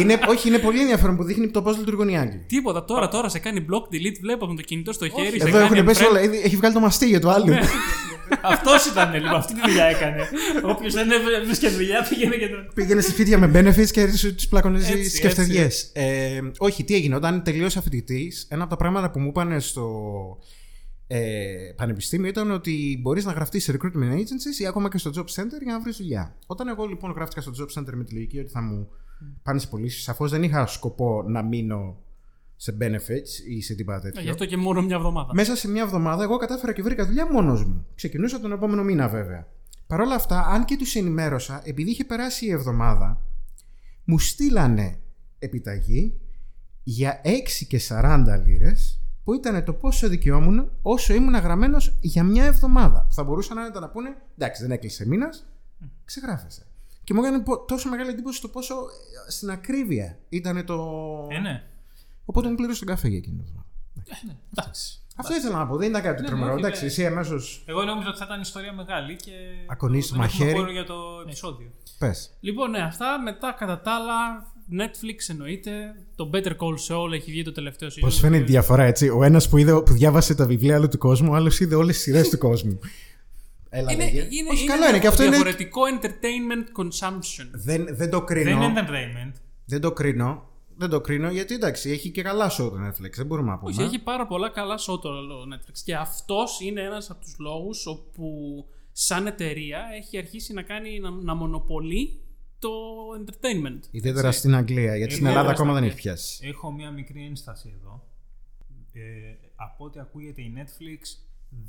είναι, 0.00 0.18
όχι, 0.28 0.48
είναι 0.48 0.58
πολύ 0.58 0.80
ενδιαφέρον 0.80 1.16
που 1.16 1.24
δείχνει 1.24 1.50
το 1.50 1.62
πώς 1.62 1.78
λειτουργούν 1.78 2.08
οι 2.08 2.18
Άγγλοι. 2.18 2.44
τίποτα. 2.46 2.84
Τώρα, 2.84 3.08
τώρα 3.08 3.28
σε 3.28 3.38
κάνει 3.38 3.66
block 3.70 3.94
delete. 3.94 4.18
Βλέπω 4.20 4.46
με 4.46 4.54
το 4.54 4.62
κινητό 4.62 4.92
στο 4.92 5.08
χέρι. 5.08 5.40
σε 5.40 5.48
Εδώ 5.48 5.58
κάνει 5.58 5.64
έχουν 5.64 5.84
πέσει 5.84 6.02
unfriend. 6.04 6.10
όλα. 6.10 6.20
Έχει 6.20 6.56
βγάλει 6.56 6.74
το 6.74 6.80
μαστίγιο 6.80 7.20
του 7.20 7.30
άλλου. 7.30 7.46
Ναι. 7.46 7.60
Αυτός 8.42 8.86
ήταν 8.86 9.12
λοιπόν, 9.14 9.34
αυτή 9.34 9.54
τη 9.54 9.60
δουλειά 9.60 9.84
έκανε. 9.84 10.28
Όποιος 10.62 10.94
δεν 10.94 11.08
έβρισκε 11.42 11.68
δουλειά 11.68 12.06
πήγαινε 12.08 12.36
και 12.36 12.48
το. 12.48 12.56
Πήγαινε 12.74 13.00
σε 13.00 13.10
σπίτια 13.10 13.38
με 13.38 13.50
benefits 13.54 13.90
και 13.90 14.06
τους 14.36 14.48
πλάκωνε 14.48 14.78
Έτσι, 14.78 15.08
στι 15.08 15.20
κεφτεδιέ. 15.20 15.68
Ε, 15.92 16.40
όχι, 16.58 16.84
τι 16.84 16.94
έγινε. 16.94 17.14
Όταν 17.14 17.42
τελείωσα 17.42 17.82
φοιτητή, 17.82 18.32
ένα 18.48 18.62
από 18.62 18.70
τα 18.70 18.76
πράγματα 18.76 19.10
που 19.10 19.20
μου 19.20 19.28
είπαν 19.28 19.60
στο 19.60 19.90
ε, 21.06 21.20
πανεπιστήμιο 21.76 22.28
ήταν 22.28 22.50
ότι 22.50 22.98
μπορείς 23.02 23.24
να 23.24 23.32
γραφτείς 23.32 23.64
σε 23.64 23.72
recruitment 23.72 24.12
agencies 24.14 24.60
ή 24.60 24.66
ακόμα 24.66 24.88
και 24.88 24.98
στο 24.98 25.10
job 25.16 25.20
center 25.40 25.60
για 25.62 25.72
να 25.72 25.80
βρεις 25.80 25.96
δουλειά. 25.96 26.36
Όταν 26.46 26.68
εγώ 26.68 26.84
λοιπόν 26.86 27.12
γράφτηκα 27.12 27.40
στο 27.40 27.52
job 27.58 27.80
center 27.80 27.92
με 27.94 28.04
τη 28.04 28.12
λογική 28.14 28.38
ότι 28.38 28.50
θα 28.50 28.62
μου 28.62 28.88
πάνε 29.42 29.58
σε 29.58 29.66
πωλήσεις, 29.66 30.02
σαφώς 30.02 30.30
δεν 30.30 30.42
είχα 30.42 30.66
σκοπό 30.66 31.22
να 31.26 31.42
μείνω 31.42 31.96
σε 32.56 32.76
benefits 32.80 33.48
ή 33.48 33.62
σε 33.62 33.74
τίποτα 33.74 34.00
τέτοιο. 34.00 34.20
Ε, 34.20 34.24
Γι' 34.24 34.30
αυτό 34.30 34.46
και 34.46 34.56
μόνο 34.56 34.82
μια 34.82 34.96
εβδομάδα. 34.96 35.34
Μέσα 35.34 35.56
σε 35.56 35.68
μια 35.68 35.82
εβδομάδα 35.82 36.22
εγώ 36.22 36.36
κατάφερα 36.36 36.72
και 36.72 36.82
βρήκα 36.82 37.06
δουλειά 37.06 37.32
μόνος 37.32 37.64
μου. 37.64 37.86
Ξεκινούσα 37.94 38.40
τον 38.40 38.52
επόμενο 38.52 38.82
μήνα 38.82 39.08
βέβαια. 39.08 39.46
Παρ' 39.86 40.00
όλα 40.00 40.14
αυτά, 40.14 40.46
αν 40.46 40.64
και 40.64 40.76
τους 40.76 40.94
ενημέρωσα, 40.94 41.62
επειδή 41.64 41.90
είχε 41.90 42.04
περάσει 42.04 42.46
η 42.46 42.50
εβδομάδα, 42.50 43.22
μου 44.04 44.18
στείλανε 44.18 44.98
επιταγή 45.38 46.20
για 46.82 47.20
6 47.24 47.28
και 47.68 47.80
40 47.88 48.24
λίρες 48.46 49.00
που 49.24 49.34
ήταν 49.34 49.64
το 49.64 49.72
πόσο 49.72 50.08
δικαιόμουν 50.08 50.70
όσο 50.82 51.14
ήμουν 51.14 51.34
γραμμένος 51.34 51.98
για 52.00 52.24
μια 52.24 52.44
εβδομάδα. 52.44 53.08
Θα 53.10 53.24
μπορούσαν 53.24 53.56
να, 53.56 53.80
να 53.80 53.88
πούνε 53.88 54.16
εντάξει, 54.38 54.62
δεν 54.62 54.70
έκλεισε 54.70 55.06
μήνας, 55.06 55.46
ξεγράφεσαι. 56.04 56.66
Και 57.04 57.14
μου 57.14 57.22
έκανε 57.24 57.40
πο- 57.42 57.64
τόσο 57.64 57.88
μεγάλη 57.88 58.10
εντύπωση 58.10 58.40
το 58.40 58.48
πόσο 58.48 58.74
ε, 58.74 59.30
στην 59.30 59.50
ακρίβεια 59.50 60.18
ήταν 60.28 60.64
το. 60.64 60.76
Ε, 61.30 61.38
ναι. 61.38 61.62
Οπότε 62.24 62.48
μου 62.48 62.54
πλήρωσε 62.54 62.78
τον 62.78 62.88
καφέ 62.88 63.08
για 63.08 63.16
εκείνη 63.18 63.36
την 63.36 63.44
εβδομάδα. 63.44 63.68
Εντάξει. 64.56 64.94
Αυτό 65.16 65.34
ήθελα 65.34 65.58
να 65.58 65.66
πω, 65.66 65.76
δεν 65.76 65.88
ήταν 65.88 66.02
κάτι 66.02 66.22
Ναι, 66.22 66.26
τρομερό. 66.28 66.46
ναι, 66.48 66.54
όχι, 66.54 66.64
Εντάξει, 66.64 66.82
ναι. 66.84 66.88
εσύ 66.90 67.06
αμέσω. 67.06 67.36
Εγώ 67.64 67.82
νόμιζα 67.82 68.08
ότι 68.08 68.18
θα 68.18 68.24
ήταν 68.24 68.40
ιστορία 68.40 68.72
μεγάλη 68.72 69.16
και. 69.16 69.32
Ακονείς 69.66 70.10
δεν 70.10 70.20
έχουμε 70.20 70.38
μαχαίρι. 70.40 70.58
χώρο 70.58 70.70
για 70.72 70.84
το 70.84 70.94
επεισόδιο. 71.26 71.70
Πες. 71.98 72.30
Λοιπόν, 72.40 72.70
ναι, 72.70 72.80
αυτά 72.82 73.20
μετά 73.22 73.54
κατά 73.58 73.80
τα 73.80 73.94
άλλα. 73.94 74.48
Netflix 74.72 75.28
εννοείται. 75.28 75.72
Το 76.16 76.30
Better 76.32 76.50
Call 76.56 76.74
Saul 76.88 77.12
έχει 77.12 77.30
βγει 77.30 77.42
το 77.42 77.52
τελευταίο 77.52 77.88
season. 77.88 78.00
Πώ 78.00 78.10
φαίνεται 78.10 78.42
η 78.42 78.46
διαφορά, 78.46 78.82
έτσι. 78.84 79.08
Ο 79.08 79.22
ένας 79.24 79.48
που, 79.48 79.56
είδε, 79.56 79.72
που 79.80 79.92
διάβασε 79.92 80.34
τα 80.34 80.46
βιβλία 80.46 80.74
άλλου 80.76 80.88
του 80.88 80.98
κόσμου, 80.98 81.28
ο 81.32 81.34
άλλος 81.34 81.60
είδε 81.60 81.74
όλες 81.74 81.94
τις 81.94 82.02
σειρές 82.04 82.28
του 82.28 82.38
κόσμου. 82.38 82.78
Έλα, 83.72 83.92
Είναι, 83.92 84.04
λέγε. 84.04 84.18
είναι, 84.30 84.48
Όχι, 84.50 84.62
είναι 84.62 84.72
καλό 84.72 84.88
είναι 84.88 84.98
και 84.98 85.06
αυτό 85.06 85.22
είναι. 85.22 85.30
διαφορετικό 85.30 85.80
entertainment 86.00 86.80
consumption. 86.80 87.46
Δεν, 87.52 87.86
δεν 87.96 88.10
το 88.10 88.16
Δεν 88.18 88.26
κρίνω. 88.26 88.64
είναι 88.64 88.86
entertainment. 88.88 89.32
Δεν 89.64 89.80
το 89.80 89.92
κρίνω. 89.92 90.48
Δεν 90.76 90.88
το 90.90 91.00
κρίνω 91.00 91.30
γιατί 91.30 91.54
εντάξει, 91.54 91.90
έχει 91.90 92.10
και 92.10 92.22
καλά 92.22 92.50
show 92.50 92.70
το 92.70 92.76
Netflix. 92.86 93.10
Δεν 93.16 93.26
μπορούμε 93.26 93.50
να 93.50 93.58
πούμε. 93.58 93.70
Όχι, 93.70 93.82
έχει 93.82 93.98
πάρα 93.98 94.26
πολλά 94.26 94.48
καλά 94.48 94.78
show 94.78 95.00
το 95.00 95.10
Netflix. 95.54 95.78
Και 95.84 95.94
αυτός 95.96 96.60
είναι 96.60 96.80
ένας 96.82 97.10
από 97.10 97.20
τους 97.20 97.36
λόγους 97.38 97.86
όπου 97.86 98.28
σαν 98.92 99.26
εταιρεία 99.26 99.80
έχει 99.96 100.18
αρχίσει 100.18 100.52
να 100.52 100.62
κάνει 100.62 100.98
να, 100.98 101.10
να 101.10 101.34
μονοπολεί 101.34 102.20
το 102.58 102.70
entertainment. 103.20 103.80
Ιδιαίτερα 103.90 104.26
έτσι. 104.28 104.38
στην 104.38 104.54
Αγγλία, 104.54 104.96
γιατί 104.96 105.12
στην 105.12 105.26
Ιδιαίτερα 105.26 105.30
Ελλάδα 105.30 105.48
στην 105.48 105.50
ακόμα 105.62 105.72
δεν 105.72 105.82
Αγγλία. 105.82 105.92
έχει 105.92 106.02
πιάσει. 106.02 106.46
Έχω 106.48 106.72
μία 106.72 106.90
μικρή 106.90 107.24
ένσταση 107.24 107.74
εδώ. 107.80 108.04
Ε, 108.92 109.00
από 109.56 109.84
ό,τι 109.84 110.00
ακούγεται 110.00 110.40
η 110.42 110.52
Netflix 110.56 111.00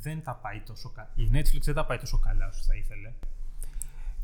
δεν 0.02 0.22
τα 0.22 0.34
πάει 0.34 0.60
τόσο 0.60 0.90
καλά. 0.90 1.08
Η 1.14 1.30
Netflix 1.32 1.60
δεν 1.62 1.74
τα 1.74 1.84
πάει 1.84 1.98
τόσο 1.98 2.18
καλά 2.18 2.48
όσο 2.48 2.62
θα 2.62 2.74
ήθελε. 2.76 3.12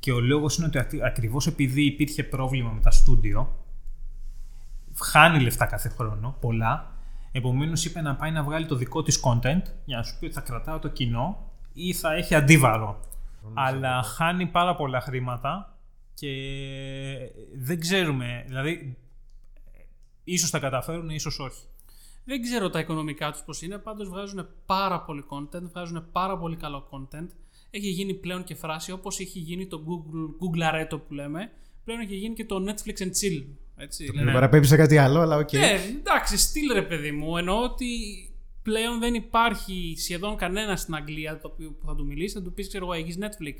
Και 0.00 0.12
ο 0.12 0.20
λόγος 0.20 0.56
είναι 0.56 0.66
ότι 0.66 0.78
ακ- 0.78 1.02
ακριβώς 1.04 1.46
επειδή 1.46 1.84
υπήρχε 1.84 2.24
πρόβλημα 2.24 2.70
με 2.70 2.80
τα 2.80 2.90
στούντιο, 2.90 3.64
χάνει 5.02 5.40
λεφτά 5.40 5.66
κάθε 5.66 5.88
χρόνο, 5.88 6.36
πολλά. 6.40 6.92
Επομένως 7.32 7.84
είπε 7.84 8.00
να 8.00 8.16
πάει 8.16 8.30
να 8.30 8.42
βγάλει 8.42 8.66
το 8.66 8.74
δικό 8.74 9.02
της 9.02 9.20
content 9.24 9.62
για 9.84 9.96
να 9.96 10.02
σου 10.02 10.18
πει 10.18 10.24
ότι 10.24 10.34
θα 10.34 10.40
κρατάω 10.40 10.78
το 10.78 10.88
κοινό 10.88 11.50
ή 11.72 11.92
θα 11.92 12.14
έχει 12.14 12.34
αντίβαρο. 12.34 13.00
Αλλά 13.54 14.02
χάνει 14.02 14.46
πάρα 14.46 14.76
πολλά 14.76 15.00
χρήματα 15.00 15.76
και 16.14 16.28
δεν 17.58 17.80
ξέρουμε. 17.80 18.44
Δηλαδή, 18.46 18.96
ίσως 20.24 20.50
τα 20.50 20.58
καταφέρουν, 20.58 21.10
ίσως 21.10 21.38
όχι. 21.38 21.62
Δεν 22.28 22.42
ξέρω 22.42 22.70
τα 22.70 22.78
οικονομικά 22.78 23.30
τους 23.30 23.42
πώς 23.42 23.62
είναι, 23.62 23.78
πάντως 23.78 24.08
βγάζουν 24.08 24.48
πάρα 24.66 25.00
πολύ 25.00 25.24
content, 25.28 25.62
βγάζουν 25.62 26.08
πάρα 26.12 26.38
πολύ 26.38 26.56
καλό 26.56 26.88
content. 26.90 27.26
Έχει 27.70 27.88
γίνει 27.88 28.14
πλέον 28.14 28.44
και 28.44 28.54
φράση 28.54 28.92
όπως 28.92 29.20
έχει 29.20 29.38
γίνει 29.38 29.66
το 29.66 29.82
Google, 29.86 30.26
γκούγκλαρέ 30.42 30.74
το 30.74 31.00
που 31.06 31.14
λέμε, 31.14 31.50
πλέον 31.84 32.00
έχει 32.00 32.14
γίνει 32.14 32.34
και 32.34 32.44
το 32.44 32.64
Netflix 32.66 33.02
and 33.02 33.06
Chill. 33.06 33.44
Έτσι, 33.76 34.10
Με 34.12 34.32
παραπέμπει 34.32 34.66
σε 34.66 34.76
κάτι 34.76 34.98
άλλο, 34.98 35.20
αλλά 35.20 35.36
οκ. 35.36 35.52
Ναι, 35.52 35.78
εντάξει, 35.98 36.36
στυλ 36.36 36.72
ρε 36.72 36.82
παιδί 36.82 37.12
μου. 37.12 37.36
Εννοώ 37.36 37.62
ότι 37.62 37.86
πλέον 38.68 38.98
δεν 38.98 39.14
υπάρχει 39.14 39.94
σχεδόν 39.98 40.36
κανένα 40.36 40.76
στην 40.76 40.94
Αγγλία 40.94 41.38
το 41.42 41.50
οποίο 41.52 41.70
που 41.80 41.86
θα 41.86 41.94
του 41.94 42.06
μιλήσει, 42.06 42.34
θα 42.34 42.42
του 42.42 42.52
πεις 42.52 42.68
ξέρω 42.68 42.84
εγώ, 42.84 42.92
έχεις 42.92 43.16
Netflix. 43.20 43.56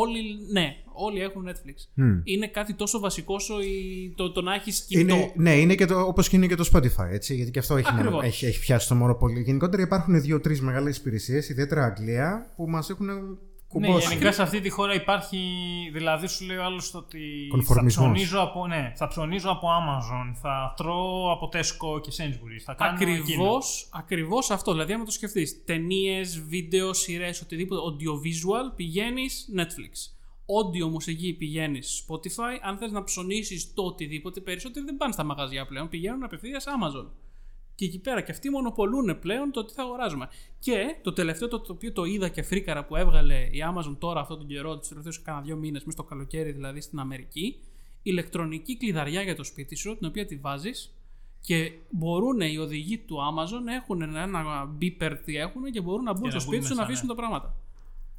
Όλοι, 0.00 0.20
ναι, 0.52 0.76
όλοι 0.92 1.20
έχουν 1.20 1.48
Netflix. 1.48 2.02
Είναι 2.24 2.46
κάτι 2.46 2.74
τόσο 2.74 2.98
βασικό 3.00 3.34
όσο 3.34 3.60
η- 3.60 4.12
το, 4.16 4.32
το 4.32 4.42
να 4.42 4.54
έχεις 4.54 4.80
κινητό. 4.88 5.14
Είναι, 5.14 5.32
ναι, 5.36 5.54
είναι 5.60 5.74
και 5.74 5.84
το, 5.86 6.00
όπως 6.00 6.28
και 6.28 6.36
είναι 6.36 6.46
και 6.46 6.54
το 6.54 6.68
Spotify, 6.72 7.08
έτσι, 7.10 7.34
γιατί 7.34 7.50
και 7.50 7.58
αυτό 7.58 7.76
έχει, 7.76 7.88
Ακριβώς. 7.90 8.12
μονο- 8.12 8.26
έχει, 8.26 8.46
έχει 8.46 8.60
πιάσει 8.60 8.88
το 8.88 8.94
μονοπόλιο. 8.94 9.40
Γενικότερα 9.40 9.82
υπάρχουν 9.82 10.20
δύο-τρεις 10.20 10.60
μεγάλες 10.60 10.96
υπηρεσίες, 10.96 11.48
ιδιαίτερα 11.48 11.84
Αγγλία, 11.84 12.52
που 12.56 12.68
μας 12.68 12.90
έχουν 12.90 13.08
Ναι, 13.78 13.86
κουμπώσει. 13.86 14.08
γενικά 14.08 14.32
σε 14.32 14.42
αυτή 14.42 14.60
τη 14.60 14.68
χώρα 14.68 14.94
υπάρχει. 14.94 15.38
Δηλαδή, 15.92 16.26
σου 16.26 16.44
λέει 16.44 16.56
ο 16.56 16.64
άλλος 16.64 16.94
ότι. 16.94 17.46
Θα 17.50 17.56
Κονφορμισμός. 17.56 18.04
ψωνίζω, 18.06 18.40
από, 18.40 18.66
ναι, 18.66 18.92
θα 18.96 19.08
ψωνίζω 19.08 19.50
από 19.50 19.68
Amazon, 19.68 20.36
θα 20.40 20.74
τρώω 20.76 21.32
από 21.32 21.48
Tesco 21.52 22.00
και 22.02 22.12
Sainsbury's. 22.16 22.62
Θα 22.64 22.74
κάνω 22.74 23.00
εκείνο. 23.00 23.12
Ακριβώς, 23.20 23.88
ακριβώς 23.92 24.50
αυτό. 24.50 24.72
Δηλαδή, 24.72 24.92
άμα 24.92 25.04
το 25.04 25.10
σκεφτείς, 25.10 25.64
ταινίες, 25.64 26.42
βίντεο, 26.48 26.92
σειρές, 26.92 27.40
οτιδήποτε, 27.40 27.80
audiovisual, 27.80 28.76
πηγαίνεις 28.76 29.48
Netflix. 29.56 30.12
Audio 30.46 30.88
μουσική 30.90 31.32
πηγαίνεις 31.32 32.04
Spotify. 32.08 32.58
Αν 32.62 32.76
θες 32.78 32.90
να 32.92 33.04
ψωνίσεις 33.04 33.74
το 33.74 33.82
οτιδήποτε, 33.82 34.40
περισσότεροι 34.40 34.84
δεν 34.84 34.96
πάνε 34.96 35.12
στα 35.12 35.24
μαγαζιά 35.24 35.66
πλέον, 35.66 35.88
πηγαίνουν 35.88 36.22
απευθείας 36.24 36.64
Amazon. 36.64 37.06
Και 37.82 37.88
εκεί 37.88 37.98
πέρα 37.98 38.20
και 38.20 38.30
αυτοί 38.30 38.50
μονοπολούν 38.50 39.18
πλέον 39.18 39.50
το 39.50 39.64
τι 39.64 39.72
θα 39.72 39.82
αγοράζουμε. 39.82 40.28
Και 40.58 40.96
το 41.02 41.12
τελευταίο 41.12 41.48
το, 41.48 41.60
το 41.60 41.72
οποίο 41.72 41.92
το 41.92 42.04
είδα 42.04 42.28
και 42.28 42.42
φρίκαρα 42.42 42.84
που 42.84 42.96
έβγαλε 42.96 43.34
η 43.34 43.58
Amazon 43.72 43.96
τώρα 43.98 44.20
αυτόν 44.20 44.38
τον 44.38 44.46
καιρό, 44.46 44.78
τους 44.78 44.88
τελευταίους 44.88 45.22
κάνα 45.22 45.40
δύο 45.40 45.56
μήνες, 45.56 45.84
μέσα 45.84 45.90
στο 45.90 46.02
καλοκαίρι 46.02 46.52
δηλαδή 46.52 46.80
στην 46.80 46.98
Αμερική, 46.98 47.60
ηλεκτρονική 48.02 48.76
κλειδαριά 48.76 49.22
για 49.22 49.36
το 49.36 49.44
σπίτι 49.44 49.74
σου, 49.74 49.96
την 49.98 50.08
οποία 50.08 50.26
τη 50.26 50.36
βάζεις 50.36 50.96
και 51.40 51.72
μπορούν 51.90 52.40
οι 52.40 52.58
οδηγοί 52.58 52.98
του 52.98 53.16
Amazon 53.16 53.72
έχουν 53.80 54.02
ένα 54.02 54.70
beeper 54.80 55.16
τι 55.24 55.36
έχουν 55.36 55.62
και 55.72 55.80
μπορούν 55.80 56.04
να 56.04 56.12
μπουν 56.12 56.22
Και 56.22 56.28
στο 56.30 56.38
να 56.38 56.44
σπίτι 56.44 56.58
μπουν 56.58 56.66
σου 56.66 56.74
να 56.74 56.80
μέσα, 56.80 56.92
αφήσουν 56.92 57.06
ναι. 57.06 57.14
τα 57.14 57.20
πράγματα. 57.20 57.54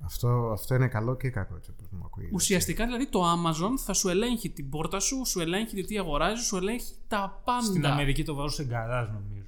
Αυτό, 0.05 0.49
αυτό 0.53 0.75
είναι 0.75 0.87
καλό 0.87 1.15
και 1.15 1.29
κακό, 1.29 1.55
έτσι 1.55 1.71
όπως 1.71 1.87
μου 1.91 2.03
ακούγεται. 2.05 2.31
Ουσιαστικά 2.33 2.85
δηλαδή 2.85 3.07
το 3.07 3.21
Amazon 3.23 3.77
θα 3.77 3.93
σου 3.93 4.09
ελέγχει 4.09 4.49
την 4.49 4.69
πόρτα 4.69 4.99
σου, 4.99 5.25
σου 5.25 5.39
ελέγχει 5.39 5.83
τι 5.83 5.97
αγοράζει, 5.97 6.43
σου 6.43 6.57
ελέγχει 6.57 6.93
τα 7.07 7.41
πάντα. 7.45 7.65
Στην 7.65 7.85
Αμερική 7.85 8.23
το 8.23 8.33
βάζω 8.33 8.49
σε 8.49 8.63
γκαράζ, 8.63 9.07
νομίζω. 9.07 9.42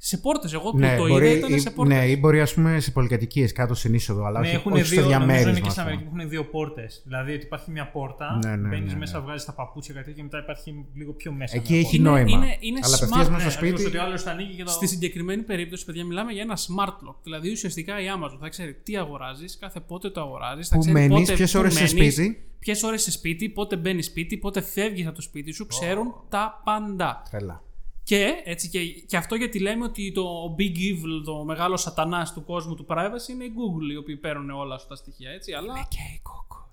Σε 0.00 0.16
πόρτες. 0.18 0.52
Εγώ 0.52 0.70
που 0.70 0.78
Ναι, 0.78 0.96
το 0.96 1.06
μπορεί, 1.06 1.26
είδα 1.26 1.36
ήταν 1.38 1.54
ή, 1.54 1.58
σε 1.58 1.70
πόρτες. 1.70 1.96
ναι, 1.96 2.06
ή 2.06 2.16
μπορεί 2.20 2.40
ας 2.40 2.54
πούμε 2.54 2.80
σε 2.80 2.90
πολυκατοικίες 2.90 3.52
κάτω 3.52 3.74
στην 3.74 3.94
είσοδο, 3.94 4.24
αλλά 4.24 4.40
Ναι, 4.40 4.46
όχι, 4.46 4.54
έχουν 4.56 4.72
όχι 4.72 4.82
στο 4.84 4.90
δύο, 4.94 5.02
νομίζω 5.02 5.16
είναι 5.24 5.32
διαμέρισμα. 5.34 5.60
και 5.60 5.66
ας 5.66 5.72
στην 5.72 5.82
πούμε. 5.82 5.92
Αμερική 5.94 6.10
που 6.10 6.16
έχουν 6.16 6.28
δύο 6.30 6.44
πόρτες. 6.44 7.02
Δηλαδή 7.04 7.32
ότι 7.32 7.44
υπάρχει 7.44 7.70
μια 7.70 7.90
πόρτα, 7.90 8.38
Ναι, 8.44 8.56
ναι, 8.56 8.68
μπαίνεις 8.68 8.86
ναι, 8.86 8.92
ναι. 8.92 8.98
μέσα, 8.98 9.20
βγάζεις 9.20 9.44
τα 9.44 9.52
παπούτσια 9.52 9.94
κάτι 9.94 10.06
τέτοιο 10.06 10.22
και 10.22 10.28
μετά 10.32 10.38
υπάρχει 10.44 10.84
λίγο 10.94 11.12
πιο 11.12 11.32
μέσα. 11.32 11.56
Εκεί 11.56 11.72
μια 11.72 11.80
έχει 11.80 11.96
πόρτα. 12.02 12.20
Είναι- 12.20 12.30
νόημα. 12.30 12.44
είναι- 12.44 12.56
είναι 12.60 12.78
αλλά 12.82 12.94
smart, 12.96 13.02
απευθεία 13.02 13.18
μέσα 13.18 13.30
Ναι, 13.44 13.50
στο 13.50 13.58
ακριβώς 13.58 13.80
σπίτι. 13.80 13.96
ότι 13.96 14.04
ο 14.04 14.06
άλλος 14.06 14.22
θα 14.22 14.30
ανοίγει 14.30 14.54
και 14.54 14.64
το. 14.64 14.70
Στη 14.70 14.86
συγκεκριμένη 14.86 15.42
περίπτωση, 15.42 15.84
παιδιά, 15.84 16.04
μιλάμε 16.04 16.32
για 16.32 16.42
ένα 16.42 16.56
smart 16.56 16.96
lock. 17.08 17.16
Δηλαδή 17.22 17.50
ουσιαστικά 17.50 18.00
η 18.00 18.04
Amazon 18.16 18.36
θα 18.40 18.48
ξέρει 18.48 18.74
τι 18.82 18.96
αγοράζεις, 18.96 19.58
κάθε 19.58 19.80
πότε 19.80 20.10
το 20.10 20.20
αγοράζεις. 20.20 20.68
Που 20.68 20.84
μένεις, 20.90 21.32
ποιες 21.32 21.54
ώρες 21.54 21.74
σε 21.74 21.86
σπίτι. 21.86 22.42
Ποιες 22.58 22.82
ώρες 22.82 23.02
σε 23.02 23.10
σπίτι, 23.10 23.48
πότε 23.48 23.76
μπαίνεις 23.76 24.06
σπίτι, 24.06 24.36
πότε 24.36 24.60
φεύγεις 24.60 25.06
από 25.06 25.14
το 25.14 25.22
σπίτι 25.22 25.52
σου, 25.52 25.66
ξέρουν 25.66 26.14
τα 26.28 26.60
πάντα. 26.64 27.22
Τρελά. 27.30 27.62
Και, 28.08 28.42
έτσι, 28.44 28.68
και, 28.68 28.84
και 28.84 29.16
αυτό 29.16 29.34
γιατί 29.34 29.58
λέμε 29.58 29.84
ότι 29.84 30.12
το 30.12 30.54
big 30.58 30.76
evil, 30.76 31.22
το 31.24 31.44
μεγάλο 31.44 31.76
σατανάς 31.76 32.32
του 32.32 32.44
κόσμου 32.44 32.74
του 32.74 32.86
privacy 32.88 33.28
είναι 33.30 33.44
η 33.44 33.52
Google, 33.54 33.92
οι 33.92 33.96
οποίοι 33.96 34.16
παίρνουν 34.16 34.50
όλα 34.50 34.74
αυτά 34.74 34.88
τα 34.88 34.94
στοιχεία, 34.94 35.30
έτσι, 35.30 35.52
αλλά... 35.52 35.86
Και 35.88 35.98
η 36.14 36.20
Google. 36.24 36.64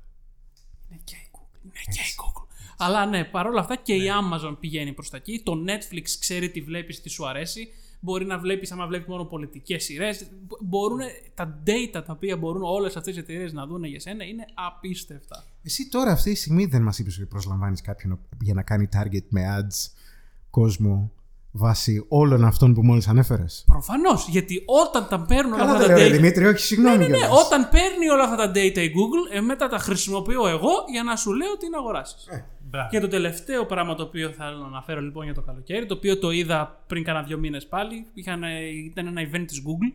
Είναι 0.89 0.99
και 1.03 1.15
η 1.15 1.29
Google. 1.31 1.63
Είναι 1.63 1.83
και 1.83 1.99
η 1.99 2.15
Google. 2.17 2.47
Αλλά 2.77 3.05
ναι, 3.05 3.23
παρόλα 3.23 3.59
αυτά 3.59 3.75
και 3.75 3.93
η 3.93 4.03
Amazon 4.21 4.57
πηγαίνει 4.59 4.93
προς 4.93 5.09
τα 5.09 5.17
εκεί. 5.17 5.41
Το 5.43 5.53
Netflix 5.67 6.03
ξέρει 6.19 6.51
τι 6.51 6.61
βλέπεις, 6.61 7.01
τι 7.01 7.09
σου 7.09 7.27
αρέσει. 7.27 7.67
Μπορεί 7.99 8.25
να 8.25 8.39
βλέπεις, 8.39 8.71
άμα 8.71 8.87
βλέπεις 8.87 9.07
μόνο 9.07 9.25
πολιτικές 9.25 9.83
σειρές. 9.83 10.27
Μπορούν, 10.61 10.99
τα 11.33 11.59
data 11.65 12.03
τα 12.05 12.05
οποία 12.07 12.37
μπορούν 12.37 12.63
όλες 12.63 12.95
αυτές 12.95 13.15
οι 13.15 13.19
εταιρείες 13.19 13.53
να 13.53 13.67
δουν 13.67 13.83
για 13.83 13.99
σένα 13.99 14.23
είναι 14.23 14.45
απίστευτα. 14.53 15.43
Εσύ 15.63 15.89
τώρα 15.89 16.11
αυτή 16.11 16.31
τη 16.31 16.37
στιγμή 16.37 16.65
δεν 16.65 16.81
μας 16.81 16.99
είπες 16.99 17.17
ότι 17.17 17.25
προσλαμβάνεις 17.25 17.81
κάποιον 17.81 18.19
για 18.41 18.53
να 18.53 18.63
κάνει 18.63 18.89
target 18.93 19.25
με 19.29 19.57
ads 19.59 19.91
κόσμο 20.49 21.11
βάσει 21.57 22.05
όλων 22.07 22.45
αυτών 22.45 22.73
που 22.73 22.83
μόλις 22.83 23.07
ανέφερες. 23.07 23.63
Προφανώς, 23.67 24.27
γιατί 24.27 24.63
όταν 24.65 25.07
τα 25.09 25.25
παίρνουν 25.25 25.53
όλα 25.53 25.61
Καλά 25.61 25.71
αυτά 25.71 25.87
δεν 25.87 25.95
τα 25.95 26.01
λέω, 26.01 26.07
ρε 26.07 26.13
data... 26.13 26.19
Δημήτρη, 26.19 26.45
όχι, 26.45 26.59
συγγνώμη. 26.59 26.97
Ναι, 26.97 27.07
ναι, 27.07 27.17
κιόλας. 27.17 27.45
όταν 27.45 27.69
παίρνει 27.69 28.09
όλα 28.09 28.23
αυτά 28.23 28.35
τα 28.35 28.49
data 28.49 28.77
η 28.77 28.91
Google, 28.97 29.35
ε, 29.35 29.41
μετά 29.41 29.67
τα 29.67 29.77
χρησιμοποιώ 29.77 30.47
εγώ 30.47 30.71
για 30.91 31.03
να 31.03 31.15
σου 31.15 31.33
λέω 31.33 31.57
τι 31.57 31.69
να 31.69 31.77
αγοράσεις. 31.77 32.27
Ε, 32.27 32.45
Μπράβο. 32.69 32.89
Και 32.89 32.99
το 32.99 33.07
τελευταίο 33.07 33.65
πράγμα 33.65 33.95
το 33.95 34.03
οποίο 34.03 34.29
θέλω 34.29 34.57
να 34.57 34.65
αναφέρω 34.65 35.01
λοιπόν 35.01 35.23
για 35.23 35.33
το 35.33 35.41
καλοκαίρι, 35.41 35.85
το 35.85 35.93
οποίο 35.93 36.19
το 36.19 36.31
είδα 36.31 36.83
πριν 36.87 37.03
κάνα 37.03 37.23
δύο 37.23 37.37
μήνες 37.37 37.67
πάλι, 37.67 38.05
είχαν, 38.13 38.43
ήταν 38.85 39.07
ένα 39.07 39.21
event 39.21 39.45
της 39.47 39.61
Google. 39.65 39.93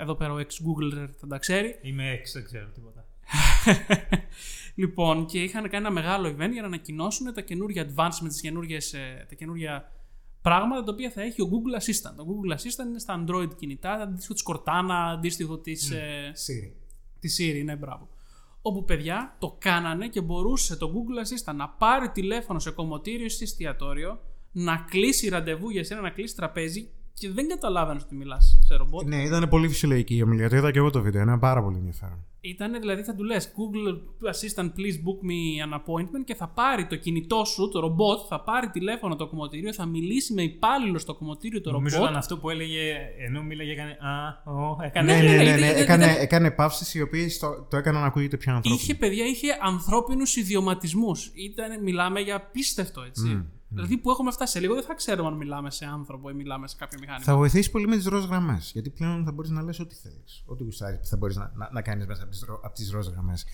Εδώ 0.00 0.14
πέρα 0.14 0.32
ο 0.32 0.36
ex-Googler 0.36 1.08
θα 1.20 1.26
τα 1.26 1.38
ξέρει. 1.38 1.78
Είμαι 1.82 2.10
έξι, 2.10 2.32
δεν 2.32 2.44
ξέρω 2.44 2.66
τίποτα. 2.74 3.04
λοιπόν, 4.82 5.26
και 5.26 5.42
είχαν 5.42 5.62
κάνει 5.62 5.86
ένα 5.86 5.90
μεγάλο 5.90 6.28
event 6.28 6.50
για 6.52 6.60
να 6.60 6.66
ανακοινώσουν 6.66 7.34
τα 7.34 7.40
καινούργια 7.40 7.86
advancements, 7.86 8.28
τις 8.28 8.40
καινούργιες, 8.40 8.92
ε, 8.92 9.26
τα 9.28 9.34
καινούργια 9.34 9.92
πράγματα 10.48 10.84
τα 10.84 10.92
οποία 10.92 11.10
θα 11.10 11.22
έχει 11.22 11.42
ο 11.42 11.48
Google 11.52 11.82
Assistant. 11.82 12.14
Το 12.16 12.26
Google 12.28 12.52
Assistant 12.52 12.86
είναι 12.86 12.98
στα 12.98 13.24
Android 13.24 13.56
κινητά, 13.56 13.92
αντίστοιχο 13.92 14.34
της 14.34 14.42
Cortana, 14.46 15.12
αντίστοιχο 15.12 15.58
της. 15.58 15.90
Ε, 15.90 16.32
Siri. 16.34 16.72
Της 17.20 17.36
Siri, 17.40 17.64
ναι, 17.64 17.76
μπράβο. 17.76 18.08
Όπου 18.62 18.84
παιδιά 18.84 19.36
το 19.38 19.56
κάνανε 19.58 20.08
και 20.08 20.20
μπορούσε 20.20 20.76
το 20.76 20.92
Google 20.94 21.26
Assistant 21.26 21.54
να 21.54 21.68
πάρει 21.68 22.10
τηλέφωνο 22.10 22.58
σε 22.58 22.70
κομμωτήριο 22.70 23.24
ή 23.24 23.28
σε 23.28 23.44
εστιατόριο, 23.44 24.20
να 24.52 24.76
κλείσει 24.90 25.28
ραντεβού 25.28 25.70
για 25.70 25.84
σένα, 25.84 26.00
να 26.00 26.10
κλείσει 26.10 26.36
τραπέζι 26.36 26.90
και 27.18 27.30
δεν 27.30 27.48
καταλάβαινες 27.48 28.02
ότι 28.02 28.14
μιλάς 28.14 28.58
σε 28.66 28.74
ρομπότ. 28.76 29.06
Ναι, 29.06 29.22
ήταν 29.22 29.48
πολύ 29.48 29.68
φυσιολογική 29.68 30.14
η 30.16 30.22
ομιλία. 30.22 30.48
Το 30.48 30.56
είδα 30.56 30.70
και 30.70 30.78
εγώ 30.78 30.90
το 30.90 31.02
βίντεο. 31.02 31.22
Είναι 31.22 31.38
πάρα 31.38 31.62
πολύ 31.62 31.76
ενδιαφέρον. 31.76 32.22
Ήταν 32.40 32.72
δηλαδή 32.80 33.02
θα 33.02 33.14
του 33.14 33.24
λες 33.24 33.52
Google 33.56 33.94
Assistant, 34.32 34.64
please 34.64 34.96
book 35.06 35.18
me 35.28 35.68
an 35.68 35.74
appointment 35.78 36.24
και 36.24 36.34
θα 36.34 36.48
πάρει 36.48 36.86
το 36.86 36.96
κινητό 36.96 37.44
σου, 37.44 37.68
το 37.68 37.80
ρομπότ, 37.80 38.18
θα 38.28 38.40
πάρει 38.40 38.68
τηλέφωνο 38.70 39.16
το 39.16 39.26
κομμωτήριο, 39.28 39.72
θα 39.72 39.86
μιλήσει 39.86 40.32
με 40.32 40.42
υπάλληλο 40.42 40.98
στο 40.98 41.14
κομμωτήριο 41.14 41.60
το 41.60 41.70
Νομίζω 41.70 41.94
ρομπότ. 41.94 42.08
ήταν 42.10 42.20
αυτό 42.22 42.38
που 42.38 42.50
έλεγε, 42.50 42.96
ενώ 43.26 43.42
μίλαγε, 43.42 43.70
έκανε 43.72 43.90
Α, 43.90 44.50
ο, 44.52 44.76
έκανε. 44.82 45.12
Ναι, 45.12 45.20
ναι, 45.22 45.36
ναι. 45.36 45.42
ναι, 45.42 45.56
ναι. 45.56 45.66
ήταν- 45.66 45.76
Έκανε, 45.76 46.04
ήταν- 46.04 46.22
έκανε 46.22 46.50
παύσεις 46.50 46.94
οι 46.94 47.00
οποίε 47.02 47.26
το, 47.40 47.66
το 47.70 47.76
έκαναν 47.76 48.00
να 48.00 48.06
ακούγεται 48.06 48.36
πιο 48.36 48.50
ανθρώπινο. 48.54 48.80
Είχε 48.82 48.94
παιδιά, 48.94 49.24
είχε 49.26 49.48
ανθρώπινους 49.62 50.36
ιδιωματισμούς. 50.36 51.30
Μιλάμε 51.82 52.20
για 52.20 52.36
απίστευτο 52.36 53.02
έτσι. 53.02 53.44
Δηλαδή 53.68 53.96
που 53.98 54.10
έχουμε 54.10 54.30
φτάσει 54.30 54.52
σε 54.52 54.60
λίγο 54.60 54.74
δεν 54.74 54.82
θα 54.82 54.94
ξέρουμε 54.94 55.28
αν 55.28 55.34
μιλάμε 55.34 55.70
σε 55.70 55.84
άνθρωπο 55.84 56.30
ή 56.30 56.32
μιλάμε 56.32 56.68
σε 56.68 56.76
κάποιο 56.78 56.98
μηχάνημα. 57.00 57.24
Θα 57.24 57.36
βοηθήσει 57.36 57.70
πολύ 57.70 57.86
με 57.88 57.96
τις 57.96 58.06
ροζ 58.06 58.24
γραμμές. 58.24 58.70
Γιατί 58.72 58.90
πλέον 58.90 59.24
θα 59.24 59.32
μπορείς 59.32 59.50
να 59.50 59.62
λες 59.62 59.78
ό,τι 59.80 59.94
θέλεις. 59.94 60.42
Ό,τι 60.46 60.64
γουστάρεις 60.64 61.08
θα 61.08 61.16
μπορείς 61.16 61.36
να, 61.36 61.52
να, 61.56 61.68
να 61.72 61.82
κάνεις 61.82 62.06
μέσα 62.06 62.26
από 62.62 62.74
τις 62.74 62.90
ροζ 62.90 63.06
γραμμές. 63.08 63.44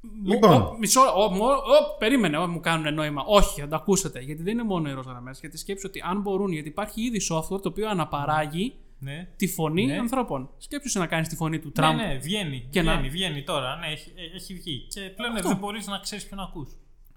Μου- 0.00 0.32
Λοιπόν. 0.32 0.52
ο, 0.62 0.76
μισό, 0.78 1.00
ο, 1.00 1.30
μου- 1.30 1.42
ο, 1.44 1.96
περίμενε, 1.98 2.36
ο, 2.38 2.46
μου 2.46 2.60
κάνουν 2.60 2.94
νόημα. 2.94 3.22
Όχι, 3.26 3.60
θα 3.60 3.68
τα 3.68 3.76
ακούσετε. 3.76 4.20
Γιατί 4.20 4.42
δεν 4.42 4.52
είναι 4.52 4.62
μόνο 4.62 4.88
οι 4.90 4.92
ροζαγραμμέ. 4.92 5.30
Γιατί 5.40 5.58
σκέψου 5.58 5.84
ότι 5.88 6.00
αν 6.04 6.20
μπορούν, 6.20 6.52
γιατί 6.52 6.68
υπάρχει 6.68 7.02
ήδη 7.02 7.20
software 7.30 7.62
το 7.62 7.68
οποίο 7.68 7.88
αναπαράγει 7.88 8.74
Ναι. 8.98 9.28
τη 9.36 9.46
φωνή 9.48 9.86
Ναι. 9.86 9.98
ανθρώπων. 9.98 10.50
Σκέψου 10.58 10.98
να 10.98 11.06
κάνεις 11.06 11.28
τη 11.28 11.36
φωνή 11.36 11.58
του 11.58 11.66
Ναι, 11.66 11.72
Τραμπ. 11.72 11.96
ναι, 11.96 12.18
βγαίνει. 12.22 12.66
Και 12.70 12.82
να- 12.82 12.92
βγαίνει, 12.92 13.08
βγαίνει 13.08 13.42
τώρα. 13.44 13.76
Ναι, 13.76 13.86
έχει, 13.86 14.12
έχει 14.34 14.54
βγει. 14.54 14.86
Και 14.88 15.00
πλέον 15.00 15.34
Αυτό. 15.36 15.48
δεν 15.48 15.56
μπορείς 15.56 15.86
να 15.86 15.98
ξέρεις 15.98 16.26
ποιον 16.26 16.40
ακούς. 16.40 16.68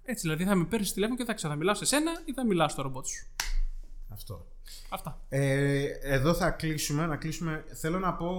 Έτσι, 0.03 0.21
δηλαδή 0.21 0.43
θα 0.43 0.55
με 0.55 0.65
παίρνεις 0.65 0.93
τηλέφωνο 0.93 1.17
και 1.17 1.25
θα 1.25 1.33
ξέρω, 1.33 1.53
θα 1.53 1.57
μιλάω 1.57 1.75
σε 1.75 1.85
σένα 1.85 2.11
ή 2.25 2.33
θα 2.33 2.45
μιλάω 2.45 2.67
στο 2.67 2.81
ρομπότ 2.81 3.05
σου. 3.05 3.27
Αυτό. 4.09 4.47
Αυτά. 4.89 5.21
Ε, 5.29 5.85
εδώ 6.01 6.33
θα 6.33 6.49
κλείσουμε. 6.49 7.05
Να 7.05 7.15
κλείσουμε. 7.15 7.63
Θέλω 7.73 7.99
να 7.99 8.13
πω 8.13 8.35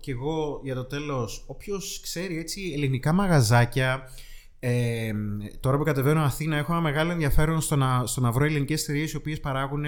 κι 0.00 0.10
εγώ 0.10 0.60
για 0.64 0.74
το 0.74 0.84
τέλος, 0.84 1.44
όποιος 1.46 2.00
ξέρει 2.02 2.38
έτσι 2.38 2.72
ελληνικά 2.74 3.12
μαγαζάκια, 3.12 4.10
ε, 4.58 5.12
τώρα 5.60 5.76
που 5.76 5.84
κατεβαίνω 5.84 6.20
Αθήνα 6.20 6.56
έχω 6.56 6.72
ένα 6.72 6.80
μεγάλο 6.80 7.10
ενδιαφέρον 7.10 7.60
στο 7.60 7.76
να, 7.76 8.06
στο 8.06 8.20
να 8.20 8.32
βρω 8.32 8.44
ελληνικές 8.44 8.82
εταιρείες 8.82 9.12
οι 9.12 9.16
οποίες 9.16 9.40
παράγουν 9.40 9.84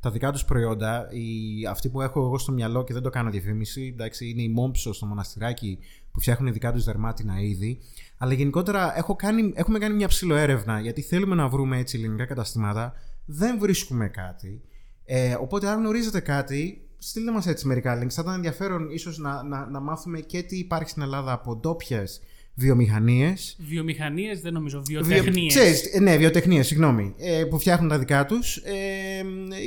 τα 0.00 0.10
δικά 0.10 0.32
τους 0.32 0.44
προϊόντα. 0.44 1.08
Η, 1.10 1.66
αυτή 1.66 1.88
που 1.88 2.00
έχω 2.00 2.20
εγώ 2.20 2.38
στο 2.38 2.52
μυαλό 2.52 2.84
και 2.84 2.92
δεν 2.92 3.02
το 3.02 3.10
κάνω 3.10 3.30
διαφήμιση, 3.30 3.90
εντάξει, 3.92 4.30
είναι 4.30 4.42
η 4.42 4.48
Μόμψο 4.48 4.92
στο 4.92 5.06
μοναστηράκι 5.06 5.78
που 6.12 6.20
φτιάχνουν 6.20 6.52
δικά 6.52 6.72
τους 6.72 6.84
δερμάτινα 6.84 7.40
είδη. 7.40 7.78
Αλλά 8.18 8.32
γενικότερα 8.32 8.98
έχω 8.98 9.16
κάνει, 9.16 9.52
έχουμε 9.54 9.78
κάνει 9.78 9.94
μια 9.94 10.08
ψηλοέρευνα 10.08 10.80
γιατί 10.80 11.00
θέλουμε 11.00 11.34
να 11.34 11.48
βρούμε 11.48 11.78
έτσι 11.78 11.98
ελληνικά 11.98 12.24
καταστήματα. 12.24 12.92
Δεν 13.24 13.58
βρίσκουμε 13.58 14.08
κάτι. 14.08 14.62
Ε, 15.04 15.34
οπότε, 15.40 15.68
αν 15.68 15.78
γνωρίζετε 15.78 16.20
κάτι, 16.20 16.88
στείλτε 16.98 17.30
μας 17.30 17.46
έτσι 17.46 17.66
μερικά 17.66 18.02
links. 18.02 18.10
Θα 18.10 18.22
ήταν 18.22 18.34
ενδιαφέρον 18.34 18.90
ίσως 18.90 19.18
να, 19.18 19.42
να, 19.42 19.66
να 19.66 19.80
μάθουμε 19.80 20.20
και 20.20 20.42
τι 20.42 20.58
υπάρχει 20.58 20.90
στην 20.90 21.02
Ελλάδα 21.02 21.32
από 21.32 21.56
ντόπιες 21.56 22.20
βιομηχανίες. 22.60 23.56
Βιομηχανίες 23.58 24.40
δεν 24.40 24.52
νομίζω. 24.52 24.82
Βιο- 24.86 25.02
Βιοτεχνίες. 25.04 25.54
ξέρεις, 25.54 25.94
ε, 25.94 26.00
ναι, 26.00 26.16
βιοτεχνίες, 26.16 26.66
συγγνώμη. 26.66 27.14
Ε, 27.18 27.44
που 27.44 27.58
φτιάχνουν 27.58 27.88
τα 27.88 27.98
δικά 27.98 28.26
τους. 28.26 28.56
Ε, 28.56 29.22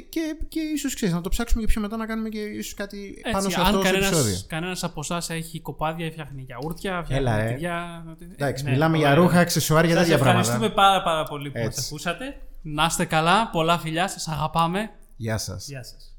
και, 0.10 0.36
και 0.48 0.60
ίσως, 0.76 0.96
ξέρεις, 0.96 1.14
να 1.16 1.22
το 1.22 1.30
ψάξουμε 1.30 1.62
και 1.62 1.68
πιο 1.68 1.82
μετά 1.82 1.98
να 1.98 2.06
κάνουμε 2.06 2.30
και 2.30 2.40
ίσως 2.40 2.74
κάτι 2.74 3.22
πάνω 3.32 3.50
σε 3.50 3.56
αυτό 3.60 3.62
αν 3.62 3.74
το 3.74 3.82
κανένας, 3.82 4.08
επεισόδιο. 4.08 4.36
κανένας 4.48 4.84
από 4.84 5.00
εσάς 5.04 5.30
έχει 5.30 5.60
κοπάδια, 5.62 6.12
φτιάχνει 6.12 6.42
γιαούρτια, 6.42 7.02
φτιάχνει 7.04 7.16
Έλα, 7.28 7.40
ε. 7.40 7.52
τυριά. 7.54 8.04
Εντάξει, 8.34 8.64
ναι, 8.64 8.72
μιλάμε 8.72 8.98
για 8.98 9.12
ωραία. 9.12 9.20
ρούχα, 9.24 9.40
αξεσουάρια, 9.40 9.94
Σας 9.96 10.00
τέτοια 10.04 10.18
πράγματα. 10.18 10.40
ευχαριστούμε 10.40 10.76
πάρα 10.82 11.04
πάρα 11.04 11.24
πολύ 11.24 11.50
που 11.52 11.58
μας 11.58 11.68
Έτσι. 11.68 11.84
ακούσατε. 11.90 12.26
Να 12.62 12.86
είστε 12.86 13.06
καλά, 13.06 13.50
πολλά 13.50 13.80
φιλιά, 13.80 14.08
σας 14.08 14.28
αγαπάμε. 14.28 14.90
Γεια 15.16 15.38
σας. 15.38 15.68
Γεια 15.68 15.84
σας. 15.84 16.13